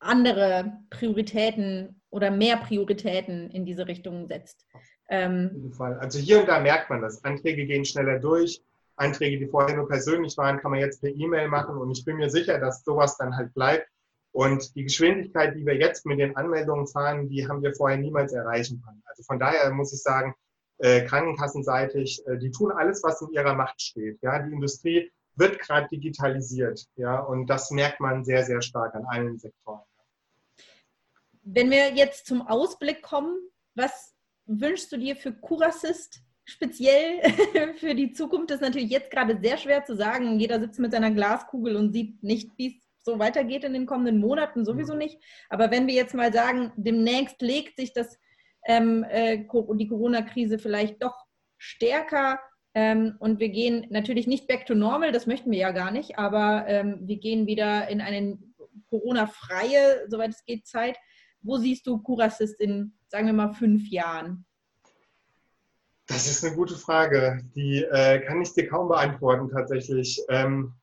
andere 0.00 0.78
Prioritäten 0.90 2.00
oder 2.10 2.30
mehr 2.30 2.56
Prioritäten 2.56 3.50
in 3.50 3.64
diese 3.64 3.86
Richtung 3.86 4.26
setzt. 4.26 4.66
Ähm, 5.08 5.72
also 5.78 6.18
hier 6.18 6.40
und 6.40 6.48
da 6.48 6.60
merkt 6.60 6.90
man 6.90 7.02
das. 7.02 7.22
Anträge 7.24 7.66
gehen 7.66 7.84
schneller 7.84 8.18
durch. 8.18 8.62
Anträge, 8.96 9.38
die 9.38 9.46
vorher 9.46 9.76
nur 9.76 9.88
persönlich 9.88 10.36
waren, 10.36 10.58
kann 10.58 10.70
man 10.70 10.80
jetzt 10.80 11.00
per 11.00 11.10
E-Mail 11.10 11.48
machen. 11.48 11.76
Und 11.76 11.90
ich 11.90 12.04
bin 12.04 12.16
mir 12.16 12.30
sicher, 12.30 12.58
dass 12.58 12.84
sowas 12.84 13.16
dann 13.16 13.36
halt 13.36 13.54
bleibt. 13.54 13.88
Und 14.32 14.74
die 14.76 14.84
Geschwindigkeit, 14.84 15.56
die 15.56 15.66
wir 15.66 15.76
jetzt 15.76 16.06
mit 16.06 16.20
den 16.20 16.36
Anmeldungen 16.36 16.86
fahren, 16.86 17.28
die 17.28 17.48
haben 17.48 17.62
wir 17.62 17.74
vorher 17.74 17.98
niemals 17.98 18.32
erreichen 18.32 18.80
können. 18.84 19.02
Also 19.06 19.24
von 19.24 19.40
daher 19.40 19.70
muss 19.72 19.92
ich 19.92 20.02
sagen, 20.02 20.34
äh, 20.78 21.04
krankenkassenseitig, 21.04 22.22
äh, 22.26 22.38
die 22.38 22.50
tun 22.50 22.70
alles, 22.70 23.02
was 23.02 23.20
in 23.22 23.30
ihrer 23.32 23.54
Macht 23.54 23.82
steht. 23.82 24.18
Ja, 24.22 24.38
die 24.38 24.52
Industrie 24.52 25.10
wird 25.40 25.58
gerade 25.58 25.88
digitalisiert. 25.88 26.86
Ja, 26.96 27.18
und 27.20 27.46
das 27.46 27.70
merkt 27.70 27.98
man 27.98 28.24
sehr, 28.24 28.44
sehr 28.44 28.62
stark 28.62 28.94
an 28.94 29.04
allen 29.06 29.38
Sektoren. 29.38 29.80
Wenn 31.42 31.70
wir 31.70 31.92
jetzt 31.94 32.26
zum 32.26 32.46
Ausblick 32.46 33.02
kommen, 33.02 33.36
was 33.74 34.14
wünschst 34.46 34.92
du 34.92 34.98
dir 34.98 35.16
für 35.16 35.32
Curassist 35.32 36.20
speziell 36.44 37.22
für 37.76 37.94
die 37.94 38.12
Zukunft? 38.12 38.50
Das 38.50 38.56
ist 38.56 38.66
natürlich 38.66 38.90
jetzt 38.90 39.10
gerade 39.10 39.40
sehr 39.40 39.56
schwer 39.56 39.84
zu 39.84 39.96
sagen. 39.96 40.38
Jeder 40.38 40.60
sitzt 40.60 40.78
mit 40.78 40.92
seiner 40.92 41.10
Glaskugel 41.10 41.76
und 41.76 41.92
sieht 41.92 42.22
nicht, 42.22 42.50
wie 42.56 42.76
es 42.76 42.90
so 43.02 43.18
weitergeht 43.18 43.64
in 43.64 43.72
den 43.72 43.86
kommenden 43.86 44.18
Monaten, 44.18 44.64
sowieso 44.64 44.94
nicht. 44.94 45.18
Aber 45.48 45.70
wenn 45.70 45.86
wir 45.86 45.94
jetzt 45.94 46.14
mal 46.14 46.32
sagen, 46.32 46.72
demnächst 46.76 47.40
legt 47.40 47.78
sich 47.78 47.94
das, 47.94 48.18
ähm, 48.66 49.04
äh, 49.04 49.38
die 49.38 49.88
Corona-Krise 49.88 50.58
vielleicht 50.58 51.02
doch 51.02 51.24
stärker 51.56 52.38
ähm, 52.74 53.16
und 53.18 53.40
wir 53.40 53.48
gehen 53.48 53.86
natürlich 53.90 54.26
nicht 54.26 54.46
back 54.46 54.66
to 54.66 54.74
normal, 54.74 55.12
das 55.12 55.26
möchten 55.26 55.50
wir 55.50 55.58
ja 55.58 55.72
gar 55.72 55.90
nicht, 55.90 56.18
aber 56.18 56.64
ähm, 56.68 57.00
wir 57.02 57.16
gehen 57.16 57.46
wieder 57.46 57.88
in 57.88 58.00
eine 58.00 58.38
Corona-freie, 58.90 60.08
soweit 60.08 60.30
es 60.30 60.44
geht, 60.44 60.66
Zeit. 60.66 60.96
Wo 61.42 61.56
siehst 61.56 61.86
du 61.86 61.98
Curassist 61.98 62.60
in, 62.60 62.92
sagen 63.08 63.26
wir 63.26 63.32
mal, 63.32 63.54
fünf 63.54 63.88
Jahren? 63.88 64.44
Das 66.06 66.26
ist 66.26 66.44
eine 66.44 66.56
gute 66.56 66.74
Frage. 66.74 67.40
Die 67.54 67.84
äh, 67.84 68.20
kann 68.20 68.42
ich 68.42 68.52
dir 68.52 68.68
kaum 68.68 68.88
beantworten 68.88 69.48
tatsächlich. 69.48 70.20
Ähm, 70.28 70.74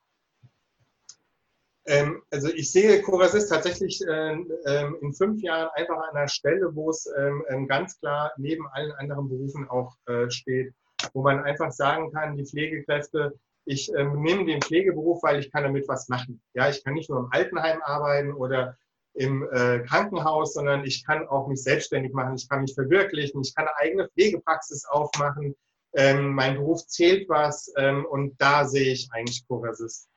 ähm, 1.85 2.21
also 2.31 2.49
ich 2.49 2.71
sehe 2.71 3.01
Curassist 3.01 3.49
tatsächlich 3.49 4.01
äh, 4.07 4.33
äh, 4.33 4.91
in 5.01 5.13
fünf 5.13 5.41
Jahren 5.41 5.69
einfach 5.75 5.97
an 5.97 6.15
einer 6.15 6.27
Stelle, 6.27 6.73
wo 6.73 6.89
es 6.89 7.09
ähm, 7.17 7.43
ähm, 7.49 7.67
ganz 7.67 7.99
klar 7.99 8.31
neben 8.37 8.67
allen 8.67 8.91
anderen 8.93 9.29
Berufen 9.29 9.69
auch 9.69 9.95
äh, 10.07 10.29
steht, 10.29 10.73
wo 11.13 11.21
man 11.21 11.43
einfach 11.43 11.71
sagen 11.71 12.11
kann, 12.11 12.35
die 12.35 12.45
Pflegekräfte, 12.45 13.39
ich 13.65 13.91
ähm, 13.93 14.21
nehme 14.21 14.45
den 14.45 14.61
Pflegeberuf, 14.61 15.21
weil 15.23 15.39
ich 15.39 15.51
kann 15.51 15.63
damit 15.63 15.87
was 15.87 16.07
machen. 16.07 16.41
Ja, 16.53 16.69
ich 16.69 16.83
kann 16.83 16.93
nicht 16.93 17.09
nur 17.09 17.19
im 17.19 17.29
Altenheim 17.31 17.81
arbeiten 17.83 18.31
oder 18.31 18.77
im 19.13 19.47
äh, 19.51 19.79
Krankenhaus, 19.79 20.53
sondern 20.53 20.85
ich 20.85 21.05
kann 21.05 21.27
auch 21.27 21.47
mich 21.47 21.63
selbstständig 21.63 22.13
machen, 22.13 22.35
ich 22.35 22.47
kann 22.47 22.61
mich 22.61 22.75
verwirklichen, 22.75 23.41
ich 23.41 23.53
kann 23.55 23.67
eine 23.67 23.75
eigene 23.77 24.09
Pflegepraxis 24.09 24.85
aufmachen, 24.85 25.55
ähm, 25.93 26.33
mein 26.33 26.55
Beruf 26.55 26.85
zählt 26.87 27.27
was 27.27 27.73
ähm, 27.77 28.05
und 28.05 28.39
da 28.39 28.65
sehe 28.65 28.93
ich 28.93 29.09
eigentlich 29.11 29.45
Curassist. 29.47 30.07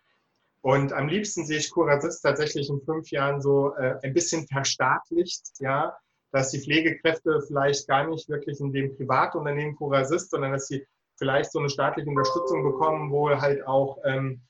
Und 0.62 0.92
am 0.92 1.08
liebsten 1.08 1.46
sehe 1.46 1.58
ich 1.58 1.70
Curassist 1.70 2.22
tatsächlich 2.22 2.68
in 2.68 2.82
fünf 2.82 3.10
Jahren 3.10 3.40
so 3.40 3.74
äh, 3.76 3.96
ein 4.02 4.12
bisschen 4.12 4.46
verstaatlicht, 4.46 5.42
ja, 5.58 5.96
dass 6.32 6.50
die 6.50 6.60
Pflegekräfte 6.60 7.42
vielleicht 7.46 7.88
gar 7.88 8.08
nicht 8.08 8.28
wirklich 8.28 8.60
in 8.60 8.72
dem 8.72 8.96
Privatunternehmen 8.96 9.76
Curassist, 9.76 10.30
sondern 10.30 10.52
dass 10.52 10.66
sie 10.66 10.86
vielleicht 11.16 11.52
so 11.52 11.58
eine 11.58 11.68
staatliche 11.68 12.08
Unterstützung 12.08 12.64
bekommen, 12.64 13.10
wo 13.10 13.28
halt 13.30 13.66
auch 13.66 13.98
ähm, 14.04 14.40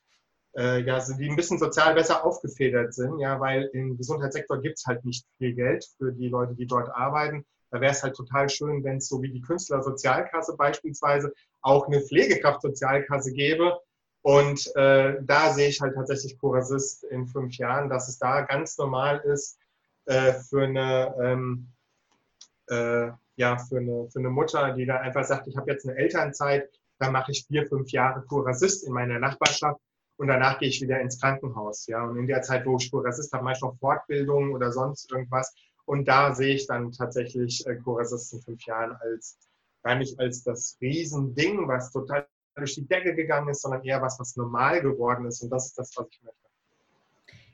äh, 0.57 0.83
ja, 0.83 1.01
die 1.19 1.29
ein 1.29 1.37
bisschen 1.37 1.59
sozial 1.59 1.95
besser 1.95 2.25
aufgefedert 2.25 2.95
sind, 2.95 3.19
ja, 3.19 3.39
weil 3.41 3.71
im 3.73 3.97
Gesundheitssektor 3.97 4.61
gibt 4.61 4.79
es 4.79 4.87
halt 4.87 5.05
nicht 5.05 5.25
viel 5.39 5.55
Geld 5.55 5.85
für 5.99 6.13
die 6.13 6.29
Leute, 6.29 6.55
die 6.55 6.67
dort 6.67 6.89
arbeiten. 6.91 7.45
Da 7.71 7.81
wäre 7.81 7.93
es 7.93 8.03
halt 8.03 8.17
total 8.17 8.49
schön, 8.49 8.83
wenn 8.83 8.97
es 8.97 9.09
so 9.09 9.23
wie 9.23 9.31
die 9.31 9.43
Künstlersozialkasse 9.43 10.57
beispielsweise 10.57 11.33
auch 11.63 11.87
eine 11.87 12.01
Pflegekraftsozialkasse 12.01 13.33
gäbe. 13.33 13.79
Und 14.23 14.75
äh, 14.75 15.19
da 15.23 15.53
sehe 15.53 15.69
ich 15.69 15.81
halt 15.81 15.95
tatsächlich 15.95 16.39
Curassist 16.39 17.05
in 17.05 17.27
fünf 17.27 17.57
Jahren, 17.57 17.89
dass 17.89 18.09
es 18.09 18.19
da 18.19 18.43
ganz 18.43 18.77
normal 18.77 19.21
ist 19.21 19.60
äh, 20.11 20.35
für 20.35 20.65
eine 20.65 21.15
ähm, 21.23 21.69
äh, 22.69 23.11
ja, 23.37 23.57
für 23.57 23.79
eine, 23.79 24.09
für 24.11 24.19
eine 24.19 24.29
Mutter, 24.29 24.75
die 24.75 24.85
da 24.85 24.97
einfach 24.97 25.25
sagt, 25.25 25.47
ich 25.47 25.57
habe 25.57 25.71
jetzt 25.71 25.89
eine 25.89 25.97
Elternzeit, 25.97 26.69
da 26.99 27.11
mache 27.11 27.33
ich 27.33 27.47
vier, 27.47 27.67
fünf 27.67 27.91
Jahre 27.91 28.23
Curassist 28.23 28.87
in 28.87 28.93
meiner 28.93 29.19
Nachbarschaft 29.19 29.81
und 30.19 30.27
danach 30.27 30.59
gehe 30.59 30.69
ich 30.69 30.83
wieder 30.83 31.01
ins 31.01 31.19
Krankenhaus. 31.21 31.87
Ja, 31.87 32.05
und 32.05 32.19
in 32.19 32.27
der 32.27 32.43
Zeit, 32.43 32.67
wo 32.67 32.77
ich 32.77 32.85
Spurassist 32.85 33.33
habe, 33.33 33.45
mache 33.45 33.55
ich 33.57 33.63
noch 33.63 33.79
Fortbildungen 33.79 34.53
oder 34.53 34.73
sonst 34.73 35.11
irgendwas. 35.11 35.55
Und 35.87 36.07
da 36.07 36.35
sehe 36.35 36.55
ich 36.55 36.67
dann 36.67 36.93
tatsächlich 36.93 37.67
äh, 37.67 37.77
Chorassist 37.77 38.35
in 38.35 38.43
fünf 38.43 38.67
Jahren 38.67 38.97
als 39.01 39.39
gar 39.83 39.95
nicht 39.95 40.19
als 40.21 40.43
das 40.43 40.77
Riesending, 40.81 41.67
was 41.67 41.91
total 41.93 42.27
durch 42.57 42.75
die 42.75 42.87
Decke 42.87 43.15
gegangen 43.15 43.49
ist, 43.49 43.63
sondern 43.63 43.83
eher 43.85 44.03
was, 44.03 44.19
was 44.21 44.37
normal 44.37 44.83
geworden 44.83 45.25
ist. 45.25 45.43
Und 45.43 45.51
das 45.51 45.69
ist 45.69 45.79
das, 45.79 45.97
was 45.97 46.07
ich 46.11 46.23
möchte. 46.23 46.50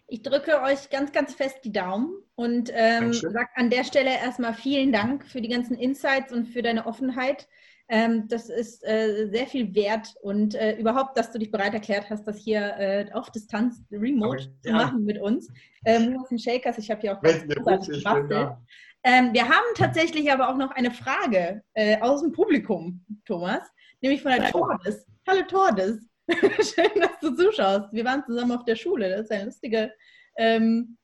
Ich 0.09 0.23
drücke 0.23 0.63
euch 0.63 0.89
ganz, 0.91 1.11
ganz 1.13 1.35
fest 1.35 1.59
die 1.65 1.73
Daumen 1.73 2.15
und 2.37 2.71
ähm, 2.73 3.13
sage 3.13 3.49
an 3.57 3.71
der 3.71 3.83
Stelle 3.83 4.11
erstmal 4.11 4.55
vielen 4.55 4.93
Dank 4.93 5.27
für 5.27 5.41
die 5.41 5.49
ganzen 5.49 5.77
Insights 5.77 6.33
und 6.33 6.47
für 6.47 6.63
deine 6.63 6.87
Offenheit. 6.87 7.49
Ähm, 7.89 8.27
das 8.29 8.49
ist 8.49 8.85
äh, 8.85 9.29
sehr 9.31 9.47
viel 9.47 9.75
wert 9.75 10.15
und 10.23 10.55
äh, 10.55 10.77
überhaupt, 10.77 11.17
dass 11.17 11.31
du 11.31 11.39
dich 11.39 11.51
bereit 11.51 11.75
erklärt 11.75 12.11
hast, 12.11 12.25
das 12.25 12.39
hier 12.39 12.77
äh, 12.79 13.07
auf 13.13 13.31
Distanz, 13.31 13.83
remote 13.93 14.45
ja. 14.45 14.51
zu 14.63 14.73
machen 14.73 15.05
mit 15.05 15.21
uns. 15.21 15.49
Ähm, 15.85 16.19
Shakers, 16.37 16.79
ich 16.79 16.91
habe 16.91 17.01
hier 17.01 17.17
auch 17.17 17.23
ganz 17.23 17.47
großartig 17.47 17.99
gebastelt. 17.99 18.57
Ähm, 19.05 19.33
wir 19.33 19.49
haben 19.49 19.67
tatsächlich 19.77 20.33
aber 20.33 20.49
auch 20.49 20.57
noch 20.57 20.73
eine 20.73 20.91
Frage 20.91 21.63
äh, 21.75 22.01
aus 22.01 22.23
dem 22.23 22.33
Publikum, 22.33 23.05
Thomas, 23.25 23.61
nämlich 24.01 24.21
von 24.21 24.33
der 24.33 24.51
Tordes. 24.51 25.07
Hallo 25.29 25.43
Tordes, 25.43 26.01
schön, 26.29 27.01
dass 27.01 27.19
du 27.21 27.35
zuschaust. 27.35 27.93
Wir 27.93 28.05
waren 28.05 28.25
zusammen 28.25 28.53
auf 28.53 28.65
der 28.65 28.77
Schule, 28.77 29.11
das 29.11 29.23
ist 29.23 29.33
eine 29.33 29.47
lustige... 29.47 29.93
Ähm, 30.37 30.97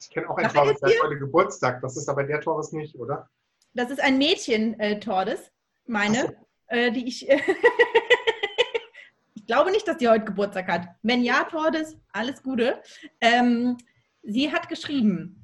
ich 0.00 0.10
kenne 0.10 0.28
auch 0.28 0.36
einen 0.36 0.52
Tordes, 0.52 0.80
der 0.80 0.90
hat 0.90 1.02
heute 1.04 1.18
Geburtstag, 1.18 1.80
das 1.80 1.96
ist 1.96 2.08
aber 2.08 2.24
der 2.24 2.40
Tordes 2.40 2.72
nicht, 2.72 2.94
oder? 2.96 3.30
Das 3.72 3.90
ist 3.90 4.00
ein 4.00 4.18
Mädchen, 4.18 4.78
äh, 4.78 5.00
Tordes 5.00 5.50
meine, 5.86 6.16
so. 6.16 6.32
äh, 6.68 6.92
die 6.92 7.06
ich. 7.06 7.28
ich 9.34 9.46
glaube 9.46 9.70
nicht, 9.70 9.88
dass 9.88 9.98
sie 9.98 10.08
heute 10.08 10.24
Geburtstag 10.24 10.68
hat. 10.68 10.88
Wenn 11.02 11.22
ja, 11.22 11.44
Tordes, 11.44 11.96
alles 12.12 12.42
Gute. 12.42 12.82
Ähm, 13.20 13.78
sie 14.22 14.52
hat 14.52 14.68
geschrieben. 14.68 15.40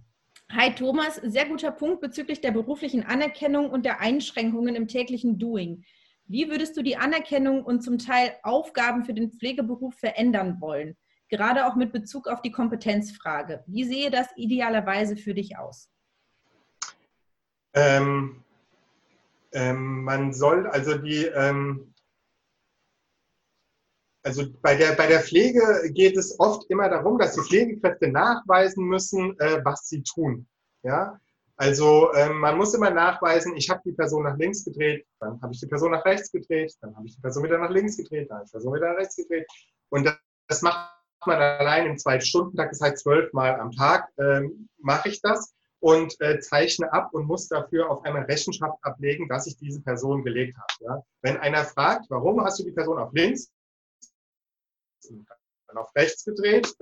Hi 0.52 0.74
Thomas, 0.74 1.16
sehr 1.16 1.46
guter 1.46 1.70
Punkt 1.70 2.00
bezüglich 2.00 2.40
der 2.40 2.50
beruflichen 2.50 3.04
Anerkennung 3.04 3.70
und 3.70 3.84
der 3.84 4.00
Einschränkungen 4.00 4.74
im 4.74 4.88
täglichen 4.88 5.38
Doing. 5.38 5.84
Wie 6.30 6.48
würdest 6.48 6.76
du 6.76 6.82
die 6.82 6.96
Anerkennung 6.96 7.64
und 7.64 7.82
zum 7.82 7.98
Teil 7.98 8.36
Aufgaben 8.44 9.04
für 9.04 9.12
den 9.12 9.32
Pflegeberuf 9.32 9.96
verändern 9.96 10.60
wollen? 10.60 10.96
Gerade 11.28 11.66
auch 11.66 11.74
mit 11.74 11.90
Bezug 11.90 12.28
auf 12.28 12.40
die 12.40 12.52
Kompetenzfrage. 12.52 13.64
Wie 13.66 13.82
sehe 13.82 14.12
das 14.12 14.28
idealerweise 14.36 15.16
für 15.16 15.34
dich 15.34 15.58
aus? 15.58 15.90
Ähm, 17.74 18.44
ähm, 19.50 20.04
man 20.04 20.32
soll 20.32 20.68
also 20.68 20.98
die, 20.98 21.24
ähm, 21.24 21.92
also 24.22 24.44
bei 24.62 24.76
der, 24.76 24.92
bei 24.92 25.08
der 25.08 25.22
Pflege 25.22 25.90
geht 25.92 26.16
es 26.16 26.38
oft 26.38 26.70
immer 26.70 26.88
darum, 26.88 27.18
dass 27.18 27.34
die 27.34 27.42
Pflegekräfte 27.42 28.06
nachweisen 28.06 28.84
müssen, 28.84 29.36
äh, 29.40 29.64
was 29.64 29.88
sie 29.88 30.04
tun. 30.04 30.46
Ja? 30.84 31.18
Also 31.60 32.10
ähm, 32.14 32.38
man 32.38 32.56
muss 32.56 32.72
immer 32.72 32.88
nachweisen, 32.88 33.54
ich 33.54 33.68
habe 33.68 33.82
die 33.84 33.92
Person 33.92 34.22
nach 34.22 34.38
links 34.38 34.64
gedreht, 34.64 35.06
dann 35.18 35.38
habe 35.42 35.52
ich 35.52 35.60
die 35.60 35.66
Person 35.66 35.90
nach 35.90 36.06
rechts 36.06 36.32
gedreht, 36.32 36.74
dann 36.80 36.96
habe 36.96 37.06
ich 37.06 37.16
die 37.16 37.20
Person 37.20 37.44
wieder 37.44 37.58
nach 37.58 37.68
links 37.68 37.98
gedreht, 37.98 38.30
dann 38.30 38.38
habe 38.38 38.44
ich 38.46 38.50
die 38.50 38.54
Person 38.54 38.74
wieder 38.74 38.88
nach 38.88 38.96
rechts 38.96 39.16
gedreht. 39.16 39.46
Und 39.90 40.06
das, 40.06 40.14
das 40.48 40.62
macht 40.62 40.90
man 41.26 41.36
allein 41.36 41.84
im 41.84 41.98
Zwei-Stunden-Tag, 41.98 42.70
das 42.70 42.80
heißt 42.80 43.02
zwölfmal 43.02 43.60
am 43.60 43.72
Tag, 43.72 44.08
ähm, 44.18 44.70
mache 44.78 45.10
ich 45.10 45.20
das 45.20 45.52
und 45.80 46.18
äh, 46.22 46.40
zeichne 46.40 46.90
ab 46.94 47.12
und 47.12 47.26
muss 47.26 47.48
dafür 47.48 47.90
auf 47.90 48.06
einmal 48.06 48.22
Rechenschaft 48.22 48.78
ablegen, 48.80 49.28
dass 49.28 49.46
ich 49.46 49.58
diese 49.58 49.82
Person 49.82 50.24
gelegt 50.24 50.56
habe. 50.56 50.72
Ja? 50.80 51.02
Wenn 51.20 51.36
einer 51.36 51.64
fragt, 51.64 52.06
warum 52.08 52.42
hast 52.42 52.58
du 52.60 52.64
die 52.64 52.72
Person 52.72 52.96
auf 52.96 53.12
links 53.12 53.52
und 55.10 55.28
dann 55.66 55.76
auf 55.76 55.94
rechts 55.94 56.24
gedreht, 56.24 56.74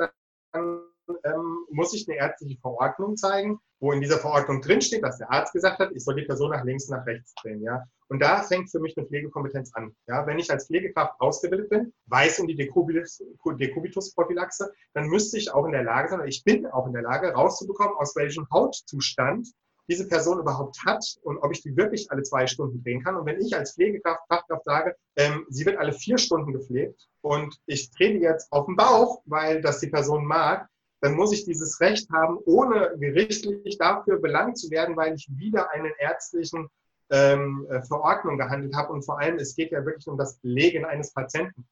dann 0.53 0.88
ähm, 1.25 1.67
muss 1.71 1.95
ich 1.95 2.09
eine 2.09 2.19
ärztliche 2.19 2.61
Verordnung 2.61 3.17
zeigen, 3.17 3.59
wo 3.81 3.93
in 3.93 4.01
dieser 4.01 4.19
Verordnung 4.19 4.61
drinsteht, 4.61 5.03
dass 5.03 5.19
der 5.19 5.31
Arzt 5.31 5.53
gesagt 5.53 5.79
hat, 5.79 5.91
ich 5.93 6.05
soll 6.05 6.17
die 6.17 6.25
Person 6.25 6.51
nach 6.51 6.65
links, 6.65 6.89
nach 6.89 7.07
rechts 7.07 7.35
drehen. 7.35 7.63
Ja? 7.63 7.85
Und 8.09 8.21
da 8.21 8.43
fängt 8.43 8.71
für 8.71 8.81
mich 8.81 8.97
eine 8.97 9.07
Pflegekompetenz 9.07 9.73
an. 9.75 9.95
Ja? 10.07 10.27
Wenn 10.27 10.39
ich 10.39 10.51
als 10.51 10.67
Pflegekraft 10.67 11.21
ausgebildet 11.21 11.71
bin, 11.71 11.93
weiß 12.07 12.41
um 12.41 12.47
die 12.47 12.57
Dekubitusprophylaxe, 12.57 14.73
dann 14.95 15.09
müsste 15.09 15.39
ich 15.39 15.53
auch 15.53 15.67
in 15.67 15.73
der 15.73 15.85
Lage 15.85 16.11
sein, 16.11 16.27
ich 16.27 16.45
bin 16.45 16.67
auch 16.67 16.87
in 16.87 16.93
der 16.93 17.03
Lage, 17.03 17.33
rauszubekommen, 17.33 17.97
aus 17.97 18.17
welchem 18.17 18.49
Hautzustand 18.51 19.49
diese 19.89 20.07
Person 20.07 20.39
überhaupt 20.39 20.85
hat 20.85 21.05
und 21.23 21.39
ob 21.39 21.51
ich 21.51 21.63
die 21.63 21.77
wirklich 21.77 22.11
alle 22.11 22.23
zwei 22.23 22.47
Stunden 22.47 22.83
drehen 22.83 23.03
kann. 23.03 23.17
Und 23.17 23.27
wenn 23.27 23.41
ich 23.41 23.57
als 23.57 23.75
Pflegekraft, 23.75 24.21
Fachkraft 24.29 24.65
sage, 24.65 24.95
ähm, 25.17 25.47
sie 25.49 25.65
wird 25.65 25.79
alle 25.79 25.93
vier 25.93 26.19
Stunden 26.19 26.53
gepflegt 26.53 27.09
und 27.23 27.57
ich 27.67 27.91
drehe 27.91 28.19
jetzt 28.19 28.53
auf 28.53 28.67
den 28.67 28.77
Bauch, 28.77 29.23
weil 29.25 29.63
das 29.63 29.81
die 29.81 29.89
Person 29.89 30.27
mag, 30.27 30.69
dann 31.01 31.15
muss 31.15 31.33
ich 31.33 31.45
dieses 31.45 31.81
Recht 31.81 32.11
haben, 32.11 32.39
ohne 32.45 32.97
gerichtlich 32.99 33.79
dafür 33.79 34.21
belangt 34.21 34.59
zu 34.59 34.71
werden, 34.71 34.97
weil 34.97 35.15
ich 35.15 35.29
wieder 35.37 35.71
einen 35.71 35.93
ärztlichen 35.99 36.69
ähm, 37.11 37.67
äh, 37.71 37.83
Verordnung 37.83 38.37
gehandelt 38.37 38.75
habe. 38.75 38.93
Und 38.93 39.05
vor 39.05 39.19
allem, 39.19 39.37
es 39.37 39.55
geht 39.55 39.71
ja 39.71 39.85
wirklich 39.85 40.09
um 40.09 40.19
das 40.19 40.39
Belegen 40.39 40.85
eines 40.85 41.13
Patienten. 41.13 41.67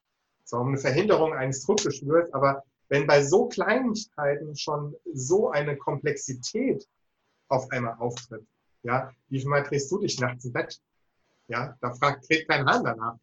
So 0.45 0.59
um 0.59 0.69
eine 0.69 0.79
Verhinderung 0.79 1.35
eines 1.35 1.65
Druckgeschwürs. 1.65 2.33
Aber 2.33 2.63
wenn 2.89 3.07
bei 3.07 3.23
so 3.23 3.49
Kleinigkeiten 3.49 4.57
schon 4.57 4.95
so 5.13 5.51
eine 5.51 5.77
Komplexität 5.77 6.87
auf 7.49 7.71
einmal 7.71 7.97
auftritt, 7.99 8.47
ja, 8.83 9.13
wie 9.29 9.41
viel 9.41 9.49
Mal 9.49 9.65
drehst 9.65 9.91
du 9.91 9.99
dich 9.99 10.21
nachts 10.21 10.45
im 10.45 10.53
Bett? 10.53 10.81
Ja, 11.49 11.77
da 11.81 11.93
fragt, 11.95 12.29
kriegt 12.29 12.49
kein 12.49 12.67
Hahn 12.67 12.85
danach. 12.85 13.17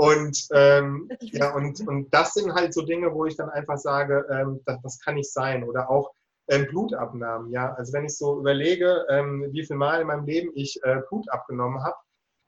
Und, 0.00 0.48
ähm, 0.52 1.10
ja, 1.20 1.54
und, 1.54 1.86
und 1.86 2.08
das 2.14 2.32
sind 2.32 2.54
halt 2.54 2.72
so 2.72 2.80
Dinge, 2.80 3.12
wo 3.12 3.26
ich 3.26 3.36
dann 3.36 3.50
einfach 3.50 3.76
sage, 3.76 4.24
ähm, 4.30 4.62
das, 4.64 4.80
das 4.80 4.98
kann 4.98 5.16
nicht 5.16 5.30
sein. 5.30 5.62
Oder 5.62 5.90
auch 5.90 6.10
ähm, 6.48 6.66
Blutabnahmen. 6.68 7.52
Ja, 7.52 7.74
also 7.74 7.92
wenn 7.92 8.06
ich 8.06 8.16
so 8.16 8.38
überlege, 8.40 9.04
ähm, 9.10 9.48
wie 9.50 9.62
viel 9.62 9.76
Mal 9.76 10.00
in 10.00 10.06
meinem 10.06 10.24
Leben 10.24 10.52
ich 10.54 10.82
äh, 10.84 11.02
Blut 11.06 11.28
abgenommen 11.28 11.82
habe, 11.82 11.96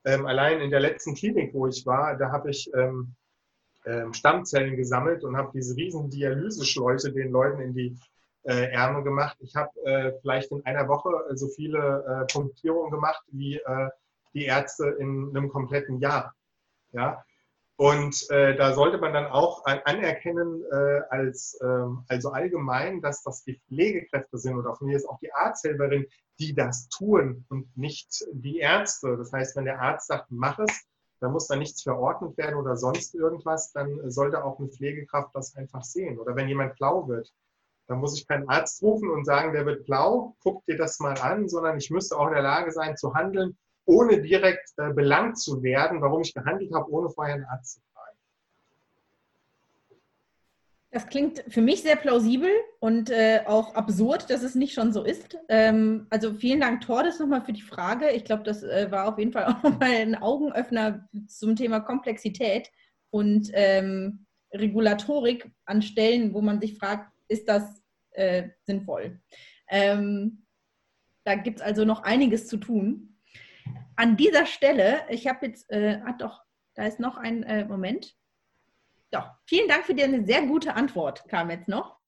ähm, 0.07 0.25
allein 0.25 0.63
in 0.63 0.71
der 0.71 0.81
letzten 0.81 1.15
Klinik, 1.15 1.53
wo 1.53 1.67
ich 1.67 1.85
war, 1.85 2.17
da 2.17 2.33
habe 2.33 2.49
ich 2.49 2.71
ähm, 2.75 3.15
Stammzellen 4.13 4.77
gesammelt 4.77 5.23
und 5.23 5.37
habe 5.37 5.51
diese 5.53 5.77
riesen 5.77 6.09
Dialyseschläuche 6.09 7.13
den 7.13 7.33
Leuten 7.33 7.61
in 7.61 7.75
die 7.75 7.99
äh, 8.45 8.71
Ärmel 8.71 9.03
gemacht. 9.03 9.37
Ich 9.41 9.55
habe 9.57 9.73
äh, 9.85 10.13
vielleicht 10.23 10.53
in 10.53 10.65
einer 10.65 10.89
Woche 10.89 11.11
so 11.35 11.49
viele 11.49 12.03
äh, 12.07 12.33
Punktierungen 12.33 12.93
gemacht 12.93 13.23
wie 13.33 13.57
äh, 13.57 13.91
die 14.33 14.45
Ärzte 14.45 14.89
in 15.01 15.37
einem 15.37 15.51
kompletten 15.51 15.99
Jahr. 15.99 16.33
Ja, 16.93 17.25
und 17.83 18.30
äh, 18.30 18.55
da 18.55 18.74
sollte 18.74 18.99
man 18.99 19.12
dann 19.12 19.26
auch 19.26 19.64
anerkennen, 19.64 20.62
äh, 20.70 21.01
als, 21.11 21.59
äh, 21.61 21.87
also 22.07 22.30
allgemein, 22.30 23.01
dass 23.01 23.24
das 23.24 23.43
die 23.43 23.61
Pflegekräfte 23.66 24.39
sind 24.39 24.57
oder 24.57 24.76
von 24.76 24.87
mir 24.87 24.97
ist 24.97 25.09
auch 25.09 25.18
die 25.18 25.33
Arzthelferin, 25.33 26.07
die 26.39 26.55
das 26.55 26.89
tun 26.91 27.45
und 27.49 27.76
nicht 27.76 28.24
die 28.35 28.59
Ärzte. 28.59 29.16
Das 29.16 29.33
heißt, 29.33 29.57
wenn 29.57 29.64
der 29.64 29.83
Arzt 29.83 30.07
sagt, 30.07 30.26
mach 30.30 30.61
es, 30.61 30.87
dann 31.18 31.33
muss 31.33 31.49
da 31.49 31.57
nichts 31.57 31.83
verordnet 31.83 32.39
werden 32.39 32.55
oder 32.55 32.76
sonst 32.76 33.16
irgendwas, 33.16 33.72
dann 33.72 34.09
sollte 34.12 34.45
auch 34.45 34.61
eine 34.61 34.68
Pflegekraft 34.68 35.35
das 35.35 35.57
einfach 35.57 35.83
sehen. 35.83 36.20
Oder 36.20 36.37
wenn 36.37 36.47
jemand 36.47 36.76
blau 36.76 37.09
wird, 37.09 37.33
dann 37.89 37.99
muss 37.99 38.16
ich 38.16 38.28
keinen 38.28 38.49
Arzt 38.49 38.80
rufen 38.80 39.11
und 39.11 39.24
sagen, 39.24 39.55
der 39.55 39.66
wird 39.66 39.87
blau, 39.87 40.37
guck 40.41 40.64
dir 40.66 40.76
das 40.76 41.01
mal 41.01 41.18
an, 41.18 41.49
sondern 41.49 41.78
ich 41.78 41.91
müsste 41.91 42.16
auch 42.16 42.28
in 42.28 42.35
der 42.35 42.45
Lage 42.45 42.70
sein 42.70 42.97
zu 42.97 43.12
handeln 43.12 43.57
ohne 43.85 44.20
direkt 44.20 44.70
äh, 44.76 44.93
belangt 44.93 45.39
zu 45.39 45.62
werden, 45.62 46.01
warum 46.01 46.20
ich 46.20 46.35
gehandelt 46.35 46.72
habe, 46.74 46.91
ohne 46.91 47.11
vorher 47.11 47.35
einen 47.35 47.45
Arzt 47.45 47.74
zu 47.74 47.80
fragen. 47.93 48.16
Das 50.91 51.07
klingt 51.07 51.43
für 51.49 51.62
mich 51.62 51.83
sehr 51.83 51.97
plausibel 51.97 52.51
und 52.78 53.11
äh, 53.11 53.41
auch 53.47 53.74
absurd, 53.74 54.28
dass 54.28 54.43
es 54.43 54.55
nicht 54.55 54.74
schon 54.74 54.93
so 54.93 55.03
ist. 55.05 55.39
Ähm, 55.49 56.07
also 56.11 56.35
vielen 56.35 56.61
Dank, 56.61 56.83
Tordes, 56.83 57.18
nochmal 57.18 57.43
für 57.43 57.55
die 57.55 57.62
Frage. 57.62 58.11
Ich 58.11 58.24
glaube, 58.24 58.43
das 58.43 58.62
äh, 58.62 58.91
war 58.91 59.09
auf 59.09 59.18
jeden 59.18 59.33
Fall 59.33 59.45
auch 59.47 59.62
nochmal 59.62 59.91
ein 59.91 60.14
Augenöffner 60.14 61.09
zum 61.26 61.57
Thema 61.57 61.80
Komplexität 61.80 62.70
und 63.11 63.51
ähm, 63.55 64.26
Regulatorik 64.53 65.51
an 65.64 65.80
Stellen, 65.80 66.35
wo 66.35 66.43
man 66.43 66.61
sich 66.61 66.76
fragt, 66.76 67.11
ist 67.26 67.49
das 67.49 67.83
äh, 68.11 68.51
sinnvoll? 68.66 69.18
Ähm, 69.68 70.45
da 71.24 71.37
gibt 71.37 71.61
es 71.61 71.64
also 71.64 71.85
noch 71.85 72.03
einiges 72.03 72.49
zu 72.49 72.59
tun 72.59 73.12
an 73.97 74.16
dieser 74.16 74.47
Stelle, 74.47 75.03
ich 75.09 75.27
habe 75.27 75.47
jetzt, 75.47 75.70
äh, 75.70 76.01
ah 76.05 76.12
doch, 76.18 76.43
da 76.75 76.87
ist 76.87 77.01
noch 77.01 77.16
ein 77.16 77.43
äh, 77.43 77.64
Moment. 77.64 78.16
Doch, 79.11 79.31
vielen 79.45 79.68
Dank 79.68 79.85
für 79.85 79.95
deine 79.95 80.25
sehr 80.25 80.43
gute 80.43 80.75
Antwort, 80.75 81.29
kam 81.29 81.51
jetzt 81.51 81.68
noch. 81.68 81.99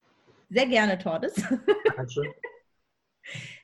Sehr 0.48 0.66
gerne, 0.66 0.98
Tordes. 0.98 1.34
Dankeschön. 1.96 2.32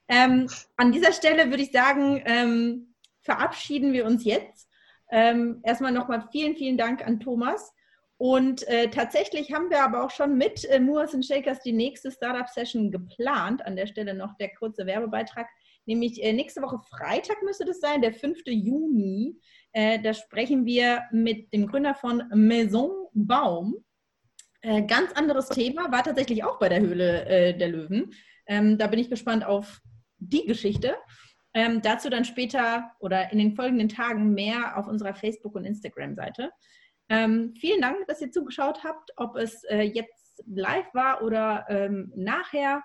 ähm, 0.09 0.48
an 0.76 0.92
dieser 0.92 1.12
Stelle 1.12 1.51
würde 1.51 1.62
ich 1.62 1.72
sagen, 1.72 2.22
ähm, 2.26 2.94
verabschieden 3.22 3.92
wir 3.92 4.05
uns 4.05 4.24
jetzt. 4.24 4.68
Ähm, 5.11 5.61
erstmal 5.64 5.92
nochmal 5.92 6.28
vielen, 6.30 6.57
vielen 6.57 6.76
Dank 6.76 7.07
an 7.07 7.20
Thomas. 7.20 7.72
Und 8.16 8.68
äh, 8.68 8.90
tatsächlich 8.90 9.53
haben 9.53 9.70
wir 9.70 9.82
aber 9.82 10.05
auch 10.05 10.11
schon 10.11 10.36
mit 10.36 10.66
äh, 10.66 10.78
Moors 10.78 11.16
Shakers 11.26 11.62
die 11.62 11.72
nächste 11.72 12.11
Startup-Session 12.11 12.90
geplant. 12.90 13.64
An 13.64 13.76
der 13.76 13.86
Stelle 13.86 14.12
noch 14.12 14.36
der 14.36 14.55
kurze 14.55 14.84
Werbebeitrag 14.84 15.48
nämlich 15.91 16.22
äh, 16.22 16.32
nächste 16.32 16.62
Woche 16.62 16.78
Freitag 16.88 17.43
müsste 17.43 17.64
das 17.64 17.80
sein, 17.80 18.01
der 18.01 18.14
5. 18.14 18.43
Juni. 18.47 19.38
Äh, 19.72 20.01
da 20.01 20.14
sprechen 20.14 20.64
wir 20.64 21.03
mit 21.12 21.53
dem 21.53 21.66
Gründer 21.66 21.95
von 21.95 22.22
Maison 22.34 23.09
Baum. 23.12 23.76
Äh, 24.62 24.82
ganz 24.82 25.12
anderes 25.12 25.49
Thema, 25.49 25.91
war 25.93 26.03
tatsächlich 26.03 26.45
auch 26.45 26.59
bei 26.59 26.68
der 26.68 26.80
Höhle 26.80 27.55
der 27.55 27.68
Löwen. 27.68 28.12
Ähm, 28.47 28.78
da 28.78 28.86
bin 28.86 28.99
ich 28.99 29.11
gespannt 29.11 29.45
auf 29.45 29.80
die 30.18 30.47
Geschichte. 30.47 30.97
Ähm, 31.53 31.82
dazu 31.82 32.09
dann 32.11 32.24
später 32.24 32.93
oder 33.01 33.32
in 33.32 33.38
den 33.38 33.57
folgenden 33.57 33.88
Tagen 33.88 34.32
mehr 34.34 34.76
auf 34.78 34.86
unserer 34.86 35.14
Facebook- 35.14 35.57
und 35.57 35.64
Instagram-Seite. 35.64 36.51
Ähm, 37.09 37.55
vielen 37.59 37.80
Dank, 37.80 38.07
dass 38.07 38.20
ihr 38.20 38.30
zugeschaut 38.30 38.84
habt, 38.84 39.11
ob 39.16 39.36
es 39.36 39.64
äh, 39.64 39.82
jetzt 39.82 40.45
live 40.47 40.95
war 40.95 41.22
oder 41.22 41.66
ähm, 41.68 42.12
nachher. 42.14 42.82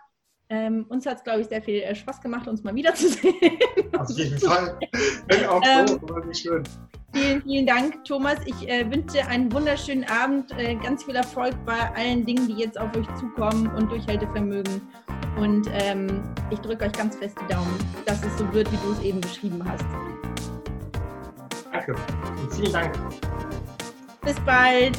Ähm, 0.49 0.85
uns 0.89 1.05
hat 1.05 1.17
es, 1.17 1.23
glaube 1.23 1.41
ich, 1.41 1.47
sehr 1.47 1.61
viel 1.61 1.81
äh, 1.81 1.95
Spaß 1.95 2.21
gemacht, 2.21 2.47
uns 2.47 2.63
mal 2.63 2.75
wiederzusehen. 2.75 3.35
Auf 3.97 4.09
jeden 4.11 4.37
Fall. 4.37 4.77
Bin 5.27 5.45
auch 5.45 5.61
ähm, 5.65 5.87
so, 5.87 6.01
war 6.03 6.33
schön. 6.33 6.63
Vielen, 7.13 7.41
vielen 7.41 7.65
Dank, 7.65 8.03
Thomas. 8.03 8.37
Ich 8.45 8.67
äh, 8.67 8.85
wünsche 8.91 9.25
einen 9.25 9.51
wunderschönen 9.51 10.03
Abend, 10.03 10.51
äh, 10.57 10.75
ganz 10.75 11.03
viel 11.03 11.15
Erfolg 11.15 11.55
bei 11.65 11.89
allen 11.95 12.25
Dingen, 12.25 12.47
die 12.47 12.61
jetzt 12.61 12.79
auf 12.79 12.95
euch 12.95 13.07
zukommen 13.15 13.67
und 13.75 13.89
Durchhaltevermögen. 13.89 14.81
Und 15.37 15.67
ähm, 15.71 16.21
ich 16.51 16.59
drücke 16.59 16.85
euch 16.85 16.91
ganz 16.91 17.15
fest 17.15 17.37
die 17.41 17.53
Daumen, 17.53 17.73
dass 18.05 18.23
es 18.23 18.37
so 18.37 18.53
wird, 18.53 18.71
wie 18.71 18.77
du 18.77 18.91
es 18.91 19.01
eben 19.01 19.21
beschrieben 19.21 19.63
hast. 19.65 19.85
Danke 21.71 21.95
und 22.41 22.53
vielen 22.53 22.71
Dank. 22.71 22.93
Bis 24.21 24.39
bald. 24.41 24.97